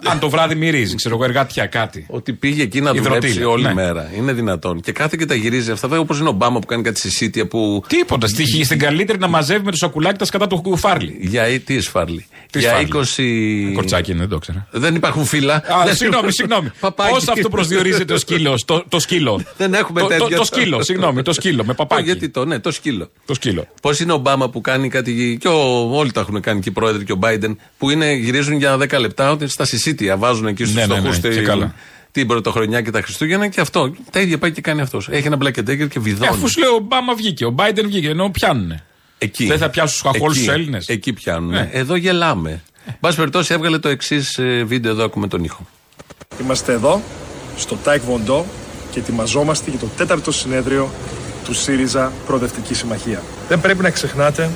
Αν 0.04 0.20
το 0.20 0.30
βράδυ 0.30 0.56
μυρίζει, 0.56 0.96
ξέρω 0.96 1.16
εγώ, 1.16 1.24
εργατιά 1.24 1.66
κάτι. 1.66 2.06
Ότι 2.10 2.34
πήγε 2.34 2.64
εκεί 2.64 2.82
να 2.82 2.90
Υδροτήλια, 2.90 3.20
δουλέψει 3.20 3.44
όλη 3.44 3.64
ναι. 3.64 3.74
μέρα. 3.74 4.12
Είναι 4.18 4.34
δυνατόν. 4.34 4.82
Και 4.82 4.92
κάθε 4.92 5.16
και 5.20 5.26
τα 5.26 5.36
γυρίζει 5.36 5.72
αυτά. 5.72 5.88
Δεν 5.88 6.00
όπως 6.00 6.20
είναι 6.20 6.28
ο 6.28 6.32
Ομπάμα 6.32 6.60
που 6.60 6.66
κάνει 6.66 6.84
κάτι 6.84 7.00
συσίτια 7.00 7.48
που. 7.48 7.84
Τίποτα. 7.88 8.28
Στη, 8.28 8.64
στην 8.64 8.80
καλύτερη 8.80 9.20
να 9.20 9.28
μαζεύει 9.28 9.66
με 9.66 9.72
το 9.72 9.78
σακουλάκι 9.78 10.18
τα 10.18 10.26
σκατά 10.26 10.48
του 10.48 10.78
Φάρλι. 10.78 11.18
Για 11.20 11.60
τι 11.66 11.80
Φάρλι; 11.82 12.26
Τι 12.52 12.60
Για 12.60 12.72
Φάρλι; 12.72 12.90
20. 13.72 13.74
Κορτσάκι 13.74 14.12
είναι, 14.12 14.20
δεν 14.20 14.30
το 14.30 14.38
ξέρα. 14.38 14.68
Δεν 14.72 14.96
υπάρχουν 14.96 15.26
φύλλα. 15.26 15.56
Α, 15.56 15.62
Δεν- 15.86 15.96
συγγνώμη, 15.96 16.32
συγγνώμη. 16.32 16.72
Παπάκι. 16.80 17.14
Πώς 17.14 17.28
αυτό 17.28 17.50
προσδιορίζεται 17.50 18.14
ο 18.14 18.18
σκύλος, 18.18 18.66
το, 18.66 18.84
το 18.90 19.00
σκύλο; 19.00 19.44
Δεν 19.58 19.74
έχουμε 19.74 20.00
το, 20.00 20.08
τέτοια. 20.08 20.28
Το, 20.28 20.36
το 20.36 20.44
σκύλο, 20.44 20.84
συγγνώμη, 20.84 21.22
το 21.22 21.34
σκύλο 21.34 21.64
με 21.66 21.74
παπάκι. 21.74 22.04
Γιατί 22.04 22.30
το, 22.30 22.46
ναι, 22.46 22.60
το 22.60 22.72
σκύλο. 22.72 23.10
Το 23.26 23.34
σκύλο. 23.34 23.68
Πώς 23.82 24.00
είναι 24.00 24.12
ο 24.12 24.16
Ομπάμα 24.16 24.50
που 24.50 24.62
κάνει 24.62 24.90
κάτι. 24.90 25.38
Και 25.42 25.48
ο, 25.48 25.90
όλοι 25.98 26.12
τα 26.12 26.20
έχουν 26.20 26.42
κάνει 26.42 26.60
και 26.60 26.70
οι 26.70 26.72
πρόεδροι 26.72 27.04
και 27.04 27.12
ο 27.12 27.20
Biden. 27.22 27.56
Που 27.78 27.90
είναι, 27.90 28.14
γυρίζουν 28.14 28.54
για 28.54 28.76
10 28.76 29.00
λεπτά 29.00 29.32
ότι 29.32 29.48
στα 29.48 29.66
συσίτια. 29.66 29.93
Βάζουν 30.18 30.48
εκεί 30.48 30.64
στους 30.64 30.76
Ναι, 30.76 30.82
ναι, 30.86 30.94
ναι, 30.94 31.00
φτωχούς 31.00 31.20
και 31.20 31.30
την- 31.30 31.46
καλά. 31.46 31.74
την 32.12 32.28
πρωτοχρονιά 32.28 32.82
και 32.82 32.92
τα 32.92 33.02
Χριστούγεννα 33.02 33.48
και 33.48 33.62
αυτό. 33.62 33.94
Τα 34.12 34.20
ίδια 34.20 34.38
πάει 34.38 34.52
και 34.52 34.62
κάνει 34.62 34.82
αυτός. 34.82 35.08
Έχει 35.12 35.28
ένα 35.28 35.38
black 35.42 35.56
and 35.60 35.70
decker 35.70 35.88
και 35.90 35.98
Ε, 35.98 36.00
βιδώνει. 36.00 36.28
αφού 36.28 36.50
σου 36.50 36.60
λέει 36.60 36.70
ο 36.70 36.76
Ομπάμα 36.76 37.16
βγήκε, 37.16 37.46
ο 37.46 37.56
Biden 37.58 37.84
βγήκε, 37.86 38.10
ενώ 38.10 38.30
πιάνουνε. 38.30 38.84
Εκεί. 39.18 39.46
Δεν 39.46 39.58
θα 39.58 39.70
πιάσουν 39.70 40.02
του 40.04 40.08
χαχόλους 40.12 40.38
Εκεί. 40.38 40.46
τους 40.46 40.56
Έλληνες. 40.56 40.88
Εκεί 40.88 41.14
πιάνουν. 41.14 41.50
Ναι. 41.50 41.70
Εδώ 41.72 41.96
γελάμε. 41.96 42.62
Εν 42.86 42.96
πάση 43.00 43.16
περιπτώσει, 43.18 43.54
έβγαλε 43.54 43.78
το 43.80 43.90
εξής 43.90 44.40
βίντεο 44.66 44.92
εδώ, 44.92 45.04
ακούμε 45.04 45.28
τον 45.28 45.44
ήχο. 45.44 45.68
Είμαστε 46.42 46.72
εδώ, 46.74 47.02
στο 47.58 47.76
Τάε 47.76 48.02
Κβον 48.04 48.28
Ντο 48.28 48.46
και 48.92 49.00
ετοιμαζόμαστε 49.00 49.70
για 49.70 49.80
το 49.80 49.86
τέταρτο 49.98 50.32
συνέδριο 50.32 50.90
του 51.46 51.54
ΣΥΡΙΖΑ 51.54 52.12
Προοδευτική 52.28 52.74
Συμμαχία. 52.74 53.22
Δεν 53.50 53.62
πρέπει 53.62 53.82
να 53.84 53.90
ξεχνάτε 53.90 54.50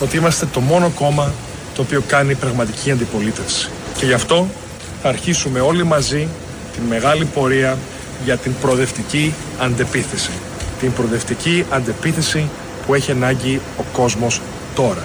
ότι 0.00 0.16
είμαστε 0.16 0.46
το 0.52 0.60
μόνο 0.60 0.90
κόμμα 0.94 1.32
το 1.74 1.82
οποίο 1.82 2.02
κάνει 2.06 2.34
πραγματική 2.34 2.90
αντιπολίτευση. 2.90 3.68
Και 3.98 4.06
γι' 4.06 4.12
αυτό 4.12 4.48
θα 4.70 4.71
αρχίσουμε 5.02 5.60
όλοι 5.60 5.84
μαζί 5.84 6.28
την 6.72 6.82
μεγάλη 6.82 7.24
πορεία 7.24 7.78
για 8.24 8.36
την 8.36 8.54
προοδευτική 8.60 9.34
αντεπίθεση. 9.58 10.30
Την 10.80 10.92
προοδευτική 10.92 11.64
αντεπίθεση 11.70 12.48
που 12.86 12.94
έχει 12.94 13.10
ανάγκη 13.10 13.60
ο 13.78 13.82
κόσμος 13.92 14.40
τώρα. 14.74 15.02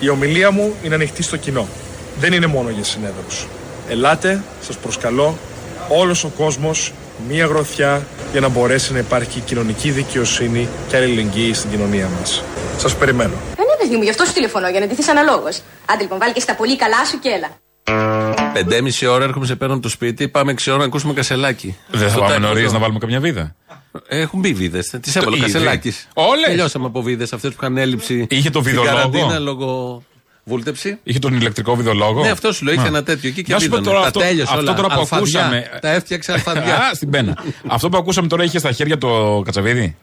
Η 0.00 0.08
ομιλία 0.08 0.50
μου 0.50 0.74
είναι 0.82 0.94
ανοιχτή 0.94 1.22
στο 1.22 1.36
κοινό. 1.36 1.68
Δεν 2.20 2.32
είναι 2.32 2.46
μόνο 2.46 2.70
για 2.70 2.84
συνέδρους. 2.84 3.46
Ελάτε, 3.88 4.42
σας 4.66 4.76
προσκαλώ, 4.76 5.38
όλος 5.88 6.24
ο 6.24 6.28
κόσμος, 6.36 6.92
μία 7.28 7.46
γροθιά 7.46 8.02
για 8.32 8.40
να 8.40 8.48
μπορέσει 8.48 8.92
να 8.92 8.98
υπάρχει 8.98 9.40
κοινωνική 9.40 9.90
δικαιοσύνη 9.90 10.68
και 10.88 10.96
αλληλεγγύη 10.96 11.54
στην 11.54 11.70
κοινωνία 11.70 12.08
μας. 12.20 12.42
Σας 12.76 12.96
περιμένω. 12.96 13.32
Δεν 13.56 13.64
είναι 13.64 13.76
παιδί 13.78 13.96
μου, 13.96 14.02
γι' 14.02 14.10
αυτό 14.10 14.24
σου 14.24 14.32
τηλεφωνώ, 14.32 14.68
για 14.68 14.80
να 14.80 14.86
ντυθείς 14.86 15.08
αναλόγως. 15.08 15.60
Άντε 15.86 16.02
λοιπόν, 16.02 16.18
βάλε 16.18 16.32
και 16.32 16.40
τα 16.40 16.54
πολύ 16.54 16.76
καλά 16.76 17.04
σου 17.10 17.18
και 17.18 17.28
έλα. 17.28 17.48
Πεντέμιση 18.54 19.06
ώρα 19.06 19.24
έρχομαι 19.24 19.46
σε 19.46 19.56
παίρνω 19.56 19.74
από 19.74 19.82
το 19.82 19.88
σπίτι, 19.88 20.28
πάμε 20.28 20.52
6 20.52 20.68
ώρα 20.68 20.78
να 20.78 20.84
ακούσουμε 20.84 21.12
κασελάκι. 21.12 21.76
Δεν 21.90 22.00
θα 22.00 22.08
Στο 22.08 22.18
πάμε 22.18 22.30
Τάε 22.32 22.42
νωρίς 22.42 22.60
Κβον 22.62 22.67
Ντο. 22.67 22.72
να 22.72 22.78
βάλουμε 22.78 22.98
καμιά 22.98 23.20
βίδα. 23.20 23.54
Έχουν 24.08 24.40
μπει 24.40 24.52
βίδες. 24.52 24.94
Τις 25.00 25.16
έβαλε 25.16 25.34
ο 25.34 25.38
ήδη. 25.38 25.52
Κασελάκης. 25.52 26.08
Όλες; 26.14 26.44
Τελειώσαμε 26.46 26.86
από 26.86 27.02
βίδες 27.02 27.32
αυτές 27.32 27.50
που 27.50 27.56
είχαν 27.62 27.76
έλλειψη. 27.76 28.26
Είχε 28.30 28.50
το 28.50 28.60
στην 28.60 28.70
βιδολόγο; 28.72 28.96
καραντίνα 28.96 29.38
λόγω 29.38 30.02
βούλτεψη. 30.44 30.98
Είχε 31.02 31.18
τον 31.18 31.34
ηλεκτρικό 31.34 31.74
βιδολόγο; 31.74 32.22
Ναι, 32.22 32.30
αυτός 32.30 32.56
σου 32.56 32.64
λέω, 32.64 32.74
είχε 32.74 32.82
Α. 32.82 32.86
ένα 32.86 33.02
τέτοιο 33.02 33.28
εκεί 33.28 33.42
και 33.42 33.52
Να 33.52 33.58
σου 33.58 33.68
πω 33.68 33.76
βίδωνε. 33.76 33.90
τώρα 33.90 34.00
Τα 34.00 34.06
αυτό, 34.06 34.20
τέλειωσε 34.20 34.42
αυτό 34.52 34.58
όλα. 34.64 34.74
τώρα 34.74 34.88
που 34.88 34.94
Αλφαδιά. 35.00 35.16
ακούσαμε. 35.40 35.78
Τα 35.80 35.90
έφτιαξε 35.90 36.32
αλφαδιά. 36.32 36.76
Α, 36.76 36.94
στην 36.94 37.10
πένα. 37.10 37.44
αυτό 37.66 37.88
που 37.88 37.96
ακούσαμε 37.96 38.28
τώρα 38.28 38.44
είχε 38.44 38.58
στα 38.58 38.72
χέρια 38.72 38.98
το 38.98 39.42
κατσαβίδι; 39.44 39.96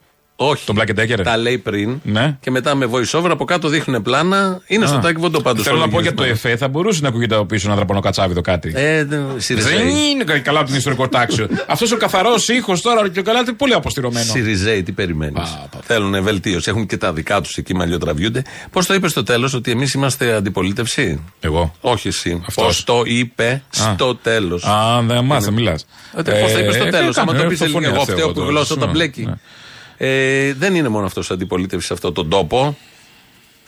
Όχι. 0.43 0.65
Τον 0.65 0.79
Black 0.79 0.99
Decker. 0.99 1.19
Τα 1.23 1.37
λέει 1.37 1.57
πριν. 1.57 1.99
Ναι. 2.03 2.37
Και 2.39 2.51
μετά 2.51 2.75
με 2.75 2.89
voice 2.91 3.19
over 3.19 3.31
από 3.31 3.45
κάτω 3.45 3.67
δείχνουν 3.67 4.01
πλάνα. 4.01 4.61
Είναι 4.67 4.85
στο 4.85 4.95
Α. 4.95 4.99
τάκι 4.99 5.19
βοντό 5.19 5.41
πάντως. 5.41 5.63
Θέλω 5.65 5.77
να 5.77 5.89
πω 5.89 6.01
για 6.01 6.13
το 6.13 6.23
ΕΦΕ, 6.23 6.55
θα 6.57 6.67
μπορούσε 6.67 6.99
να 7.01 7.07
ακούγεται 7.07 7.35
από 7.35 7.45
πίσω 7.45 7.67
ένα 7.67 7.75
δραπανό 7.75 7.99
κατσάβιδο 7.99 8.41
κάτι. 8.41 8.71
Ε, 8.75 9.03
δεν- 9.05 9.25
Δεν 9.27 9.41
Σιριζέοι. 9.41 9.77
είναι 10.11 10.23
κα- 10.23 10.39
καλά 10.39 10.59
από 10.59 10.67
την 10.67 10.77
ιστορικό 10.77 11.07
τάξιο. 11.07 11.47
Αυτός 11.67 11.91
ο 11.91 11.97
καθαρός 11.97 12.47
ήχος 12.49 12.81
τώρα 12.81 13.09
και 13.09 13.21
καλά 13.21 13.39
είναι 13.39 13.51
πολύ 13.53 13.73
αποστηρωμένος. 13.73 14.29
Σιριζέοι, 14.29 14.83
τι 14.83 14.91
περιμένεις; 14.91 15.57
Θέλουν 15.83 16.23
βελτίωση. 16.23 16.69
Έχουν 16.69 16.85
και 16.85 16.97
τα 16.97 17.13
δικά 17.13 17.41
τους 17.41 17.57
εκεί 17.57 17.75
μαλλιοτραβιούνται. 17.75 18.41
Πώς 18.71 18.85
το 18.85 18.93
είπες 18.93 19.11
στο 19.11 19.23
τέλος, 19.23 19.53
ότι 19.53 19.71
εμείς 19.71 19.93
είμαστε 19.93 20.33
αντιπολίτευση; 20.33 21.21
Εγώ. 21.39 21.73
Όχι 21.81 22.07
εσύ. 22.07 22.41
Αυτός. 22.47 22.65
Πώς 22.65 22.83
το 22.83 23.01
είπε 23.05 23.63
στο 23.69 24.15
τέλος; 24.15 24.63
Α, 24.65 25.01
δεν 25.07 25.23
μάθα, 25.25 25.45
δεν 25.45 25.53
μιλάς. 25.53 25.85
Πώς 26.15 26.23
το 26.23 26.59
είπες 26.59 26.75
στο 26.75 26.85
τέλος; 26.89 27.17
Άμα 27.17 27.33
το 27.33 27.43
πεις 27.43 27.61
ελληνικά, 27.61 27.87
εγώ 27.89 28.01
φταίω 28.03 28.31
που 28.31 28.41
η 28.41 28.45
γλώσσα 28.45 28.77
τα 28.77 28.87
μπλέκει. 28.87 29.29
Ε, 30.03 30.53
δεν 30.53 30.75
είναι 30.75 30.87
μόνο 30.89 31.05
αυτός 31.05 31.31
αντιπολίτευσης 31.31 31.87
σε 31.87 31.93
αυτόν 31.93 32.13
τον 32.13 32.29
τόπο. 32.29 32.77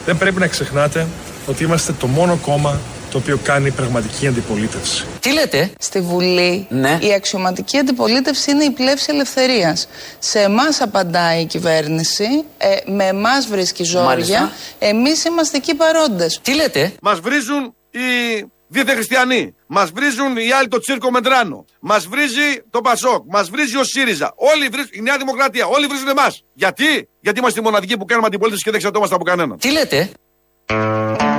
Δεν 0.06 0.18
πρέπει 0.18 0.40
να 0.40 0.48
ξεχνάτε 0.48 1.08
ότι 1.48 1.64
είμαστε 1.64 1.94
το 2.00 2.08
μόνο 2.08 2.36
κόμμα 2.46 2.80
το 3.12 3.18
οποίο 3.18 3.40
κάνει 3.44 3.72
πραγματική 3.72 4.28
αντιπολίτευση. 4.28 5.06
Τι 5.20 5.34
λέτε; 5.34 5.72
Στη 5.80 6.02
Βουλή 6.02 6.66
Ναι. 6.70 6.98
η 7.02 7.14
αξιωματική 7.14 7.78
αντιπολίτευση 7.78 8.52
είναι 8.52 8.64
η 8.64 8.70
πλεύση 8.72 9.06
ελευθερίας. 9.10 9.88
Σε 10.20 10.40
εμάς 10.40 10.82
απαντάει 10.82 11.42
η 11.42 11.46
κυβέρνηση, 11.46 12.26
ε, 12.58 12.76
με 12.92 13.04
εμάς 13.06 13.48
βρίσκει 13.48 13.84
ζόρια, 13.84 14.06
Μάλιστα. 14.06 14.52
εμείς 14.80 15.24
είμαστε 15.24 15.58
εκεί 15.58 15.76
παρόντες. 15.76 16.40
Τι 16.42 16.56
λέτε; 16.56 16.92
Μας 17.02 17.20
βρίζουν 17.20 17.74
οι 17.92 18.00
δίθε 18.74 18.94
χριστιανοί. 18.94 19.54
Μας 19.68 19.92
βρίζουν 19.92 20.38
οι 20.38 20.52
άλλοι 20.58 20.68
το 20.68 20.80
τσίρκο 20.80 21.12
Μεντράνο. 21.12 21.66
Μας 21.80 22.08
βρίζει 22.08 22.48
το 22.70 22.82
Πασόκ. 22.82 23.24
Μας 23.30 23.50
βρίζει 23.50 23.78
ο 23.78 23.84
ΣΥΡΙΖΑ. 23.84 24.34
Όλοι 24.36 24.68
βρίζουν, 24.68 24.90
η 24.94 25.02
Νέα 25.02 25.18
Δημοκρατία. 25.18 25.66
Όλοι 25.66 25.86
βρίζουν 25.88 26.08
εμάς. 26.08 26.44
Γιατί; 26.54 27.10
Γιατί 27.20 27.40
είμαστε 27.40 27.60
οι 27.60 27.64
μοναδικοί 27.64 27.98
που 27.98 28.06
κάνουμε 28.06 28.28
αντιπολίτευση 28.28 28.64
και 28.64 28.70
δεν 28.70 28.80
εξαρτώμαστε 28.80 29.16
από 29.16 29.24
κανέναν. 29.24 29.58
Τι 29.58 29.72
λέτε; 29.72 30.10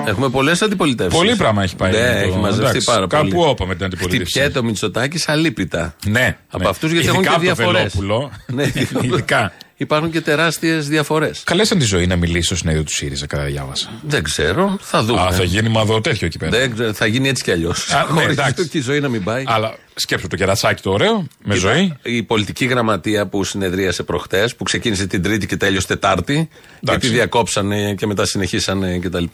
Έχουμε 0.06 0.28
πολλές 0.28 0.62
αντιπολιτεύσεις. 0.62 1.18
Πολύ 1.18 1.36
πράγμα 1.36 1.62
έχει 1.62 1.76
πάει. 1.76 1.90
Ναι, 1.92 1.98
το- 1.98 2.04
έχει 2.28 2.36
μαζευτεί 2.38 2.68
εντάξει, 2.68 2.84
πάρα 2.86 3.06
πολύ. 3.06 3.30
Κάπου 3.30 3.42
όπα 3.44 3.66
με 3.66 3.74
την 3.74 3.84
αντιπολίτευση. 3.84 4.32
Χτυπιέται 4.32 4.58
ο 4.58 4.62
Μητσοτάκης 4.62 5.28
αλίπητα. 5.28 5.94
Ναι. 6.06 6.36
Από 6.48 6.62
ναι. 6.62 6.68
αυτούς 6.68 6.90
γιατί 6.92 7.06
Ειδικά 7.06 7.22
έχουν 7.32 7.42
και 7.42 7.50
από 7.50 7.62
το 7.62 7.70
διαφορές. 7.70 7.96
Βελόπουλο. 7.96 8.30
ναι, 8.46 8.62
Ειδικά. 9.08 9.52
Υπάρχουν 9.76 10.10
και 10.10 10.20
τεράστιες 10.20 10.88
διαφορές. 10.88 11.42
Καλέσαν 11.44 11.78
τη 11.78 11.84
ζωή 11.84 12.06
να 12.06 12.16
μιλήσει 12.16 12.46
στο 12.46 12.56
συνέδριο 12.56 12.84
του 12.84 12.94
ΣΥΡΙΖΑ, 12.94 13.26
κατά 13.26 13.44
διάβασα. 13.44 13.90
Δεν 14.02 14.22
ξέρω, 14.22 14.76
θα 14.80 15.02
δούμε. 15.02 15.20
Α, 15.20 15.32
θα 15.32 15.44
γίνει 15.44 15.68
μαδό 15.68 16.00
τέτοιο 16.00 16.26
εκεί 16.26 16.38
πέρα. 16.38 16.58
Δεν 16.58 16.74
ξέρω, 16.74 16.92
θα 16.92 17.06
γίνει 17.06 17.28
έτσι 17.28 17.42
κι 17.42 17.50
αλλιώς. 17.50 17.90
Α, 17.90 18.12
ναι, 18.12 18.22
εντάξει. 18.22 18.68
και 18.68 18.78
η 18.78 18.80
ζωή 18.80 19.00
να 19.00 19.08
μην 19.08 19.24
πάει. 19.24 19.44
Αλλά 19.46 19.74
σκέψου 19.94 20.26
το 20.26 20.36
κερατσάκι 20.36 20.82
το 20.82 20.90
ωραίο, 20.90 21.26
με 21.44 21.54
Κοίτα, 21.54 21.72
ζωή. 21.72 21.96
Η 22.02 22.22
πολιτική 22.22 22.64
γραμματεία 22.64 23.26
που 23.26 23.44
συνεδρίασε 23.44 24.02
προχτές, 24.02 24.56
που 24.56 24.64
ξεκίνησε 24.64 25.06
την 25.06 25.22
Τρίτη 25.22 25.46
και 25.46 25.56
τέλειωσε 25.56 25.86
Τετάρτη, 25.86 26.48
γιατί 26.80 27.08
διακόψανε 27.08 27.94
και 27.94 28.06
μετά 28.06 28.24
συνεχίσανε 28.26 28.98
κτλ. 28.98 29.24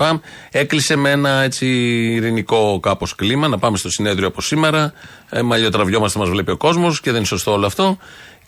Έκλεισε 0.50 0.96
με 0.96 1.10
ένα 1.10 1.42
έτσι 1.42 1.66
ειρηνικό 2.14 2.80
κάπως 2.80 3.14
κλίμα, 3.14 3.48
να 3.48 3.58
πάμε 3.58 3.76
στο 3.76 3.90
συνέδριο 3.90 4.28
από 4.28 4.40
σήμερα. 4.40 4.92
Ε, 5.30 5.42
μαλλιοτραβιόμαστε, 5.42 6.18
μας 6.18 6.28
βλέπει 6.28 6.50
ο 6.50 6.56
κόσμος 6.56 7.00
και 7.00 7.10
δεν 7.10 7.16
είναι 7.18 7.26
σωστό 7.26 7.52
όλο 7.52 7.66
αυτό. 7.66 7.98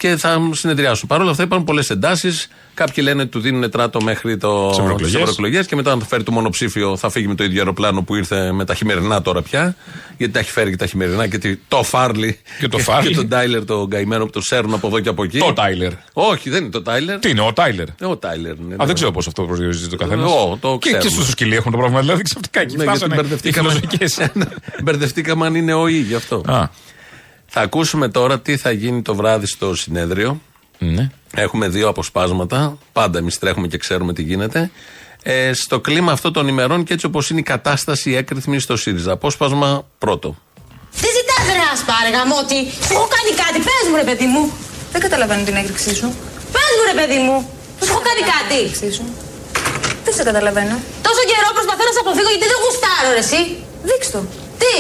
Και 0.03 0.17
θα 0.17 0.39
συνεδριάσουν. 0.53 1.09
Παρ' 1.09 1.21
όλα 1.21 1.31
αυτά 1.31 1.43
υπάρχουν 1.43 1.67
πολλές 1.67 1.91
εντάσεις. 1.91 2.49
Κάποιοι 2.75 3.05
λένε 3.07 3.21
ότι 3.23 3.31
του 3.31 3.41
δίνουν 3.41 3.71
τράτο 3.71 4.03
μέχρι 4.03 4.37
το 4.37 4.69
Τις 4.69 4.79
ευρωεκλογές. 4.79 5.13
τις 5.13 5.21
ευρωεκλογές 5.21 5.67
και 5.67 5.77
μετά, 5.77 5.93
αν 5.93 6.01
θα 6.01 6.07
φέρει 6.07 6.23
το 6.23 6.33
μονοψήφιο, 6.33 6.97
θα 6.97 7.11
φύγει 7.11 7.27
με 7.27 7.35
το 7.35 7.45
ίδιο 7.45 7.59
αεροπλάνο 7.59 8.03
που 8.03 8.15
ήρθε 8.15 8.53
με 8.53 8.65
τα 8.65 8.75
χειμερινά 8.75 9.23
τώρα 9.23 9.43
πια. 9.43 9.77
Γιατί 10.17 10.33
τα 10.33 10.39
έχει 10.39 10.51
φέρει 10.51 10.71
και 10.71 10.77
τα 10.77 10.87
χειμερινά 10.87 11.27
και 11.27 11.39
τη- 11.39 11.57
το 11.69 11.83
Φάρλι 11.83 12.39
Και 12.61 12.69
το 12.69 12.79
Φάρλι. 12.79 13.09
και 13.09 13.15
τον 13.15 13.29
Τάιλερ, 13.29 13.65
τον 13.65 13.91
καημένο 13.91 14.25
που 14.25 14.31
το 14.31 14.41
σέρνουν 14.41 14.75
από 14.75 14.87
εδώ 14.87 15.01
και 15.01 15.09
από 15.09 15.23
εκεί. 15.25 15.39
Το 15.39 15.53
Τάιλερ. 15.53 15.93
Όχι, 16.13 16.51
δεν 16.51 16.63
είναι 16.63 16.71
το 16.71 16.83
Τάιλερ. 16.83 17.19
Τι 17.19 17.31
είναι, 17.31 17.41
ο 17.41 17.53
Τάιλερ; 17.53 17.89
Ε, 17.89 18.07
Ο 18.07 18.17
Τάιλερ. 18.17 18.53
είναι, 18.55 18.75
Α, 18.75 18.77
ναι. 18.77 18.85
δεν 18.87 18.95
ξέρω 18.95 19.11
πώς 19.11 19.27
αυτό 19.27 19.43
προσδιορίζει 19.43 19.89
το 19.89 19.97
καθένας. 19.97 20.31
Εγώ, 20.31 20.59
το 20.61 20.79
Και, 20.81 20.91
και 20.91 20.97
ξέρουμε. 20.97 21.23
στο 21.23 21.31
σκυλί 21.31 21.55
έχουν 21.57 21.71
το 21.73 21.77
πρόβλημα. 21.79 22.01
Δηλαδή 22.01 22.23
ξαφνικά 22.23 22.61
εκεί 22.61 22.77
Ναι, 22.77 22.83
γιατί 22.85 22.99
φτάσανε 22.99 23.15
οι 23.15 23.19
μπερδευτήκαμε. 23.23 23.69
φιλοσοφικές. 23.71 24.19
Μπερδευτήκαμε 24.85 25.47
αν 25.47 25.55
είναι 25.55 25.75
ο 25.75 25.89
ή 25.89 25.99
γι' 26.01 26.15
αυτό. 26.15 26.43
Α. 27.53 27.55
Θα 27.55 27.61
ακούσουμε 27.61 28.09
τώρα 28.09 28.41
τι 28.41 28.57
θα 28.57 28.71
γίνει 28.71 29.03
το 29.03 29.15
βράδυ 29.15 29.47
στο 29.47 29.75
συνέδριο. 29.75 30.41
Ναι. 30.79 31.11
Έχουμε 31.35 31.69
δύο 31.69 31.89
αποσπάσματα. 31.89 32.79
Πάντα 32.93 33.19
εμείς 33.19 33.39
τρέχουμε 33.39 33.67
και 33.67 33.79
ξέρουμε 33.79 34.13
τι 34.13 34.23
γίνεται. 34.23 34.71
Ε, 35.23 35.53
στο 35.53 35.81
κλίμα 35.81 36.13
αυτό 36.13 36.31
των 36.31 36.49
ημερών 36.49 36.85
και 36.85 36.93
έτσι 36.93 37.07
όπως 37.07 37.31
είναι 37.31 37.41
η 37.41 37.43
κατάσταση 37.43 38.15
έκρηθμη 38.15 38.59
στο 38.59 38.77
ΣΥΡΙΖΑ. 38.77 39.13
Απόσπασμα 39.13 39.87
πρώτο. 39.99 40.37
Τι 41.01 41.09
ζητάς 41.17 41.45
ρε 41.57 41.65
ασπάργα 41.75 42.27
μου 42.29 42.37
ότι 42.45 42.57
σου 42.87 42.93
έχω 42.97 43.09
κάνει 43.17 43.31
κάτι, 43.43 43.59
πες 43.67 43.85
μου 43.91 43.97
ρε 44.03 44.07
παιδί 44.09 44.27
μου. 44.33 44.43
Δεν 44.93 45.01
καταλαβαίνω 45.07 45.43
την 45.49 45.57
έκρηξή 45.61 45.93
σου. 46.01 46.09
Πες 46.55 46.71
μου 46.77 46.85
ρε 46.91 46.97
παιδί 47.01 47.19
μου, 47.27 47.37
σου 47.85 47.91
έχω 47.93 48.03
κάνει 48.09 48.23
κάτι. 48.35 48.59
Σου. 48.97 49.05
Δεν 50.05 50.15
σε 50.15 50.23
καταλαβαίνω. 50.29 50.77
Τόσο 51.07 51.23
καιρό 51.31 51.49
προσπαθώ 51.59 51.83
να 51.89 51.93
σε 51.97 52.01
αποφύγω 52.05 52.31
γιατί 52.35 52.47
δεν 52.53 52.59
γουστάρω 52.65 53.09
ρε 53.17 53.23
εσύ. 53.27 53.41
Δείξ' 53.89 54.11
το. 54.15 54.21
Τι, 54.63 54.75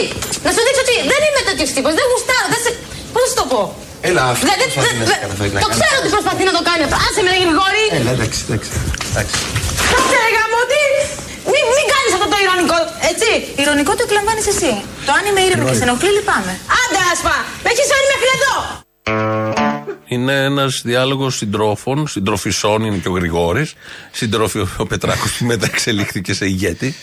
να 0.45 0.51
σου 0.55 0.63
δείξω 0.67 0.83
τι, 0.89 0.97
δεν 1.13 1.21
είμαι 1.27 1.43
τέτοιος 1.49 1.71
τύπος, 1.75 1.93
δεν 1.99 2.07
γουστάρω, 2.11 2.47
δεν 2.55 2.61
σε... 2.65 2.71
Πώς 3.13 3.21
θα 3.23 3.29
σου 3.31 3.37
το 3.41 3.45
πω; 3.53 3.61
Έλα, 4.09 4.23
αυτό 4.35 4.45
προσπαθεί 4.47 4.65
να 4.69 4.73
σε 4.75 4.81
κάνει 4.87 5.01
αυτό, 5.29 5.65
Το 5.65 5.71
ξέρω 5.77 5.95
ότι 6.01 6.09
προσπαθεί 6.17 6.43
να 6.51 6.55
το 6.59 6.63
κάνει 6.69 6.83
αυτό. 6.87 6.97
Άσε 7.07 7.21
με 7.25 7.31
ρε 7.35 7.39
Γρηγόρη. 7.45 7.85
Έλα, 7.99 8.11
εντάξει, 8.17 8.39
εντάξει. 8.47 8.71
εντάξει. 9.11 9.37
Κάτσε 9.91 10.17
ρε 10.25 10.31
γαμώτη. 10.37 10.85
Μην, 11.53 11.65
μην 11.77 11.87
κάνεις 11.93 12.11
αυτό 12.17 12.27
το 12.33 12.39
ηρωνικό, 12.45 12.79
έτσι. 13.11 13.31
Ηρωνικό 13.63 13.93
το 13.99 14.03
εκλαμβάνεις 14.09 14.47
εσύ. 14.53 14.73
Το 15.07 15.11
αν 15.19 15.23
είμαι 15.29 15.41
ήρεμη 15.47 15.65
και 15.69 15.77
σε 15.81 15.85
ενοχλεί, 15.87 16.11
λυπάμαι. 16.19 16.55
Άντε 16.81 17.01
άσπα, 17.13 17.37
με 17.63 17.69
έχεις 17.73 17.87
φέρει 17.91 18.07
μέχρι 18.13 18.29
εδώ. 18.37 18.55
Είναι 20.15 20.35
ένας 20.51 20.73
διάλογος 20.85 21.33
συντρόφων, 21.37 21.99
συντροφισών, 22.15 22.79
είναι 22.87 22.97
και 23.03 23.09
ο 23.09 23.15
Γρηγόρης. 23.19 23.75
Σύντροφοι 24.21 24.59
ο 24.83 24.87
Πετράκος 24.91 25.31
που 25.37 25.45
μετά 25.45 25.67
εξελίχθηκε 25.73 26.33
σε 26.35 26.45
ηγέτη. 26.45 26.95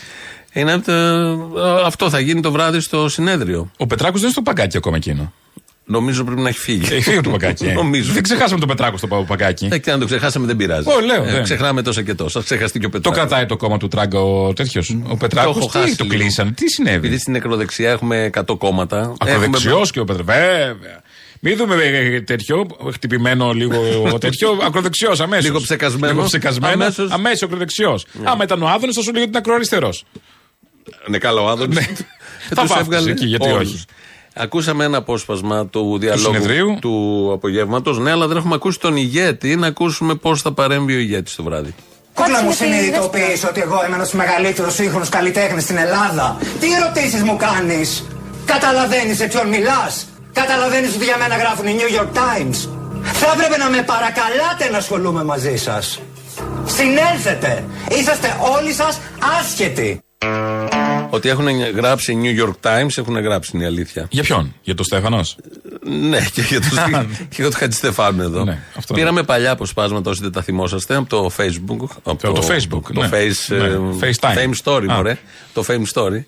Είναι, 0.52 0.72
ε, 0.72 1.82
αυτό 1.84 2.10
θα 2.10 2.20
γίνει 2.20 2.40
το 2.40 2.50
βράδυ 2.52 2.80
στο 2.80 3.08
συνέδριο. 3.08 3.70
Ο 3.76 3.86
Πετράκος 3.86 4.14
δεν 4.20 4.22
είναι 4.22 4.32
στο 4.32 4.42
παγκάκι 4.42 4.76
ακόμα 4.76 4.96
εκείνο. 4.96 5.32
Νομίζω 5.84 6.24
πρέπει 6.24 6.40
να 6.40 6.48
έχει 6.48 6.58
φύγει. 6.58 6.94
Έχει 6.94 7.02
φύγει 7.02 7.20
το 7.20 7.30
παγκάκι. 7.30 7.64
ε. 7.66 7.72
Νομίζω. 7.82 8.12
Δεν 8.12 8.22
ξεχάσαμε 8.22 8.58
τον 8.60 8.68
Πετράκο 8.68 8.96
στο 8.96 9.06
παγκάκι. 9.06 9.68
Ε, 9.72 9.78
και 9.78 9.90
αν 9.90 10.00
το 10.00 10.06
ξεχάσαμε 10.06 10.46
δεν 10.46 10.56
πειράζει. 10.56 10.88
Ω, 10.88 11.00
λέω, 11.00 11.22
Ε, 11.24 11.30
δεν. 11.32 11.42
ξεχνάμε 11.42 11.82
τόσα 11.82 12.02
και 12.02 12.14
τόσα. 12.14 12.40
Ξεχαστεί 12.42 12.78
και 12.78 12.86
ο 12.86 12.88
Το 12.88 12.98
Πετράκος. 13.00 13.18
κρατάει 13.28 13.46
το 13.46 13.56
κόμμα 13.56 13.76
του 13.76 13.88
Τράγκα 13.88 14.20
ο 14.20 14.52
τέτοιος. 14.52 14.96
Ο 15.08 15.16
Πετράκος; 15.16 15.56
έχω 15.56 15.66
Τι 15.66 15.78
χάσει 15.78 15.96
το 15.96 16.04
λίγο. 16.04 16.16
κλείσανε, 16.18 16.50
τι 16.50 16.68
συνέβη; 16.70 16.96
Επειδή 16.96 17.18
στην 17.18 17.32
νεκροδεξιά 17.32 17.90
έχουμε 17.90 18.30
100 18.34 18.56
κόμματα. 18.58 19.14
Ακροδεξιός 19.18 19.64
έχουμε- 19.72 19.86
και 19.92 20.00
ο 20.00 20.04
Πετράκος. 20.04 20.32
Βέβαια. 20.32 20.76
Μην 21.42 21.56
δούμε 21.56 21.74
ε, 21.84 22.20
τέτοιο, 22.20 22.66
χτυπημένο 22.92 23.52
λίγο 23.52 23.78
τέτοιο. 24.20 24.58
Ακροδεξιός 24.66 25.20
αμέσως. 25.20 25.44
Λίγο 25.44 25.60
ψεκασμένος. 25.60 26.14
Λίγο 26.16 26.26
ψεκασμένος. 26.26 26.74
Αμέσως. 26.74 27.10
Αμέσως 27.10 27.42
ακροδεξιός. 27.42 28.06
Άμα 28.24 28.44
ήταν 28.44 28.62
ο 28.62 28.68
Άδωνο, 28.68 28.92
θα 28.92 29.00
σου 29.02 29.06
λέγει 29.12 29.20
ότι 29.20 29.28
είναι 29.28 29.38
ακροαριστερός. 29.38 30.04
Ναι, 31.06 31.18
καλό 31.18 31.48
Άδωνο. 31.48 31.80
Θα 32.54 32.64
βάφτισε 32.66 33.10
εκεί, 33.10 33.26
γιατί 33.26 33.50
όχι. 33.50 33.84
Ακούσαμε 34.34 34.84
ένα 34.84 34.96
απόσπασμα 34.96 35.66
του 35.66 35.98
διαλόγου 35.98 36.34
συνεδρίου. 36.34 36.78
του 36.80 37.30
απογεύματος. 37.34 37.98
Ναι, 37.98 38.10
αλλά 38.10 38.26
δεν 38.26 38.36
έχουμε 38.36 38.54
ακούσει 38.54 38.78
τον 38.80 38.96
ηγέτη. 38.96 39.56
Να 39.56 39.66
ακούσουμε 39.66 40.14
πώς 40.14 40.42
θα 40.42 40.52
παρέμβει 40.52 40.94
ο 40.94 40.98
ηγέτης 40.98 41.34
το 41.34 41.42
βράδυ. 41.42 41.74
Κούκλα 42.14 42.42
μου 42.42 42.52
συνειδητοποίησε 42.52 43.46
ότι 43.46 43.60
εγώ 43.60 43.84
είμαι 43.86 43.94
ένας 43.94 44.12
μεγαλύτερος 44.12 44.74
σύγχρονος 44.74 45.08
καλλιτέχνης 45.08 45.62
στην 45.62 45.76
Ελλάδα. 45.76 46.36
Τι 46.60 46.66
ερωτήσεις 46.72 47.22
μου 47.22 47.36
κάνεις, 47.36 48.04
Καταλαβαίνεις 48.44 49.16
σε 49.16 49.26
ποιον 49.26 49.48
μιλάς, 49.48 50.06
Καταλαβαίνεις 50.32 50.94
ότι 50.94 51.04
για 51.04 51.16
μένα 51.16 51.36
γράφουν 51.36 51.66
οι 51.66 51.76
New 51.78 52.00
York 52.00 52.08
Times; 52.08 52.68
Θα 53.02 53.32
έπρεπε 53.34 53.56
να 53.56 53.68
με 53.68 53.82
παρακαλάτε 53.82 54.70
να 54.70 54.78
ασχολούμαι 54.78 55.24
μαζί 55.24 55.56
σας. 55.56 56.00
Συνέλθετε. 56.64 57.64
Είσαστε 57.98 58.36
όλοι 58.56 58.72
σας 58.72 59.00
άσχετοι. 59.40 60.00
Ότι 61.10 61.28
έχουν 61.28 61.48
γράψει 61.76 62.18
New 62.22 62.42
York 62.44 62.52
Times, 62.70 62.98
έχουν 62.98 63.18
γράψει 63.20 63.50
είναι 63.54 63.64
η 63.64 63.66
αλήθεια. 63.66 64.06
Για 64.10 64.22
ποιον, 64.22 64.54
για 64.62 64.74
τον 64.74 64.84
Στέφανος; 64.84 65.36
Ναι, 66.08 66.20
και 66.32 66.40
για 66.40 66.60
τον, 66.60 66.70
και 67.28 67.34
για 67.34 67.44
τον 67.44 67.54
Χατζηστεφάνου 67.54 68.22
εδώ. 68.22 68.44
Ναι, 68.44 68.58
αυτό 68.76 68.94
Πήραμε 68.94 69.22
παλιά 69.22 69.50
αποσπάσματα 69.50 70.10
όσοι 70.10 70.22
δεν 70.22 70.32
τα 70.32 70.42
θυμόσαστε 70.42 70.94
από 70.94 71.08
το 71.08 71.30
Facebook. 71.36 71.88
Από 72.02 72.32
το 72.34 72.46
Facebook, 72.48 72.82
Το 72.94 73.00
ναι. 73.00 73.08
face, 73.12 73.56
Ναι, 73.56 73.64
ε, 73.64 73.78
FaceTime. 74.00 74.36
Fame 74.36 74.52
Story, 74.64 74.86
Α. 74.90 74.94
μωρέ. 74.94 75.18
Το 75.52 75.64
Fame 75.68 75.84
Story. 75.94 76.24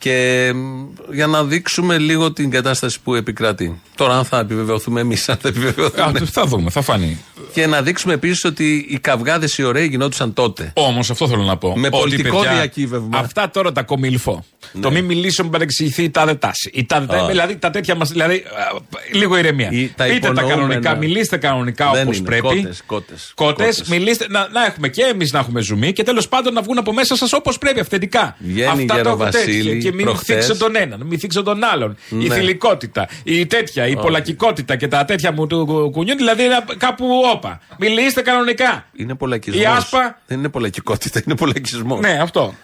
Και 0.00 0.52
μ, 0.54 0.86
για 1.12 1.26
να 1.26 1.44
δείξουμε 1.44 1.98
λίγο 1.98 2.32
την 2.32 2.50
κατάσταση 2.50 3.00
που 3.04 3.14
επικρατεί. 3.14 3.80
Τώρα, 3.94 4.16
αν 4.18 4.24
θα 4.24 4.38
επιβεβαιωθούμε 4.38 5.00
εμείς, 5.00 5.28
αν 5.28 5.36
θα 5.36 5.48
επιβεβαιωθούμε. 5.48 6.20
θα 6.32 6.44
δούμε, 6.46 6.70
θα 6.70 6.82
φανεί. 6.82 7.20
Και 7.52 7.66
να 7.66 7.82
δείξουμε 7.82 8.14
επίσης 8.14 8.44
ότι 8.44 8.86
οι 8.88 8.98
καυγάδες 8.98 9.58
οι 9.58 9.62
ωραίοι 9.62 9.86
γινόντουσαν 9.86 10.32
τότε. 10.34 10.72
Όμως 10.76 11.10
αυτό 11.10 11.28
θέλω 11.28 11.42
να 11.42 11.56
πω. 11.56 11.76
Με 11.78 11.86
Ότι, 11.86 11.98
πολιτικό 11.98 12.36
παιδιά, 12.38 12.52
διακύβευμα. 12.54 13.18
Αυτά 13.18 13.50
τώρα 13.50 13.72
τα 13.72 13.82
κομιλφό. 13.82 14.44
Το 14.80 14.90
μη 14.90 15.02
μιλήσω, 15.02 15.42
μην 15.42 15.52
παρεξηγηθεί 15.52 16.02
η 16.02 16.10
τάδε 16.10 16.34
τάση. 16.34 16.70
Η 16.74 16.84
τάδε 16.86 17.06
τάση. 17.06 17.24
Α. 17.24 17.26
Δηλαδή 17.26 17.56
τα 17.56 17.70
τέτοια 17.70 17.94
μας. 17.94 18.08
Δηλαδή, 18.10 18.34
α, 18.34 18.78
λίγο 19.12 19.36
ηρεμία. 19.36 19.68
Ή 19.72 19.92
τα 19.96 20.04
Πείτε 20.04 20.18
τα 20.20 20.28
υπονοούμενα. 20.28 20.54
κανονικά, 20.58 20.96
μιλήστε 20.96 21.36
κανονικά 21.36 21.90
Δεν 21.92 22.02
όπως 22.02 22.16
είναι. 22.16 22.26
πρέπει. 22.26 22.42
Κότες, 22.42 22.82
κότες, 22.86 23.32
Κότες, 23.34 23.66
κότες. 23.76 23.88
μιλήστε. 23.88 24.26
Να, 24.28 24.48
να 24.52 24.64
έχουμε 24.64 24.88
και 24.88 25.02
εμείς 25.02 25.32
να 25.32 25.38
έχουμε 25.38 25.60
ζουμί 25.60 25.92
και 25.92 26.02
τέλος 26.02 26.28
πάντων 26.28 26.52
να 26.52 26.62
βγουν 26.62 26.78
από 26.78 26.92
μέσα 26.92 27.16
σας 27.16 27.32
όπως 27.32 27.58
πρέπει, 27.58 27.80
αυθεντικά. 27.80 28.36
Βγαίνει 28.38 28.68
Αυτά 28.68 28.84
το 28.86 28.94
Γεροβασίλη 28.94 29.62
τέτοια. 29.72 29.89
Και 29.90 29.96
μην 29.96 30.04
προχθές. 30.04 30.46
θίξω 30.46 30.64
τον 30.64 30.76
έναν, 30.76 31.02
μην 31.06 31.18
θίξω 31.18 31.42
τον 31.42 31.64
άλλον. 31.64 31.96
Η 32.10 32.14
Ναι. 32.14 32.34
θηλυκότητα, 32.34 33.08
η 33.22 33.46
τέτοια, 33.46 33.86
η 33.86 33.92
Όχι. 33.92 34.02
πολλακικότητα 34.02 34.76
και 34.76 34.88
τα 34.88 35.04
τέτοια 35.04 35.32
μου 35.32 35.46
του 35.46 35.64
κου- 35.66 35.92
κουνιού. 35.92 36.16
Δηλαδή 36.16 36.44
ένα- 36.44 36.64
κάπου 36.76 37.06
όπα. 37.34 37.60
Μιλήστε 37.78 38.20
κανονικά. 38.22 38.84
Είναι 38.96 39.14
πολλακισμός. 39.14 39.62
Η 39.62 39.66
άσπα. 39.66 40.18
Δεν 40.26 40.38
είναι 40.38 40.48
πολλακικότητα, 40.48 41.22
είναι 41.26 41.36
πολλακισμός. 41.36 42.00
Ναι, 42.00 42.18
αυτό. 42.22 42.54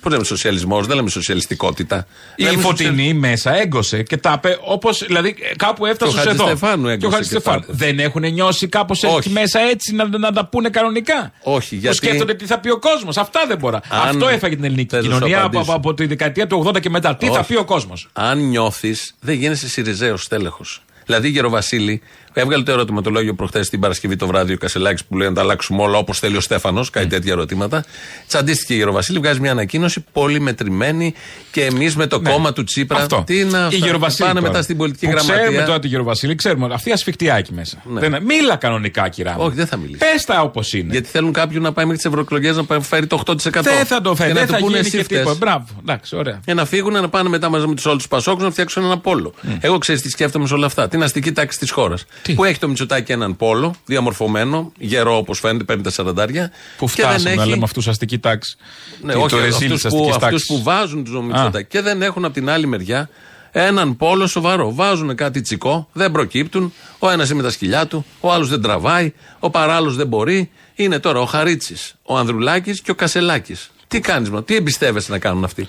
Πώς 0.00 0.12
λέμε 0.12 0.24
σοσιαλισμός, 0.24 0.86
δεν 0.86 0.96
λέμε 0.96 1.10
σοσιαλιστικότητα. 1.10 2.06
Η 2.36 2.42
Λέμε 2.42 2.62
φωτεινή 2.62 3.14
μέσα 3.14 3.54
έγκωσε 3.56 4.02
και 4.02 4.16
τα 4.16 4.32
είπε 4.36 4.58
όπως. 4.64 5.04
Δηλαδή 5.06 5.34
κάπου 5.56 5.86
έφτασε 5.86 6.12
Και 6.12 6.18
ο 6.18 6.30
εδώ. 6.30 6.44
Χατζηστεφάνου 6.44 6.82
Και 6.82 6.88
ο 6.88 6.92
έγκωσε 6.92 7.14
Χατζηστεφάνου. 7.14 7.60
και 7.60 7.66
τα 7.66 7.72
Δεν 7.76 7.98
έχουν 7.98 8.32
νιώσει 8.32 8.68
κάπως 8.68 9.02
εκεί 9.02 9.30
μέσα 9.30 9.60
έτσι 9.60 9.94
να, 9.94 10.18
να 10.18 10.32
τα 10.32 10.46
πούνε 10.46 10.68
κανονικά. 10.68 11.32
Όχι, 11.42 11.74
Που 11.74 11.80
γιατί- 11.80 11.96
σκέφτονται 11.96 12.34
τι 12.34 12.46
θα 12.46 12.58
πει 12.58 12.70
ο 12.70 12.78
κόσμος. 12.78 13.16
Αυτά 13.16 13.40
δεν 13.48 13.58
μπορεί. 13.58 13.74
Αν- 13.74 14.08
Αυτό 14.08 14.28
έφαγε 14.28 14.54
την 14.54 14.64
ελληνική 14.64 14.88
Θέλω 14.96 15.02
να 15.02 15.08
σου 15.08 15.14
κοινωνία 15.14 15.36
από, 15.38 15.46
απαντήσω. 15.46 15.72
από, 15.72 15.88
από 15.90 15.94
τη 15.94 16.06
δεκαετία 16.16 16.46
του 16.46 16.64
80 16.66 16.80
και 16.80 16.90
μετά. 16.90 17.16
Τι 17.16 17.26
θα 17.26 17.38
Όχι. 17.38 17.52
πει 17.52 17.56
ο 17.56 17.64
κόσμος; 17.64 18.08
Αν 18.12 18.38
νιώθεις, 18.38 19.14
δεν 19.20 19.34
γίνεσαι 19.34 19.68
Σιριζέος 19.68 20.28
τέλεχο. 20.28 20.64
Δηλαδή, 21.12 21.28
Γεροβασίλη, 21.28 22.00
έβγαλε 22.32 22.62
το 22.62 22.72
ερωτηματολόγιο 22.72 23.34
προχθές 23.34 23.68
την 23.68 23.80
Παρασκευή 23.80 24.16
το 24.16 24.26
βράδυ 24.26 24.52
ο 24.52 24.58
Κασελάκης 24.58 25.04
που 25.04 25.16
λέει 25.16 25.28
να 25.28 25.34
τα 25.34 25.40
αλλάξουμε 25.40 25.82
όλα 25.82 25.98
όπως 25.98 26.18
θέλει 26.18 26.36
ο 26.36 26.40
Στέφανος, 26.40 26.90
κάτι 26.90 27.06
τέτοια 27.06 27.32
ερωτήματα. 27.32 27.84
Τσαντίστηκε 28.26 28.74
η 28.74 28.76
Γεροβασίλη, 28.76 29.18
βγάζει 29.18 29.40
μια 29.40 29.50
ανακοίνωση 29.50 30.04
πολύ 30.12 30.40
μετρημένη 30.40 31.14
και 31.50 31.64
εμείς 31.64 31.96
με 31.96 32.06
το 32.06 32.20
κόμμα 32.20 32.52
του 32.52 32.64
Τσίπρα. 32.64 32.96
Ναι. 32.96 33.02
Αυτό. 33.02 33.22
Τι 33.26 33.44
να 33.44 33.58
η 33.58 33.62
αυτά, 33.62 33.76
Γεροβασίλη. 33.76 34.26
πάνε 34.28 34.40
τώρα, 34.40 34.50
μετά 34.52 34.62
στην 34.62 34.76
πολιτική 34.76 35.06
που 35.06 35.12
γραμματεία. 35.12 35.42
Ξέρουμε 35.42 35.62
τώρα 35.66 35.78
τη 35.78 35.88
Γεροβασίλη, 35.88 36.34
ξέρουμε. 36.34 36.74
Αυτή 36.74 36.92
ασφιχτιά 36.92 37.34
εκεί 37.36 37.52
μέσα. 37.52 37.82
Ναι. 37.84 38.00
Δεν, 38.00 38.22
μίλα 38.24 38.56
κανονικά, 38.56 39.08
κυρά 39.08 39.30
μου. 39.32 39.44
Όχι, 39.44 39.54
δεν 39.54 39.66
θα 39.66 39.76
μιλήσει. 39.76 39.98
Πες 40.12 40.24
τα 40.24 40.40
όπως 40.40 40.72
είναι. 40.72 40.92
Γιατί 40.92 41.08
θέλουν 41.08 41.32
κάποιον 41.32 41.62
να 41.62 41.72
πάει 41.72 41.84
μέχρι 41.84 42.00
τις 42.00 42.10
ευρωεκλογές 42.10 42.56
να 42.56 42.64
πάει- 42.64 42.80
φέρει 42.80 43.06
το 43.06 43.16
8%. 43.16 43.62
Δεν 43.62 43.86
θα 43.86 44.00
το 44.00 44.14
φέρει. 44.14 44.28
Και 44.32 44.34
να 44.34 44.44
Δεν 44.44 44.48
του 44.48 44.54
θα 44.54 44.58
πούνε 44.58 44.76
γίνει 44.76 44.90
και 44.90 44.96
σύφτες. 44.96 45.18
τίποτα. 45.18 45.36
Μπράβο. 45.38 45.64
Εντάξει, 45.80 46.16
ωραία. 46.16 46.40
Και 46.44 46.54
να 46.54 46.64
φύγουν 46.64 46.92
να 46.92 47.08
πάνε 47.08 47.28
μετά 47.28 47.48
μαζί 47.50 47.66
με 47.66 47.74
τους 47.74 47.84
όλους 47.86 47.96
τους 47.98 48.08
Πασόκους 48.08 48.42
να 48.44 48.50
φτιάξουν 48.50 48.84
ένα 48.84 48.98
πόλο. 48.98 49.34
Εγώ 49.60 49.78
ξέρεις 49.78 50.02
τι 50.02 50.08
σκέφτομαι 50.08 50.46
σε 50.46 50.54
όλα 50.54 50.66
αυτά. 50.66 50.88
Την 50.88 51.01
αστική 51.02 51.32
τάξη 51.32 51.58
της 51.58 51.70
χώρας. 51.70 52.04
Που 52.34 52.44
έχει 52.44 52.58
το 52.58 52.68
Μητσοτάκι 52.68 53.12
έναν 53.12 53.36
πόλο, 53.36 53.74
διαμορφωμένο, 53.84 54.72
γερό 54.78 55.16
όπως 55.16 55.38
φαίνεται, 55.38 55.64
παίρνει 55.64 55.82
τα 55.82 55.90
σαραντάρια. 55.90 56.50
Που 56.78 56.86
και 56.86 57.02
δεν 57.02 57.10
φτάσαμε 57.10 57.34
να 57.34 57.40
έχει- 57.42 57.50
λέμε 57.50 57.64
αυτούς 57.64 57.88
αστική 57.88 58.18
τάξη. 58.18 58.56
Ναι, 59.02 59.12
Τι, 59.12 59.18
όχι, 59.18 59.28
το 59.28 59.38
ρεζίλ 59.38 59.70
της 59.70 59.84
αυτούς 59.84 60.00
που, 60.00 60.08
αστικής 60.08 60.14
αυτούς 60.14 60.30
τάξης. 60.30 60.46
που 60.46 60.62
βάζουν 60.62 61.04
τους 61.04 61.20
Μητσοτάκη. 61.22 61.68
Και 61.68 61.80
δεν 61.80 62.02
έχουν 62.02 62.24
από 62.24 62.34
την 62.34 62.50
άλλη 62.50 62.66
μεριά 62.66 63.08
έναν 63.52 63.96
πόλο 63.96 64.26
σοβαρό. 64.26 64.74
Βάζουν 64.74 65.14
κάτι 65.14 65.40
τσικό, 65.40 65.88
δεν 65.92 66.10
προκύπτουν. 66.12 66.72
Ο 66.98 67.10
ένας 67.10 67.26
είναι 67.28 67.36
με 67.36 67.42
τα 67.42 67.50
σκυλιά 67.50 67.86
του, 67.86 68.04
ο 68.20 68.32
άλλος 68.32 68.48
δεν 68.48 68.62
τραβάει, 68.62 69.12
ο 69.38 69.50
παράλληλος 69.50 69.96
δεν 69.96 70.06
μπορεί. 70.06 70.50
Είναι 70.74 70.98
τώρα 70.98 71.20
ο 71.20 71.24
Χαρίτσης, 71.26 71.94
ο 72.02 72.16
Ανδρουλάκης 72.16 72.80
και 72.80 72.90
ο 72.90 72.94
Κασελάκης. 72.94 73.70
Τι 73.88 74.00
κάνεις, 74.00 74.30
τι 74.44 74.54
εμπιστεύεσαι 74.56 75.10
να 75.10 75.18
κάνουν 75.18 75.44
αυτοί; 75.44 75.68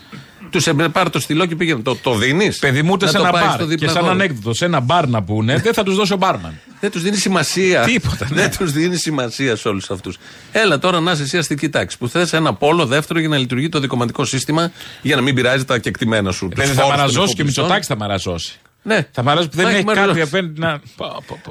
Τους 0.54 0.68
πάρει 0.92 1.10
το 1.10 1.20
στυλό 1.20 1.46
και 1.46 1.56
πήγαινε. 1.56 1.82
Το, 1.82 1.96
το 1.96 2.16
δίνεις; 2.16 2.60
Παιδί 2.60 2.82
μου, 2.82 2.90
ούτε 2.92 3.08
σε 3.08 3.18
ένα 3.18 3.30
μπαρ. 3.32 3.76
Και 3.76 3.88
σαν 3.88 4.10
ανέκδοτο, 4.10 4.54
σε 4.54 4.66
ένα 4.66 4.80
μπαρ 4.80 5.08
να 5.08 5.24
πούνε, 5.24 5.58
δεν 5.58 5.74
θα 5.74 5.84
τους 5.84 5.96
δώσει 5.96 6.14
ο 6.14 6.18
μπάρμαν. 6.18 6.60
Δεν 6.80 6.92
τους 6.92 7.02
δίνει 7.02 7.16
σημασία. 7.16 7.82
Τίποτα, 7.82 8.28
ναι. 8.30 8.42
Δεν 8.42 8.58
τους 8.58 8.72
δίνει 8.72 8.96
σημασία 8.96 9.56
σε 9.56 9.68
όλους 9.68 9.90
αυτούς. 9.90 10.18
Έλα 10.52 10.80
τώρα 10.80 11.00
να 11.00 11.12
είσαι 11.12 11.24
εσύ 11.24 11.38
αστική 11.38 11.70
τάξη 11.70 11.98
που 11.98 12.08
θες 12.08 12.34
ένα 12.34 12.54
πόλο 12.54 12.86
δεύτερο 12.86 13.20
για 13.20 13.30
να 13.30 13.38
λειτουργεί 13.38 13.70
το 13.70 13.80
δικοματικό 13.80 14.26
σύστημα 14.26 14.72
για 15.02 15.16
να 15.16 15.22
μην 15.22 15.36
πειράζει 15.36 15.66
τα 15.66 15.78
κεκτημένα 15.78 16.32
σου. 16.32 16.50
Δεν 16.54 16.68
Τους 16.68 16.76
θα 16.76 16.82
φόρους 16.82 16.90
των 16.90 16.98
μαραζώσει 16.98 17.16
και 17.16 17.22
ο 17.22 17.46
υποπλιστών. 17.46 17.64
Μητσοτάκης 17.64 17.88
θα 17.88 17.96
μαραζώσει. 17.96 18.60
Ναι. 18.84 19.08
Θα 19.12 19.24
μαράζει 19.24 19.50
που 19.50 19.56
δεν 19.56 19.66
Θα 19.66 19.70
έχει 19.72 19.78
έχει 19.80 19.88
κάτι 19.88 20.00
μαραζώσει. 20.00 20.22
απέναντι 20.22 20.60
να. 20.60 20.80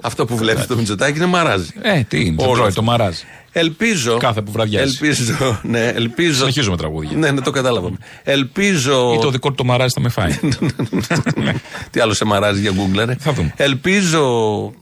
Αυτό 0.02 0.24
που 0.24 0.36
βλέπεις 0.36 0.66
το 0.66 0.76
Μητσοτάκη 0.76 1.16
είναι 1.16 1.26
μαράζει. 1.26 1.68
Ε, 1.82 2.00
τι 2.02 2.24
είναι, 2.24 2.36
το 2.36 2.42
Όλο 2.44 2.52
τρώει, 2.54 2.66
αυτό. 2.68 2.80
το 2.80 2.86
μαράζει. 2.86 3.22
Ελπίζω. 3.52 4.16
Κάθε 4.16 4.42
που 4.42 4.50
βραδιάζει. 4.52 4.98
Ελπίζω. 5.00 5.60
Ναι, 5.62 5.86
ελπίζω. 5.86 6.38
Συνεχίζουμε 6.38 6.76
τραγούδια. 6.76 7.16
Ναι, 7.16 7.30
ναι, 7.30 7.40
το 7.40 7.50
κατάλαβαμε. 7.50 7.96
Ελπίζω. 8.22 9.12
Ή 9.14 9.18
το 9.18 9.30
δικό 9.30 9.48
του 9.48 9.54
το 9.54 9.64
μαράζει 9.64 9.92
θα 9.94 10.00
με 10.00 10.08
φάει. 10.08 10.38
Τι 11.90 12.00
άλλο 12.00 12.14
σε 12.14 12.24
μαράζει 12.24 12.60
για 12.60 12.70
Google, 12.70 13.04
ρε. 13.06 13.16
Θα 13.18 13.32
δούμε. 13.32 13.52
Ελπίζω 13.56 14.22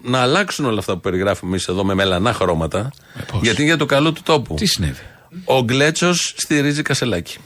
να 0.03 0.19
αλλάξουν 0.21 0.65
όλα 0.65 0.79
αυτά 0.79 0.93
που 0.93 1.01
περιγράφουμε 1.01 1.51
εμείς 1.51 1.69
εδώ 1.69 1.85
με 1.85 1.95
μελανά 1.95 2.33
χρώματα. 2.33 2.91
γιατί 3.41 3.57
είναι 3.61 3.69
για 3.71 3.77
το 3.79 3.87
καλό 3.87 4.13
του 4.13 4.21
τόπου. 4.25 4.53
Ε, 4.55 4.57
Τι 4.57 4.67
συνέβη; 4.67 5.01
Ο 5.45 5.63
Γκλέτσος 5.63 6.33
στηρίζει 6.37 6.83
Κασελάκη. 6.83 7.37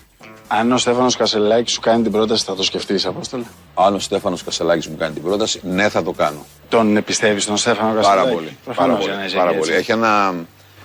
Αν 0.59 0.73
ο 0.73 0.79
Στέφανος 0.79 1.17
Κασελάκης 1.17 1.73
σου 1.73 1.81
κάνει 1.81 2.03
την 2.03 2.13
πρόταση, 2.13 2.45
θα 2.45 2.55
το 2.55 2.63
σκεφτείς, 2.63 3.07
Απόστολε. 3.07 3.43
Αν 3.75 3.95
ο 3.95 3.99
Στέφανος 3.99 4.43
Κασελάκης 4.45 4.87
μου 4.87 4.97
κάνει 4.97 5.15
την 5.15 5.23
πρόταση, 5.23 5.61
ναι, 5.65 5.89
θα 5.89 6.03
το 6.03 6.13
κάνω. 6.13 6.47
Τον 6.69 7.05
πιστεύει 7.05 7.45
τον 7.45 7.57
Στέφανο 7.57 7.95
Κασελάκη; 7.95 8.19
Πάρα 8.21 8.35
πολύ. 8.35 8.57
Προφανώς, 8.65 8.99
πάρα 8.99 9.05
για 9.05 9.13
πολύ, 9.13 9.19
να 9.19 9.25
είσαι 9.25 9.37
πάρα 9.37 9.51
και 9.51 9.57
πολύ. 9.59 9.71
έτσι. 9.71 9.81
Έχει 9.83 9.93
ένα, 9.93 10.35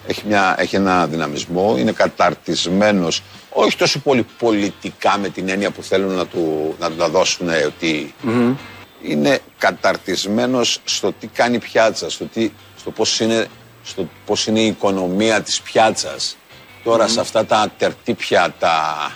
έχει, 0.07 0.21
μια, 0.27 0.55
έχει 0.57 0.75
ένα 0.75 1.07
δυναμισμό, 1.07 1.75
είναι 1.77 1.91
καταρτισμένος, 1.91 3.21
όχι 3.49 3.77
τόσο 3.77 3.99
πολύ 3.99 4.25
πολιτικά 4.39 5.17
με 5.17 5.29
την 5.29 5.49
έννοια 5.49 5.71
που 5.71 5.83
θέλουν 5.83 6.13
να 6.13 6.25
του, 6.25 6.75
να 6.79 6.89
του 6.89 6.95
τα 6.95 7.09
δώσουν 7.09 7.49
ε, 7.49 7.63
ότι 7.63 8.13
Μμμ. 8.21 8.55
είναι 9.01 9.39
καταρτισμένος 9.57 10.79
στο 10.83 11.11
τι 11.19 11.27
κάνει 11.27 11.59
πιάτσα, 11.59 12.09
στο, 12.09 12.25
τι, 12.25 12.51
στο, 12.77 12.91
πώς, 12.91 13.19
είναι, 13.19 13.47
στο 13.83 14.07
πώς 14.25 14.47
είναι 14.47 14.59
η 14.59 14.65
οικονομία 14.65 15.41
της 15.41 15.61
πιάτσας. 15.61 16.37
Τώρα 16.83 17.07
σε 17.07 17.19
αυτά 17.19 17.45
τα 17.45 17.71
τερτή 17.77 18.13
πιάτα, 18.13 19.11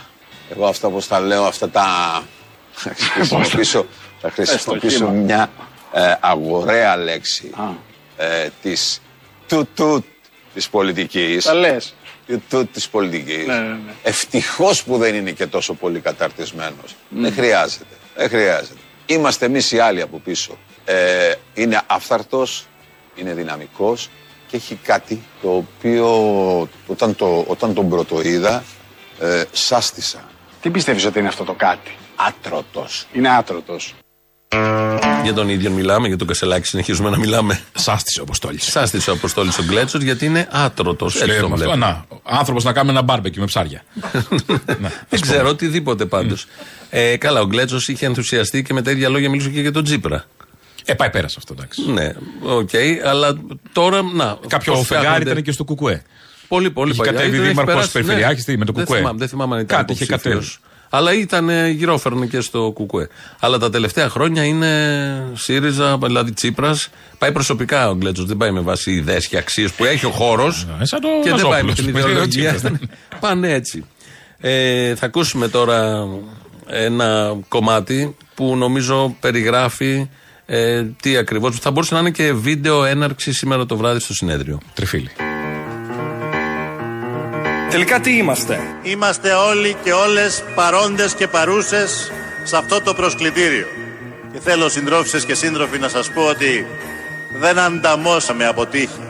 εγώ 0.50 0.66
αυτά 0.66 0.88
πώς 0.88 1.06
τα 1.06 1.20
λέω, 1.20 1.44
αυτά 1.44 1.68
τα... 1.68 1.86
θα 2.72 2.94
χρησιμοποιήσω, 2.94 3.86
θα 4.20 4.30
χρησιμοποιήσω 4.30 4.96
χήμα. 4.96 5.10
μια 5.10 5.50
ε, 5.92 6.14
αγοραία 6.20 6.96
λέξη 6.96 7.50
ε, 8.16 8.48
της 8.62 9.02
του 9.48 9.68
του 9.74 10.04
της 10.54 10.68
πολιτικής. 10.68 11.44
Τα 11.44 11.54
λες. 11.54 11.94
Του 12.26 12.42
του 12.48 12.66
της 12.66 12.88
πολιτικής. 12.88 13.46
Ναι, 13.46 13.58
ναι, 13.58 13.68
ναι. 13.68 13.92
Ευτυχώς 14.02 14.84
που 14.84 14.98
δεν 14.98 15.14
είναι 15.14 15.30
και 15.30 15.46
τόσο 15.46 15.74
πολύ 15.74 16.00
καταρτισμένος. 16.00 16.94
Δεν 17.08 17.32
χρειάζεται. 17.32 17.94
Δεν 18.16 18.28
χρειάζεται. 18.28 18.78
Είμαστε 19.06 19.46
εμείς 19.46 19.72
οι 19.72 19.78
άλλοι 19.78 20.00
από 20.02 20.18
πίσω. 20.18 20.58
Ε, 20.84 21.34
είναι 21.54 21.80
αυθαρτός, 21.86 22.66
είναι 23.14 23.34
δυναμικός 23.34 24.10
και 24.48 24.56
έχει 24.56 24.74
κάτι 24.74 25.22
το 25.42 25.56
οποίο 25.56 26.08
όταν, 26.86 27.16
το, 27.16 27.44
όταν 27.48 27.74
τον 27.74 27.88
πρωτοείδα 27.88 28.64
ε, 29.20 29.44
σάστησα. 29.52 30.28
Τι 30.64 30.70
πιστεύεις 30.70 31.04
ότι 31.04 31.18
είναι 31.18 31.28
αυτό 31.28 31.44
το 31.44 31.52
κάτι; 31.52 31.90
Άτρωτος. 32.16 33.06
Είναι 33.12 33.28
άτρωτος. 33.28 33.94
Για 35.22 35.32
τον 35.34 35.48
ίδιο 35.48 35.70
μιλάμε, 35.70 36.08
για 36.08 36.16
τον 36.16 36.26
Κασελάκη 36.26 36.66
συνεχίζουμε 36.66 37.10
να 37.10 37.18
μιλάμε. 37.18 37.60
Σάστη 37.74 38.20
ο 38.20 38.22
Αποστόλη. 38.22 38.58
Σάστη 38.60 39.10
ο 39.10 39.12
Αποστόλη 39.12 39.50
ο 39.60 39.64
Γκλέτσος, 39.64 40.02
γιατί 40.02 40.24
είναι 40.26 40.48
άτρωτος. 40.50 41.14
Έτσι 41.14 41.26
Λέμε 41.26 41.40
τον 41.40 41.52
αυτό. 41.52 41.64
βλέπω. 41.64 41.78
Να, 41.78 42.04
άνθρωπος 42.22 42.64
να 42.64 42.72
κάνουμε 42.72 42.92
ένα 42.92 43.02
μπάρμπεκιου 43.02 43.38
με 43.40 43.44
ψάρια. 43.46 43.82
Δεν 45.08 45.20
ξέρω 45.20 45.48
οτιδήποτε 45.48 46.06
πάντως. 46.06 46.46
Ε, 46.90 47.16
καλά, 47.16 47.40
ο 47.40 47.46
Γκλέτσος 47.46 47.88
είχε 47.88 48.06
ενθουσιαστεί 48.06 48.62
και 48.62 48.72
με 48.72 48.82
τα 48.82 48.90
ίδια 48.90 49.08
λόγια 49.08 49.30
μιλούσε 49.30 49.48
και 49.50 49.60
για 49.60 49.72
τον 49.72 49.84
Τσίπρα. 49.84 50.24
Ε, 50.84 50.94
πάει 50.94 51.10
πέρας 51.10 51.36
αυτό, 51.36 51.54
εντάξει. 51.58 51.90
Ναι, 51.90 52.12
οκ, 52.42 52.70
αλλά 53.06 53.38
τώρα 53.72 54.02
να. 54.02 54.38
Κάποιο 54.46 54.72
πώς 54.72 54.86
φεγγάρι 54.86 55.06
φτιάχνονται- 55.06 55.30
ήταν 55.30 55.42
και 55.42 55.52
στο 55.52 55.64
Κουκουέ. 55.64 56.02
Πολύ, 56.48 56.70
πολύ 56.70 56.90
Είχε 56.90 56.98
παλιά. 56.98 57.12
κατέβει 57.12 57.30
Ήταν, 57.34 57.40
έχει 57.44 57.48
δήμαρχος 57.50 57.74
περάσει, 57.74 57.92
περιφερειάρχης, 57.92 58.44
τι, 58.44 58.58
με 58.58 58.64
το 58.64 58.72
Δεν 58.72 58.84
Κουκουέ. 58.84 58.98
θυμάμαι, 58.98 59.18
δεν 59.18 59.28
θυμάμαι 59.28 59.54
αν 59.56 59.60
ήταν 59.60 59.78
Κάτι 59.78 59.92
είχε 59.92 60.04
υποψήφιος. 60.04 60.38
κατέβει. 60.44 60.72
Αλλά 60.90 61.12
ήταν 61.14 61.48
ε, 61.48 61.68
γυρόφερνο 61.68 62.26
και 62.26 62.40
στο 62.40 62.70
Κουκουέ. 62.74 63.08
Αλλά 63.40 63.58
τα 63.58 63.70
τελευταία 63.70 64.08
χρόνια 64.08 64.44
είναι 64.44 64.70
ΣΥΡΙΖΑ, 65.34 65.98
δηλαδή 65.98 66.32
Τσίπρας. 66.32 66.88
Πάει 67.18 67.32
προσωπικά 67.32 67.90
ο 67.90 67.94
Γκλέτσο, 67.94 68.24
δεν 68.24 68.36
πάει 68.36 68.50
με 68.50 68.60
βάση 68.60 68.92
ιδέες 68.92 69.26
και 69.26 69.36
αξίες 69.36 69.72
που 69.72 69.84
έχει 69.84 70.06
ο 70.06 70.10
χώρος. 70.10 70.66
Ε, 70.80 70.84
σαν 70.84 71.00
το 71.00 71.08
Και 71.22 71.30
δεν 71.30 71.48
πάει 71.48 71.62
με 71.62 71.68
Λαζόπουλος, 71.68 71.74
την 71.74 71.84
που 71.84 71.98
είναι 71.98 72.02
ο 72.06 72.10
ιδεολογία. 72.10 72.52
Τσίπρας. 72.54 72.78
Πάνε 73.20 73.52
έτσι. 73.52 73.84
Ε, 74.38 74.94
θα 74.94 75.06
ακούσουμε 75.06 75.48
τώρα 75.48 76.06
ένα 76.66 77.36
κομμάτι 77.48 78.16
που 78.34 78.56
νομίζω 78.56 79.16
περιγράφει 79.20 80.08
ε, 80.46 80.82
τι 81.02 81.16
ακριβώς. 81.16 81.58
Θα 81.58 81.70
μπορούσε 81.70 81.94
να 81.94 82.00
είναι 82.00 82.10
και 82.10 82.32
βίντεο 82.32 82.84
έναρξη 82.84 83.32
σήμερα 83.32 83.66
το 83.66 83.76
βράδυ 83.76 84.00
στο 84.00 84.14
συνέδριο. 84.14 84.60
Τριφύλι. 84.74 85.10
Τελικά 87.74 88.00
τι 88.00 88.16
είμαστε; 88.16 88.60
Είμαστε 88.82 89.32
όλοι 89.32 89.76
και 89.84 89.92
όλες 89.92 90.44
παρόντες 90.54 91.14
και 91.14 91.28
παρούσες 91.28 92.12
σε 92.44 92.56
αυτό 92.56 92.80
το 92.80 92.94
προσκλητήριο. 92.94 93.66
Και 94.32 94.40
θέλω 94.40 94.68
συντρόφισσες 94.68 95.24
και 95.24 95.34
σύντροφοι 95.34 95.78
να 95.78 95.88
σας 95.88 96.10
πω 96.10 96.22
ότι 96.22 96.66
δεν 97.40 97.58
ανταμώσαμε 97.58 98.46
από 98.46 98.66
τύχη. 98.66 99.00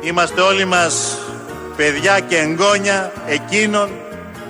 Είμαστε 0.00 0.40
όλοι 0.40 0.64
μας 0.64 1.18
παιδιά 1.76 2.20
και 2.20 2.36
εγγόνια 2.36 3.12
εκείνων 3.26 3.90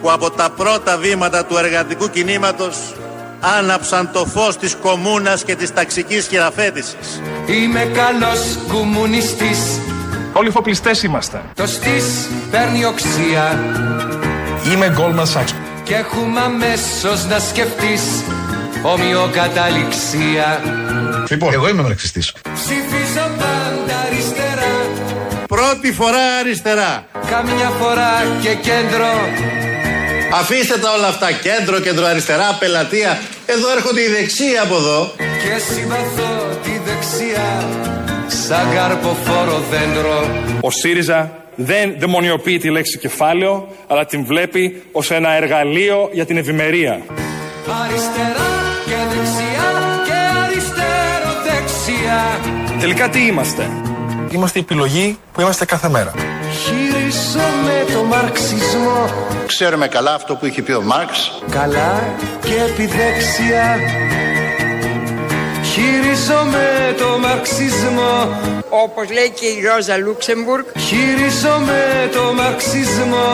που 0.02 0.10
από 0.10 0.30
τα 0.30 0.50
πρώτα 0.50 0.96
βήματα 0.96 1.44
του 1.44 1.56
εργατικού 1.56 2.10
κινήματος 2.10 2.76
άναψαν 3.40 4.10
το 4.12 4.26
φως 4.26 4.56
της 4.56 4.76
κομμούνας 4.82 5.44
και 5.44 5.56
της 5.56 5.72
ταξικής 5.72 6.26
χειραφέτησης. 6.26 7.22
Είμαι 7.46 7.84
καλός 7.84 8.58
κομμουνιστής 8.68 9.80
Όλοι 10.32 10.48
εφοπλιστές 10.48 11.02
είμαστε. 11.02 11.42
Το 11.54 11.66
στης 11.66 12.04
παίρνει 12.50 12.84
οξία 12.84 13.58
Είμαι 14.72 14.96
Goldman 14.98 15.40
Sachs. 15.40 15.52
Και 15.82 15.94
έχουμε 15.94 16.40
αμέσως 16.40 17.26
να 17.26 17.38
σκεφτείς 17.38 18.02
Ομοιοκαταληξία 18.82 20.62
Λοιπόν, 21.28 21.52
εγώ 21.52 21.68
είμαι 21.68 21.82
μαρξιστής. 21.82 22.32
Ψηφίζω 22.54 23.30
πάντα 23.38 24.00
αριστερά 24.06 24.88
Πρώτη 25.46 25.92
φορά 25.92 26.36
αριστερά. 26.40 27.06
Καμιά 27.30 27.72
φορά 27.80 28.12
και 28.42 28.54
κέντρο 28.54 29.08
Αφήστε 30.32 30.78
τα 30.78 30.92
όλα 30.92 31.06
αυτά, 31.06 31.32
κέντρο, 31.32 31.80
κέντρο-αριστερά, 31.80 32.56
πελατεία. 32.58 33.18
Εδώ 33.46 33.70
έρχονται 33.76 34.00
οι 34.00 34.08
δεξιοί 34.08 34.56
από 34.64 34.76
εδώ. 34.76 35.12
Και 35.16 35.72
συμπαθώ 35.72 36.58
τη 36.62 36.70
δεξιά 36.84 37.68
Σαν 38.30 38.74
καρποφόρο 38.74 39.62
δέντρο 39.70 40.28
Ο 40.60 40.70
ΣΥΡΙΖΑ 40.70 41.32
δεν 41.54 41.94
δαιμονιοποιεί 41.98 42.58
τη 42.58 42.70
λέξη 42.70 42.98
κεφάλαιο, 42.98 43.68
αλλά 43.86 44.06
την 44.06 44.24
βλέπει 44.24 44.82
ως 44.92 45.10
ένα 45.10 45.30
εργαλείο 45.30 46.08
για 46.12 46.26
την 46.26 46.36
ευημερία. 46.36 47.00
Αριστερά 47.82 48.50
και 48.84 48.94
δεξιά 49.10 49.70
και 50.06 50.12
αριστερό 50.44 51.32
δεξιά 51.44 52.40
Τελικά 52.80 53.08
τι 53.08 53.26
είμαστε; 53.26 53.70
Είμαστε 54.30 54.58
η 54.58 54.62
επιλογή 54.62 55.18
που 55.32 55.40
είμαστε 55.40 55.64
κάθε 55.64 55.88
μέρα. 55.88 56.14
Χειρίζομαι 56.64 57.84
το 57.92 58.04
μαρξισμό 58.04 59.30
Ξέρουμε 59.46 59.88
καλά 59.88 60.14
αυτό 60.14 60.34
που 60.34 60.46
είχε 60.46 60.62
πει 60.62 60.72
ο 60.72 60.82
Μάρξ. 60.82 61.42
Καλά 61.50 62.16
και 62.42 62.54
επιδέξια 62.68 63.78
Χειρίζομαι 65.80 66.94
το 66.98 67.18
μαρξισμό 67.18 68.14
Όπως 68.84 69.10
λέει 69.12 69.30
και 69.40 69.46
η 69.46 69.62
Ρόζα 69.66 69.96
Λούξεμπουργκ 69.96 70.64
Χειρίζομαι 70.78 72.10
το 72.12 72.32
μαρξισμό 72.34 73.28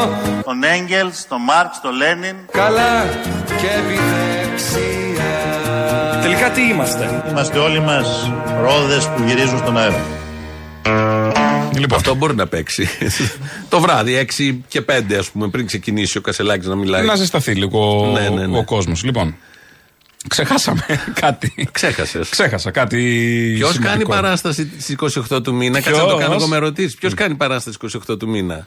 Τον 0.44 0.62
Έγγελς, 0.64 1.26
τον 1.28 1.40
Μάρξ, 1.40 1.80
τον 1.80 1.94
Λένιν. 1.94 2.36
Καλά 2.51 3.05
και 3.47 3.68
επιδέξια 3.80 5.30
Τελικά 6.22 6.51
τι 6.51 6.62
είμαστε; 6.62 7.24
Είμαστε 7.30 7.59
όλοι 7.59 7.80
μας 7.80 8.30
ρόδες 8.62 9.07
που 9.07 9.22
γυρίζουν 9.26 9.59
στον 9.59 9.78
αέρα. 9.78 10.05
Λοιπόν. 11.78 11.99
Αυτό 11.99 12.14
μπορεί 12.14 12.34
να 12.34 12.47
παίξει. 12.47 12.88
το 13.68 13.80
βράδυ, 13.80 14.26
6 14.38 14.59
και 14.68 14.82
5, 14.88 15.14
ας 15.18 15.30
πούμε, 15.30 15.49
πριν 15.49 15.66
ξεκινήσει 15.66 16.18
ο 16.18 16.20
Κασελάκης 16.20 16.66
να 16.66 16.74
μιλάει. 16.74 17.05
Να 17.05 17.14
ζεσταθεί 17.14 17.53
λίγο 17.53 18.11
Ναι, 18.12 18.28
ναι, 18.28 18.47
ναι. 18.47 18.59
ο 18.59 18.64
κόσμος. 18.64 19.05
Λοιπόν, 19.05 19.36
ξεχάσαμε 20.28 20.86
κάτι. 21.20 21.68
Ξέχασες. 21.72 22.28
Ξέχασα 22.28 22.70
κάτι. 22.70 22.96
Ποιος 23.56 23.72
κάνει 23.72 23.84
σημαντικό. 23.84 24.10
παράσταση 24.10 24.70
στις 24.78 24.96
28 25.30 25.42
του 25.42 25.54
μήνα, 25.54 25.80
κάτσε 25.80 26.00
να 26.00 26.06
το 26.08 26.16
κάνω 26.16 26.34
εγώ 26.34 26.46
με 26.46 26.56
ερωτήσεις. 26.56 26.94
Ποιος 26.94 27.14
κάνει 27.14 27.34
παράσταση 27.34 27.76
28 28.08 28.18
του 28.18 28.28
μήνα; 28.28 28.66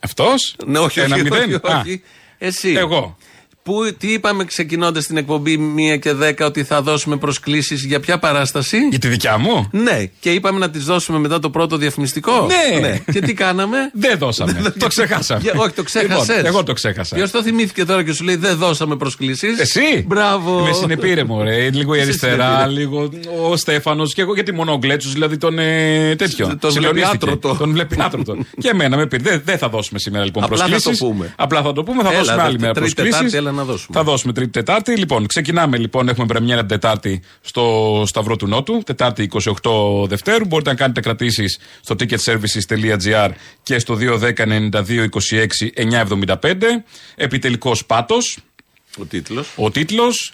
Αυτός; 0.00 0.56
Ναι, 0.66 0.78
όχι, 0.78 1.00
Ένα 1.00 1.14
όχι, 1.14 1.22
μηδέν; 1.24 1.42
όχι, 1.64 1.72
Α. 1.72 1.78
όχι. 1.78 2.02
Εσύ. 2.38 2.72
Εγώ. 2.72 3.16
Που, 3.64 3.94
τι 3.98 4.12
είπαμε 4.12 4.44
ξεκινώντας 4.44 5.06
την 5.06 5.16
εκπομπή 5.16 5.74
1 5.94 5.98
και 5.98 6.12
10 6.12 6.46
ότι 6.46 6.64
θα 6.64 6.82
δώσουμε 6.82 7.16
προσκλήσεις 7.16 7.84
για 7.84 8.00
ποια 8.00 8.18
παράσταση; 8.18 8.78
Για 8.90 8.98
τη 8.98 9.08
δικιά 9.08 9.38
μου; 9.38 9.68
Ναι, 9.72 10.04
και 10.20 10.32
είπαμε 10.32 10.58
να 10.58 10.70
τις 10.70 10.84
δώσουμε 10.84 11.18
μετά 11.18 11.38
το 11.38 11.50
πρώτο 11.50 11.76
διαφημιστικό. 11.76 12.46
Ναι. 12.80 12.98
Και 13.12 13.20
τι 13.20 13.34
κάναμε; 13.34 13.76
Δεν 13.94 14.18
δώσαμε. 14.18 14.72
το 14.78 14.86
ξεχάσαμε. 14.86 15.40
Για- 15.40 15.52
όχι, 15.56 15.70
το 15.72 15.82
ξέχασες. 15.82 16.28
Λοιπόν, 16.28 16.46
εγώ 16.46 16.62
το 16.62 16.72
ξέχασα. 16.72 17.14
Ποιος 17.16 17.30
το 17.30 17.42
θυμήθηκε 17.42 17.84
τώρα 17.84 18.04
και 18.04 18.12
σου 18.12 18.24
λέει 18.24 18.36
Δεν 18.36 18.56
δώσαμε 18.56 18.96
προσκλήσεις. 18.96 19.58
Εσύ; 19.58 20.04
Μπράβο. 20.06 20.60
Με 20.64 20.72
συνεπήρε 20.72 21.24
μου, 21.24 21.42
ρε. 21.42 21.70
Λίγο 21.70 21.94
η 21.94 21.98
Σε 21.98 22.02
αριστερά, 22.04 22.48
συνεπήρε. 22.58 22.78
λίγο 22.80 23.08
ο 23.50 23.56
Στέφανος 23.56 24.14
και 24.14 24.20
εγώ 24.22 24.34
γιατί 24.34 24.52
μόνο 24.52 24.72
ο 24.72 24.78
Γκλέτσος, 24.78 25.12
δηλαδή 25.12 25.36
τον 25.36 25.58
ε, 25.58 26.14
τέτοιο. 26.16 26.46
Τον 26.46 26.70
βλέπει 26.70 26.72
Συλλογίστηκε. 26.72 27.14
άτρωτο. 27.26 27.56
Τον 27.62 27.70
βλέπει 27.72 27.96
άτρωτο. 28.02 28.36
και 28.58 28.68
εμένα 28.68 28.96
με 28.96 29.06
πήρε. 29.06 29.22
Δεν, 29.22 29.42
δεν 29.44 29.58
θα 29.58 29.68
δώσουμε 29.68 29.98
σήμερα 29.98 30.24
λοιπόν 30.24 30.44
Απλά 30.44 30.56
θα 30.56 30.64
προσκλήσεις. 30.68 30.98
το 31.00 31.06
πούμε. 31.06 31.34
Απλά 31.36 31.62
θα 31.62 31.72
το 31.72 31.82
πούμε, 31.82 32.02
θα 32.02 32.08
Έλα, 32.08 32.18
δώσουμε 32.18 32.42
άλλη 32.42 32.56
δε- 32.56 32.60
μέρα 32.60 32.72
Τρίτη, 32.72 32.92
προσκλήσεις. 32.94 33.16
Τετάρτη, 33.18 33.36
έλα 33.36 33.51
να 33.56 33.64
δώσουμε. 33.64 33.98
Θα 33.98 34.04
δώσουμε 34.04 34.32
Τρίτη 34.32 34.50
Τετάρτη. 34.50 34.96
Λοιπόν, 34.96 35.26
ξεκινάμε 35.26 35.76
λοιπόν. 35.76 36.08
Έχουμε 36.08 36.26
πρεμιέρα 36.26 36.60
την 36.60 36.68
Τετάρτη 36.68 37.22
στο 37.40 38.02
Σταυρό 38.06 38.36
του 38.36 38.46
Νότου. 38.46 38.82
Τετάρτη 38.86 39.30
28 39.62 40.08
Δευτέρου. 40.08 40.46
Μπορείτε 40.46 40.70
να 40.70 40.76
κάνετε 40.76 41.00
κρατήσεις 41.00 41.58
στο 41.80 41.94
ticketservices.gr 41.98 43.30
και 43.62 43.78
στο 43.78 43.98
210-92-26-975. 44.00 46.54
Επιτελικός 47.14 47.86
πάτος. 47.86 48.38
Ο 48.98 49.04
τίτλος. 49.04 49.52
Ο 49.56 49.70
τίτλος. 49.70 50.32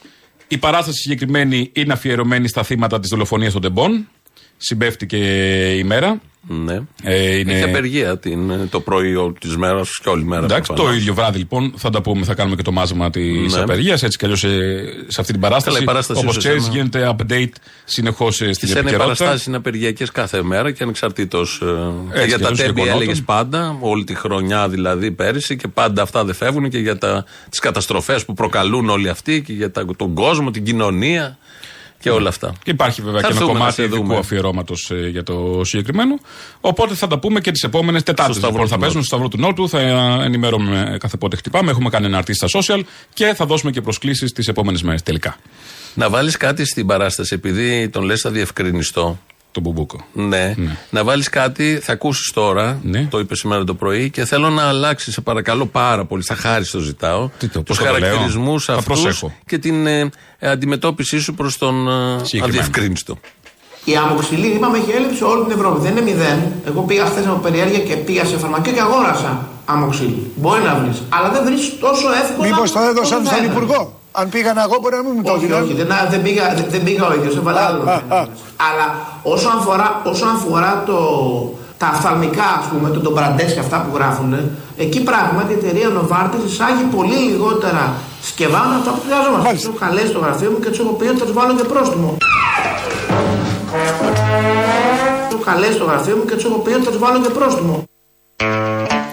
Η 0.49 0.59
παράσταση 0.59 1.01
συγκεκριμένη 1.01 1.71
είναι 1.73 1.93
αφιερωμένη 1.93 2.49
στα 2.49 2.63
θύματα 2.63 3.01
της 3.01 3.11
δολοφονίας 3.11 3.53
των 3.53 3.63
Τεμπών. 3.63 4.09
Συμπέφτει 4.57 5.07
και 5.07 5.17
η 5.77 5.85
μέρα. 5.85 6.21
Ναι. 6.51 6.81
Ε, 7.03 7.39
είναι... 7.39 7.53
Έχει 7.53 7.63
απεργία 7.63 8.19
την, 8.19 8.69
το 8.71 8.81
πρωί 8.81 9.15
της 9.41 9.57
μέρας 9.57 9.99
και 10.03 10.09
όλη 10.09 10.25
μέρα. 10.25 10.45
Εντάξει, 10.45 10.69
το 10.69 10.75
προφανώς. 10.75 11.01
ίδιο 11.01 11.15
βράδυ 11.15 11.39
λοιπόν 11.39 11.73
θα 11.77 11.91
τα 11.91 12.01
πούμε, 12.03 12.25
θα 12.25 12.35
κάνουμε 12.35 12.57
και 12.57 12.63
το 12.63 12.73
μάζεμα 12.73 13.11
της 13.11 13.55
Ναι. 13.55 13.61
απεργίας. 13.61 14.03
Έτσι 14.03 14.19
κι 14.19 14.25
αλλιώς 14.25 14.41
σε, 14.41 14.49
σε 15.07 15.21
αυτή 15.21 15.33
την 15.33 15.41
παράσταση. 15.41 15.69
Καλά, 15.71 15.83
η 15.83 15.85
παράσταση 15.87 16.21
Όπως 16.21 16.31
ίσως 16.31 16.45
ξέρεις, 16.45 16.65
ένα- 16.67 16.75
γίνεται 16.77 17.17
update 17.19 17.53
συνεχώς 17.85 18.35
στην 18.35 18.55
Στι 18.55 18.67
ένα 18.71 18.75
οι 18.77 18.81
επικαιρότητα. 18.81 19.25
παραστάσει 19.25 19.49
είναι 19.49 19.57
απεργιακές 19.59 20.11
κάθε 20.11 20.43
μέρα 20.43 20.71
και 20.71 20.83
ανεξαρτήτως. 20.83 21.63
Έτσι, 22.13 22.27
για 22.27 22.37
κι 22.37 22.43
τα 22.43 22.49
αλλιώς 22.49 22.59
τέμπη 22.59 22.73
γεγονότα. 22.81 23.03
έλεγες 23.03 23.23
πάντα, 23.23 23.77
όλη 23.81 24.05
τη 24.05 24.15
χρονιά 24.15 24.69
δηλαδή 24.69 25.11
πέρυσι 25.11 25.57
και 25.57 25.69
πάντα 25.69 26.03
αυτά 26.03 26.25
δεν 26.25 26.35
φεύγουν 26.35 26.69
και 26.69 26.79
για 26.79 26.99
τις 27.51 27.59
καταστροφές 27.59 28.25
που 28.25 28.35
προκαλούν 28.35 28.89
όλοι 28.89 29.09
αυτοί 29.09 29.43
και 29.43 29.53
για 29.53 29.71
τα, 29.71 29.85
τον 29.97 30.15
κόσμο, 30.15 30.51
την 30.51 30.65
κοινωνία 30.65 31.39
και 32.01 32.11
όλα 32.11 32.29
αυτά. 32.29 32.53
Και 32.63 32.71
υπάρχει 32.71 33.03
βέβαια 33.03 33.21
Θα 33.21 33.27
και 33.27 33.33
ένα 33.33 33.41
έρθουμε 33.43 33.53
να 33.53 33.59
κομμάτι 33.59 33.75
σε 33.75 33.83
ειδικού 33.83 34.03
δούμε. 34.03 34.17
αφιερώματος 34.17 34.91
για 35.11 35.23
το 35.23 35.61
συγκεκριμένο. 35.65 36.19
Οπότε 36.61 36.95
θα 36.95 37.07
τα 37.07 37.19
πούμε 37.19 37.41
και 37.41 37.51
τις 37.51 37.63
επόμενες 37.63 38.03
Τετάρτες. 38.03 38.37
Στο 38.37 38.45
Σταυρό 38.47 38.63
Λοιπόν, 38.63 38.69
θα 38.69 38.75
του 38.75 38.81
παίζουν 38.81 39.03
στο 39.05 39.17
Σταυρό 39.17 39.29
του 39.29 39.39
Νότου, 39.39 39.69
θα 39.69 39.81
ενημερώνουμε 40.25 40.97
κάθε 41.01 41.17
πότε 41.17 41.37
χτυπάμε. 41.37 41.71
Έχουμε 41.71 41.91
κάνει 41.91 42.07
ένα 42.07 42.19
αρτή 42.19 42.35
στα 42.35 42.47
social 42.53 42.81
και 43.15 43.35
θα 43.35 43.47
δώσουμε 43.47 43.71
και 43.71 43.81
προσκλήσεις 43.81 44.33
τις 44.33 44.49
επόμενες 44.49 44.83
μέρες 44.83 45.03
τελικά. 45.03 45.37
Να 45.95 46.11
βάλεις 46.11 46.37
κάτι 46.37 46.65
στην 46.65 46.87
παράσταση, 46.87 47.35
επειδή 47.35 47.89
τον 47.89 48.03
λες 48.05 48.21
θα 48.21 48.31
διευκρινιστώ. 48.31 49.19
Το 49.59 49.65
μπουμπούκο. 49.71 50.01
Ναι. 50.13 50.55
Να 50.91 51.05
βάλεις 51.05 51.29
κάτι, 51.29 51.79
θα 51.83 51.93
ακούσεις 51.93 52.33
τώρα. 52.33 52.79
Ναι. 52.83 53.05
Το 53.11 53.19
είπες 53.19 53.39
σήμερα 53.39 53.65
το 53.65 53.75
πρωί 53.75 54.11
και 54.11 54.25
θέλω 54.25 54.49
να 54.51 54.63
αλλάξεις, 54.69 55.15
σε 55.15 55.21
παρακαλώ 55.21 55.67
πάρα 55.67 56.05
πολύ. 56.05 56.23
Στα 56.23 56.35
χάρη 56.35 56.67
το 56.67 56.79
ζητάω. 56.79 57.31
το, 57.39 57.47
Του 57.49 57.63
πώς 57.63 57.77
θα 57.79 57.85
το 57.85 57.91
λέω; 57.91 58.01
χαρακτηρισμούς 58.01 58.65
Θα 58.65 58.73
αυτούς 58.75 59.01
προσέχω. 59.03 59.33
και 59.47 59.59
την 59.59 59.87
ε, 59.87 60.11
αντιμετώπιση 60.41 61.19
σου 61.19 61.35
προς 61.35 61.59
τον 61.59 61.89
ε, 61.89 62.43
αδιευκρίνιστο. 62.43 63.19
Η 63.85 63.97
αμοξυλίνη, 63.97 64.55
είπαμε, 64.55 64.79
έχει 64.79 64.91
έλλειψη 64.91 65.17
σε 65.17 65.25
όλη 65.25 65.43
την 65.47 65.53
Ευρώπη. 65.59 65.81
Δεν 65.81 65.91
είναι 65.91 66.01
μηδέν. 66.01 66.39
Εγώ 66.67 66.81
πήγα 66.81 67.05
χθες 67.07 67.27
από 67.27 67.37
περιέργεια 67.39 67.79
και 67.79 67.95
πήγα 67.97 68.25
σε 68.25 68.37
φαρμακείο 68.37 68.73
και 68.73 68.81
αγόρασα. 68.81 69.47
αμοξύλου. 69.65 70.33
Μπορεί 70.37 70.63
να 70.63 70.75
βρεις. 70.75 71.03
Αλλά 71.09 71.29
δεν 71.31 71.45
βρεις 71.45 71.79
τόσο 71.81 72.07
εύκολα. 72.23 72.49
Μήπως 72.49 72.73
το 72.73 72.79
έδωσαν 72.81 73.19
όσο 73.21 73.29
θα 73.29 73.35
στον 73.35 73.45
έπρεπε. 73.45 73.53
Υπουργό; 73.65 74.01
Αν 74.13 74.29
πήγαν 74.29 74.57
εγώ, 74.59 74.77
μπορεί 74.81 74.95
να 74.97 75.03
μην 75.03 75.13
μου 75.17 75.23
το 75.23 75.33
Όχι, 75.33 75.45
έδιναν. 75.45 75.63
όχι, 75.63 75.73
δεν, 75.75 75.89
δεν, 76.11 76.23
πήγα, 76.23 76.55
δεν, 76.55 76.65
δεν 76.69 76.83
πήγα 76.83 77.07
ο 77.07 77.15
ίδιος, 77.15 77.37
έβαλα 77.37 77.61
άλλο. 77.61 77.83
Αλλά 78.69 78.87
όσο 79.33 79.49
αφορά, 79.59 79.89
όσο 80.05 80.27
αφορά 80.37 80.83
το, 80.87 80.99
τα 81.79 81.87
αφθαλμικά, 81.87 82.49
ας 82.61 82.67
πούμε, 82.71 82.91
το, 82.91 83.01
το 83.01 83.11
μπραντές 83.11 83.53
και 83.55 83.61
αυτά 83.61 83.77
που 83.85 83.97
γράφουν, 83.97 84.33
εκεί 84.77 85.01
πράγματι 85.03 85.53
η 85.53 85.57
εταιρεία 85.61 85.89
Novartis 85.97 86.43
εισάγει 86.47 86.85
πολύ 86.97 87.19
λιγότερα 87.29 87.85
σκευά 88.23 88.61
από 88.67 88.75
αυτά 88.79 88.91
που 88.91 89.03
χρειαζόμαστε. 89.07 89.53
Τους 89.55 89.65
έχω 89.65 89.79
καλέσει 89.87 90.07
στο 90.07 90.19
γραφείο 90.19 90.51
μου 90.51 90.59
και 90.63 90.69
τους 90.73 90.79
έχω 90.79 90.93
πει 90.99 91.07
ότι 91.07 91.19
θα 91.19 91.25
τους 91.25 91.35
βάλω 91.39 91.55
και 91.59 91.65
πρόστιμο. 91.73 92.17
Τους 95.29 95.35
έχω 95.35 95.45
καλέσει 95.51 95.73
στο 95.73 95.85
γραφείο 95.85 96.17
μου 96.17 96.25
και 96.29 96.35
τους 96.35 96.45
έχω 96.45 96.59
πει 96.65 96.73
ότι 96.73 96.85
θα 96.85 96.91
τους 96.91 97.01
βάλω 97.05 97.19
και 97.25 97.33
πρόστιμο. 97.39 97.77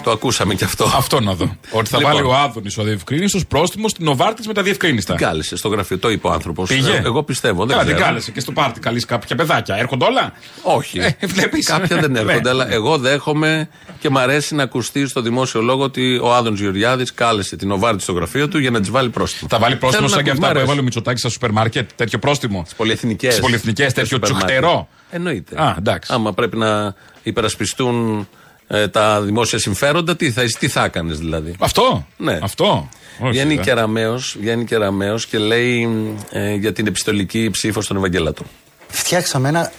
Το 0.02 0.10
ακούσαμε 0.12 0.54
και 0.54 0.64
αυτό. 0.64 0.84
Αυτό 0.96 1.20
να 1.20 1.34
δω. 1.34 1.44
Ότι 1.70 1.88
θα 1.88 1.96
Λοιπόν. 1.98 2.12
βάλει 2.14 2.26
ο 2.26 2.34
Άδωνης 2.34 2.78
ο 2.78 2.82
διευκρίνητο 2.82 3.38
πρόστιμος 3.48 3.90
στην 3.90 4.04
Νοβάρτη 4.04 4.46
με 4.46 4.52
τα 4.54 4.62
διευκρίνηστα. 4.62 5.14
Κάλεσε 5.14 5.56
στο 5.56 5.68
γραφείο, 5.68 5.98
το 5.98 6.10
είπε 6.10 6.26
ο 6.26 6.30
άνθρωπος. 6.32 6.68
Πήγε. 6.68 7.00
Εγώ 7.04 7.22
πιστεύω. 7.22 7.58
Δεν 7.66 7.68
Καλά, 7.76 7.82
την 7.84 7.94
ξέρω. 7.94 8.08
κάλεσε 8.08 8.30
και 8.30 8.40
στο 8.40 8.52
πάρτι 8.52 8.80
καλείς 8.80 9.04
κάποια 9.04 9.36
παιδάκια. 9.36 9.76
Έρχονται 9.76 10.04
όλα; 10.04 10.32
Όχι. 10.62 10.98
Ε, 10.98 11.26
βλέπεις. 11.26 11.66
Κάποια 11.66 11.96
δεν 12.00 12.16
έρχονται, 12.16 12.40
Ναι. 12.40 12.48
αλλά 12.50 12.72
εγώ 12.72 12.98
δέχομαι 12.98 13.68
και 13.98 14.10
μ' 14.10 14.18
αρέσει 14.18 14.54
να 14.54 14.62
ακουστεί 14.62 15.06
στο 15.06 15.20
δημόσιο 15.20 15.60
λόγο 15.62 15.82
ότι 15.82 16.18
ο 16.22 16.34
Άδων 16.34 16.54
Γεωργιάδης 16.54 17.14
κάλεσε 17.14 17.56
την 17.56 17.70
Οβάρτη 17.70 18.02
στο 18.02 18.12
γραφείο 18.12 18.48
του 18.48 18.58
για 18.58 18.70
να 18.70 18.80
της 18.80 18.90
βάλει 18.90 19.08
πρόστιμο. 19.10 19.48
Θα 19.50 19.58
βάλει 19.58 19.76
πρόστιμο 19.76 20.08
Θέλω 20.08 20.08
σαν 20.08 20.18
να 20.18 20.24
και 20.24 20.30
ακού- 20.30 20.42
αυτά 20.42 20.46
μ' 20.46 20.52
που 20.52 20.58
αρέσει. 20.58 20.64
έβαλε 20.64 20.80
ο 20.80 20.84
Μητσοτάκης 20.84 21.20
στα 21.20 21.28
σούπερ 21.30 21.50
μάρκετ. 21.50 21.90
Τέτοιο 21.96 22.18
πρόστιμο; 22.18 22.60
Στις 22.64 22.76
πολυεθνικές. 22.76 23.30
Στις 23.30 23.42
πολυεθνικές, 23.44 23.92
τέτοιο 23.92 24.18
τσουχτερό; 24.18 24.88
Εννοείται. 25.10 25.62
Α, 25.62 25.74
εντάξει. 25.78 26.12
Άμα 26.14 26.32
πρέπει 26.32 26.56
να 26.56 26.94
υπερασπιστούν 27.22 28.28
ε, 28.68 28.88
τα 28.88 29.20
δημόσια 29.20 29.58
συμφέροντα, 29.58 30.16
τι 30.16 30.30
θα, 30.30 30.42
τι 30.58 30.68
θα 30.68 30.84
έκανες 30.84 31.18
δηλαδή; 31.18 31.54
Αυτό. 31.58 32.06
Ναι. 32.16 32.38
Αυτό. 32.42 32.88
Όχι, 33.20 33.30
Βγαίνει 33.30 33.54
ε. 33.54 33.56
Κεραμέως, 33.56 34.36
βγαίνει 34.40 34.64
Κεραμέως 34.64 35.26
και 35.26 35.38
λέει 35.38 35.88
ε, 36.30 36.54
για 36.54 36.72
την 36.72 36.86
επιστολική 36.86 37.50
ψήφο 37.50 37.80
στον 37.80 37.96
Ευαγγελάτο. 37.96 38.42
Φτιάξαμε 38.88 39.48
ένα 39.48 39.72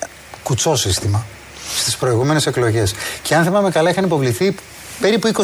κουτσό 0.44 0.76
σύστημα 0.76 1.26
στις 1.78 1.98
προηγούμενες 1.98 2.46
εκλογές. 2.46 2.94
Και 3.22 3.36
αν 3.36 3.44
θυμάμαι 3.44 3.70
καλά, 3.70 3.90
είχαν 3.90 4.04
υποβληθεί 4.04 4.56
περίπου 5.00 5.28
20.000 5.34 5.40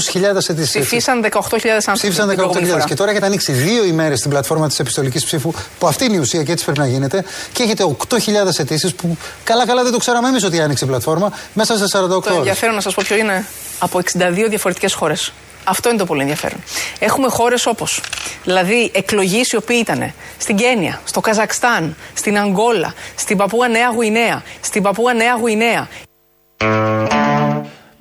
αιτήσεις. 0.50 0.70
Ψηφίσαν 0.70 1.22
18.000 1.24 1.32
άνθρωποι. 1.36 1.98
Ψήφισαν 1.98 2.28
την 2.28 2.36
προηγούμενη 2.38 2.66
18.000 2.68 2.72
φορά. 2.72 2.84
και 2.84 2.96
τώρα 2.96 3.12
έχετε 3.12 3.26
ανοίξει 3.26 3.52
δύο 3.52 3.84
ημέρες 3.86 4.22
την 4.22 4.30
πλατφόρμα 4.30 4.68
της 4.68 4.80
επιστολικής 4.80 5.26
ψήφου, 5.26 5.52
που 5.80 5.88
αυτή 5.88 6.06
είναι 6.06 6.16
η 6.16 6.20
ουσία 6.20 6.44
και 6.44 6.52
έτσι 6.52 6.64
πρέπει 6.66 6.80
να 6.80 6.88
γίνεται, 6.88 7.24
και 7.52 7.64
έχετε 7.64 7.84
8.000 8.10 8.20
αιτήσεις 8.60 8.94
που 8.94 9.18
καλά-καλά 9.44 9.84
δεν 9.84 9.92
το 9.92 9.98
ξέραμε 9.98 10.28
εμείς 10.28 10.44
ότι 10.44 10.62
άνοιξε 10.62 10.86
η 10.86 10.88
πλατφόρμα 10.88 11.32
μέσα 11.54 11.78
σε 11.78 11.84
48 11.98 12.08
Το 12.08 12.16
ώρες. 12.16 12.38
ενδιαφέρον 12.38 12.76
να 12.76 12.82
σας 12.82 12.94
πω 12.94 13.04
ποιο 13.06 13.16
είναι. 13.18 13.46
Από 13.80 14.00
62 14.00 14.48
διαφορετικές 14.50 14.94
χώρες. 14.94 15.34
Αυτό 15.66 15.90
είναι 15.90 15.98
το 15.98 16.06
πολύ 16.06 16.22
ενδιαφέρον. 16.22 16.64
Έχουμε 17.00 17.28
χώρες 17.28 17.66
όπως, 17.66 18.02
δηλαδή 18.44 18.92
εκλογείς 18.94 19.52
οι 19.52 19.56
οποίοι 19.56 19.78
ήταν 19.82 20.14
στην 20.38 20.56
Κένια, 20.56 21.02
στο 21.06 21.20
Καζακστάν, 21.22 21.96
στην 22.14 22.38
Αγγόλα, 22.38 22.94
στην 23.16 23.38
Παππούα 23.38 23.68
Νέα 23.68 23.90
Γουινέα, 23.96 24.44
στην 24.62 24.82
Παππούα 24.84 25.14
Νέα 25.14 25.34
Γουινέα. 25.40 25.88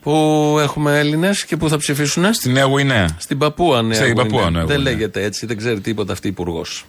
Πού 0.03 0.57
έχουμε 0.63 0.99
Έλληνες 0.99 1.45
και 1.45 1.57
πού 1.57 1.69
θα 1.69 1.77
ψηφίσουν. 1.77 2.33
Στη 2.35 2.49
Νέα 2.49 2.65
Γουινέα. 2.65 3.07
Στην 3.19 3.39
Παππούα 3.39 3.83
Νέα 3.83 3.95
Στην 4.01 4.15
Παππούα 4.15 4.31
Γουινέα. 4.43 4.51
Νέα 4.51 4.65
Δεν 4.65 4.77
Γουινέα. 4.77 4.93
λέγεται 4.93 5.23
έτσι, 5.23 5.47
δεν 5.47 5.57
ξέρει 5.57 5.81
τίποτα 5.81 6.13
αυτή 6.13 6.29
υπουργός. 6.29 6.85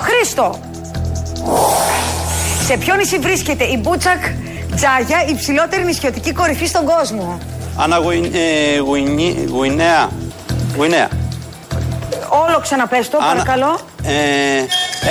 Χρήστο, 0.00 0.60
σε 2.66 2.76
ποιο 2.76 2.94
νησί 2.94 3.18
βρίσκεται 3.18 3.64
η 3.64 3.78
Μπούτσακ 3.82 4.22
Τζάγια, 4.76 5.24
η 5.30 5.34
ψηλότερη 5.34 5.84
νησιωτική 5.84 6.32
κορυφή 6.32 6.66
στον 6.66 6.84
κόσμο; 6.84 7.38
Άννα 7.76 7.96
Γουιν- 7.98 8.34
ε, 8.34 8.78
Γουινί- 8.78 9.48
Γουινέα. 9.48 10.10
Γουινέα. 10.76 11.08
Όλο 12.46 12.60
ξαναπες 12.62 13.08
το, 13.10 13.18
παρακαλώ. 13.18 13.78
Ε, 14.02 14.12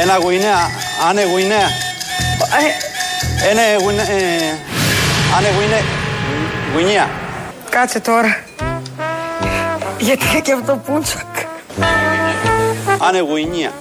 ένα 0.02 0.18
Γουινέα. 0.24 0.70
Άνε 1.10 1.22
Γουινέα. 1.32 1.68
Ένα 3.52 3.62
Γουινέα. 3.84 4.04
ε, 4.04 4.58
Άνε 5.38 5.48
Γουινέα. 6.74 7.08
Γουινέα. 7.68 7.82
Κάτσε 7.82 8.00
τώρα. 8.00 8.44
Γιατί 9.98 10.26
είναι 10.32 10.40
και 10.42 10.52
αυτό 10.54 10.82
Μπούτσακ. 10.88 11.26
Άνε 13.00 13.20
Γουινία. 13.20 13.72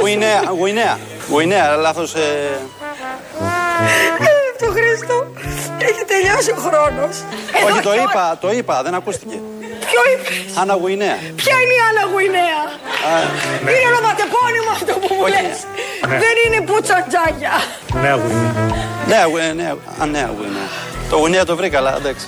Γουινέα. 0.00 0.42
Γουινέα. 0.58 0.98
Γουινέα. 1.30 1.76
Λάθος. 1.76 2.14
ε, 2.14 2.58
Το 4.58 4.66
Χρήστο, 4.72 5.26
έχει 5.78 6.04
τελειώσει 6.06 6.50
ο 6.50 6.56
χρόνος. 6.56 7.16
Εδώ 7.60 7.66
Όχι, 7.66 7.80
το 7.82 7.92
και 7.92 8.00
είπα. 8.00 8.38
Το 8.40 8.52
είπα. 8.52 8.82
Δεν 8.82 8.94
ακούστηκε. 8.94 9.40
Ποιο 9.90 10.00
είπε. 10.12 10.28
Άννα 10.60 10.74
Γουινέα. 10.80 11.16
Ποια 11.40 11.54
είναι 11.62 11.74
η 11.78 11.82
Άννα 11.88 12.04
Γουινέα; 12.12 12.62
Είναι 13.60 13.86
ονοματεπώνυμο 13.92 14.70
αυτό 14.76 14.92
που 15.00 15.08
μου 15.18 15.26
λες. 15.34 15.56
Ναι. 16.08 16.16
Δεν 16.24 16.34
είναι 16.44 16.58
Μπούτσακ 16.66 17.04
Τζάγια. 17.10 17.54
Νέα 18.02 18.14
Γουινέα. 18.20 18.52
Νέα 19.12 19.24
Γουινέα. 19.30 19.74
Α, 20.02 20.06
Νέα 20.06 20.30
Γουινέα. 20.36 20.68
Το 21.10 21.16
Γουινέα 21.16 21.44
το 21.44 21.56
βρήκα, 21.56 21.78
αλλά 21.78 21.96
εντάξει. 21.96 22.26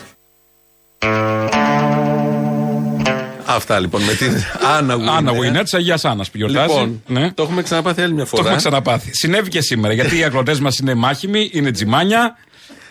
Αυτά 3.46 3.78
λοιπόν 3.80 4.02
με 4.02 4.12
την 4.12 4.44
Άννα 4.76 4.94
Γουινέα. 4.94 5.14
Άννα 5.14 5.32
Γουινέα 5.32 5.62
της 5.62 5.74
Αγίας 5.74 6.04
Άννας 6.04 6.30
που 6.30 6.36
γιορτάζει. 6.36 6.68
Λοιπόν, 6.72 7.02
ναι. 7.06 7.32
το 7.32 7.42
έχουμε 7.42 7.62
ξαναπάθει 7.62 8.02
άλλη 8.02 8.12
μια 8.12 8.22
Το 8.22 8.28
φορά. 8.28 8.42
έχουμε 8.42 8.56
ξαναπάθει. 8.56 9.10
Συνέβη 9.14 9.48
και 9.48 9.60
σήμερα 9.60 9.94
γιατί 9.94 10.18
οι 10.18 10.22
αγροτές 10.24 10.60
μας 10.60 10.78
είναι 10.78 10.94
μάχημοι, 10.94 11.50
είναι 11.52 11.70
τζιμάνια. 11.70 12.36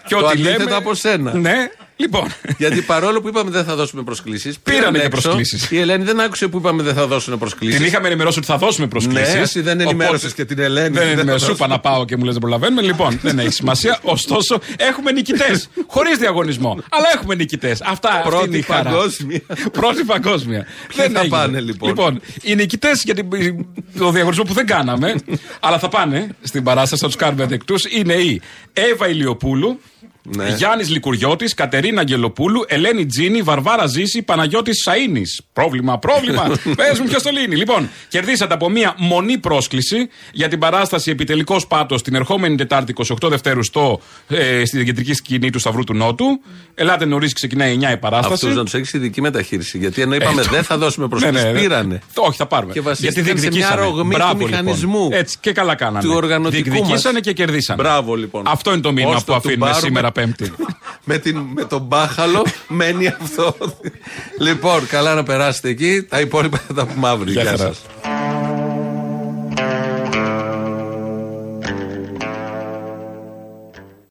Και 0.07 0.15
Το 0.15 0.26
ό,τι 0.26 0.28
αντίθετο 0.32 0.63
λέμε. 0.63 0.76
από 0.76 0.93
σένα. 0.93 1.34
Ναι, 1.34 1.70
λοιπόν. 1.97 2.27
Γιατί 2.57 2.81
παρόλο 2.81 3.21
που 3.21 3.27
είπαμε 3.27 3.51
δεν 3.51 3.63
θα 3.63 3.75
δώσουμε 3.75 4.03
προσκλήσεις. 4.03 4.59
Πήρανε 4.59 4.99
και 4.99 5.07
προσκλήσεις. 5.09 5.71
Η 5.71 5.79
Ελένη 5.79 6.03
δεν 6.03 6.19
άκουσε 6.19 6.47
που 6.47 6.57
είπαμε 6.57 6.83
δεν 6.83 6.93
θα 6.93 7.07
δώσουν 7.07 7.37
προσκλήσεις. 7.37 7.77
Την 7.77 7.85
είχαμε 7.85 8.07
ενημερώσει 8.07 8.37
ότι 8.37 8.47
θα 8.47 8.57
δώσουμε 8.57 8.87
προσκλήσεις. 8.87 9.33
Ναι, 9.33 9.39
εσύ 9.39 9.61
δεν 9.61 9.79
ενημέρωσες 9.79 10.33
και 10.33 10.45
την 10.45 10.59
Ελένη. 10.59 10.89
Δεν 10.89 11.03
Δεν 11.07 11.11
ενημέρωσες. 11.17 11.41
θα 11.47 11.47
Σου 11.47 11.51
είπα 11.63 11.67
να 11.67 11.79
πάω 11.79 12.05
και 12.05 12.17
μου 12.17 12.23
λες 12.23 12.31
δεν 12.33 12.41
προλαβαίνουμε. 12.41 12.81
Λοιπόν, 12.81 13.19
δεν 13.23 13.39
έχει 13.39 13.51
σημασία. 13.51 13.99
Ωστόσο, 14.01 14.59
έχουμε 14.77 15.11
νικητές. 15.11 15.69
Χωρίς 15.87 16.17
διαγωνισμό. 16.17 16.77
Αλλά 16.89 17.05
έχουμε 17.15 17.35
νικητές. 17.35 17.81
Αυτά 17.81 18.09
αυτή 18.09 18.29
Πρώτη 18.29 18.45
είναι 18.47 18.57
η 18.57 18.61
χαρά. 18.61 18.83
παγκόσμια. 18.89 19.41
Πρώτη 19.71 20.03
παγκόσμια. 20.03 20.65
Ποιοι 20.87 20.97
θα 21.05 21.19
έγινε. 21.19 21.27
πάνε, 21.27 21.59
λοιπόν; 21.59 21.89
Λοιπόν, 21.89 22.21
οι 22.41 22.55
νικητές 22.55 23.01
για 23.03 23.13
την- 23.13 23.27
το 23.97 24.11
διαγωνισμό 24.11 24.43
που 24.43 24.53
δεν 24.53 24.65
κάναμε, 24.65 25.15
αλλά 25.59 25.79
θα 25.79 25.89
πάνε 25.89 26.27
στην 26.41 26.63
παράσταση, 26.63 27.01
θα 27.01 27.07
τους 27.07 27.15
κάνουμε 27.15 27.45
δεκτού, 27.45 27.75
είναι 27.97 28.13
η 28.13 28.41
Εύα 28.73 29.07
Ηλιοπούλου. 29.09 29.79
Ναι. 30.36 30.49
Γιάννης 30.57 30.89
Λικουριώτης, 30.89 31.53
Κατερίνα 31.53 32.01
Αγγελοπούλου, 32.01 32.63
Ελένη 32.67 33.05
Τζίνη, 33.05 33.41
Βαρβάρα 33.41 33.86
Ζήση, 33.88 34.21
Παναγιώτης 34.21 34.78
Σαΐνης. 34.88 35.45
Πρόβλημα, 35.53 35.99
πρόβλημα. 35.99 36.43
Πες 36.78 36.99
μου 36.99 37.05
ποιος 37.07 37.23
το 37.23 37.30
λύνει. 37.30 37.55
Λοιπόν, 37.55 37.89
κερδίσατε 38.07 38.53
από 38.53 38.69
μία 38.69 38.93
μονή 38.97 39.38
πρόσκληση 39.38 40.09
για 40.32 40.47
την 40.47 40.59
παράσταση 40.59 41.11
Επιτελικός 41.11 41.67
Πάτος 41.67 42.01
την 42.01 42.15
ερχόμενη 42.15 42.55
Τετάρτη 42.55 42.93
28 43.21 43.30
Δευτέρου 43.30 43.63
στο, 43.63 43.99
ε, 44.28 44.65
στην 44.65 44.86
κεντρική 44.86 45.13
σκηνή 45.13 45.49
του 45.49 45.59
Σταυρού 45.59 45.84
του 45.84 45.93
Νότου. 45.93 46.25
Ελάτε 46.75 47.05
νωρίς, 47.05 47.34
ξεκινάει 47.34 47.78
9 47.82 47.91
η 47.91 47.97
παράσταση. 47.97 48.34
Αυτούς 48.34 48.55
να 48.55 48.63
του 48.65 48.78
έχει 48.78 48.97
ειδική 48.97 49.21
μεταχείριση. 49.21 49.78
Γιατί 49.78 50.01
ενώ 50.01 50.15
είπαμε 50.15 50.41
Ε, 50.41 50.43
το- 50.43 50.49
δεν 50.51 50.63
θα 50.63 50.78
δώσουμε 50.78 51.07
προσκλήσει, 51.07 51.34
Ναι, 51.36 51.41
ναι, 51.43 51.51
ναι. 51.51 51.59
πήρανε. 51.59 52.01
Όχι, 52.15 52.38
θα 52.38 52.45
πάρουμε. 52.45 52.73
Και 52.73 52.80
Γιατί 52.80 52.89
βασίστηκαν 53.01 53.23
σε 53.25 53.32
μια 53.32 53.41
διεκδικήσανε. 53.41 53.82
ρογμή 53.82 54.01
του 54.01 54.17
Μπράβο, 54.17 54.45
μηχανισμού. 54.45 55.03
Λοιπόν. 55.03 55.19
Έτσι 55.19 55.38
και 55.39 55.51
καλά 55.51 55.75
κάνανε. 55.75 56.05
Του 56.07 56.13
οργανωτικού 56.15 56.63
Διεκδικήσανε 56.71 57.13
μας. 57.13 57.21
και 57.21 57.34
κερδίσανε. 57.34 57.82
Μπράβο 57.82 58.15
λοιπόν. 58.15 58.43
Αυτό 58.47 58.71
είναι 58.71 58.82
το 58.82 58.91
μήνυμα 58.91 59.15
Ώστε 59.15 59.23
που 59.25 59.32
του 59.32 59.38
αφήνουμε 59.38 59.65
πάρουμε- 59.71 59.86
σήμερα 59.86 60.11
Πέμπτη. 60.18 60.53
με, 61.03 61.18
την, 61.18 61.38
με 61.38 61.63
τον 61.65 61.82
μπάχαλο 61.82 62.45
μένει 62.68 63.07
αυτό. 63.07 63.55
λοιπόν, 64.39 64.88
καλά 64.88 65.13
να 65.13 65.24
περάσετε 65.24 65.70
εκεί. 65.70 66.03
Τα 66.09 66.20
υπόλοιπα 66.20 66.57
θα 66.68 66.74
τα 66.74 66.86
πούμε 66.86 67.07
αύριο. 67.09 67.32
Γεια 67.32 67.41
Γεια 67.41 67.51
χαρά. 67.51 67.63
σας. 67.68 67.82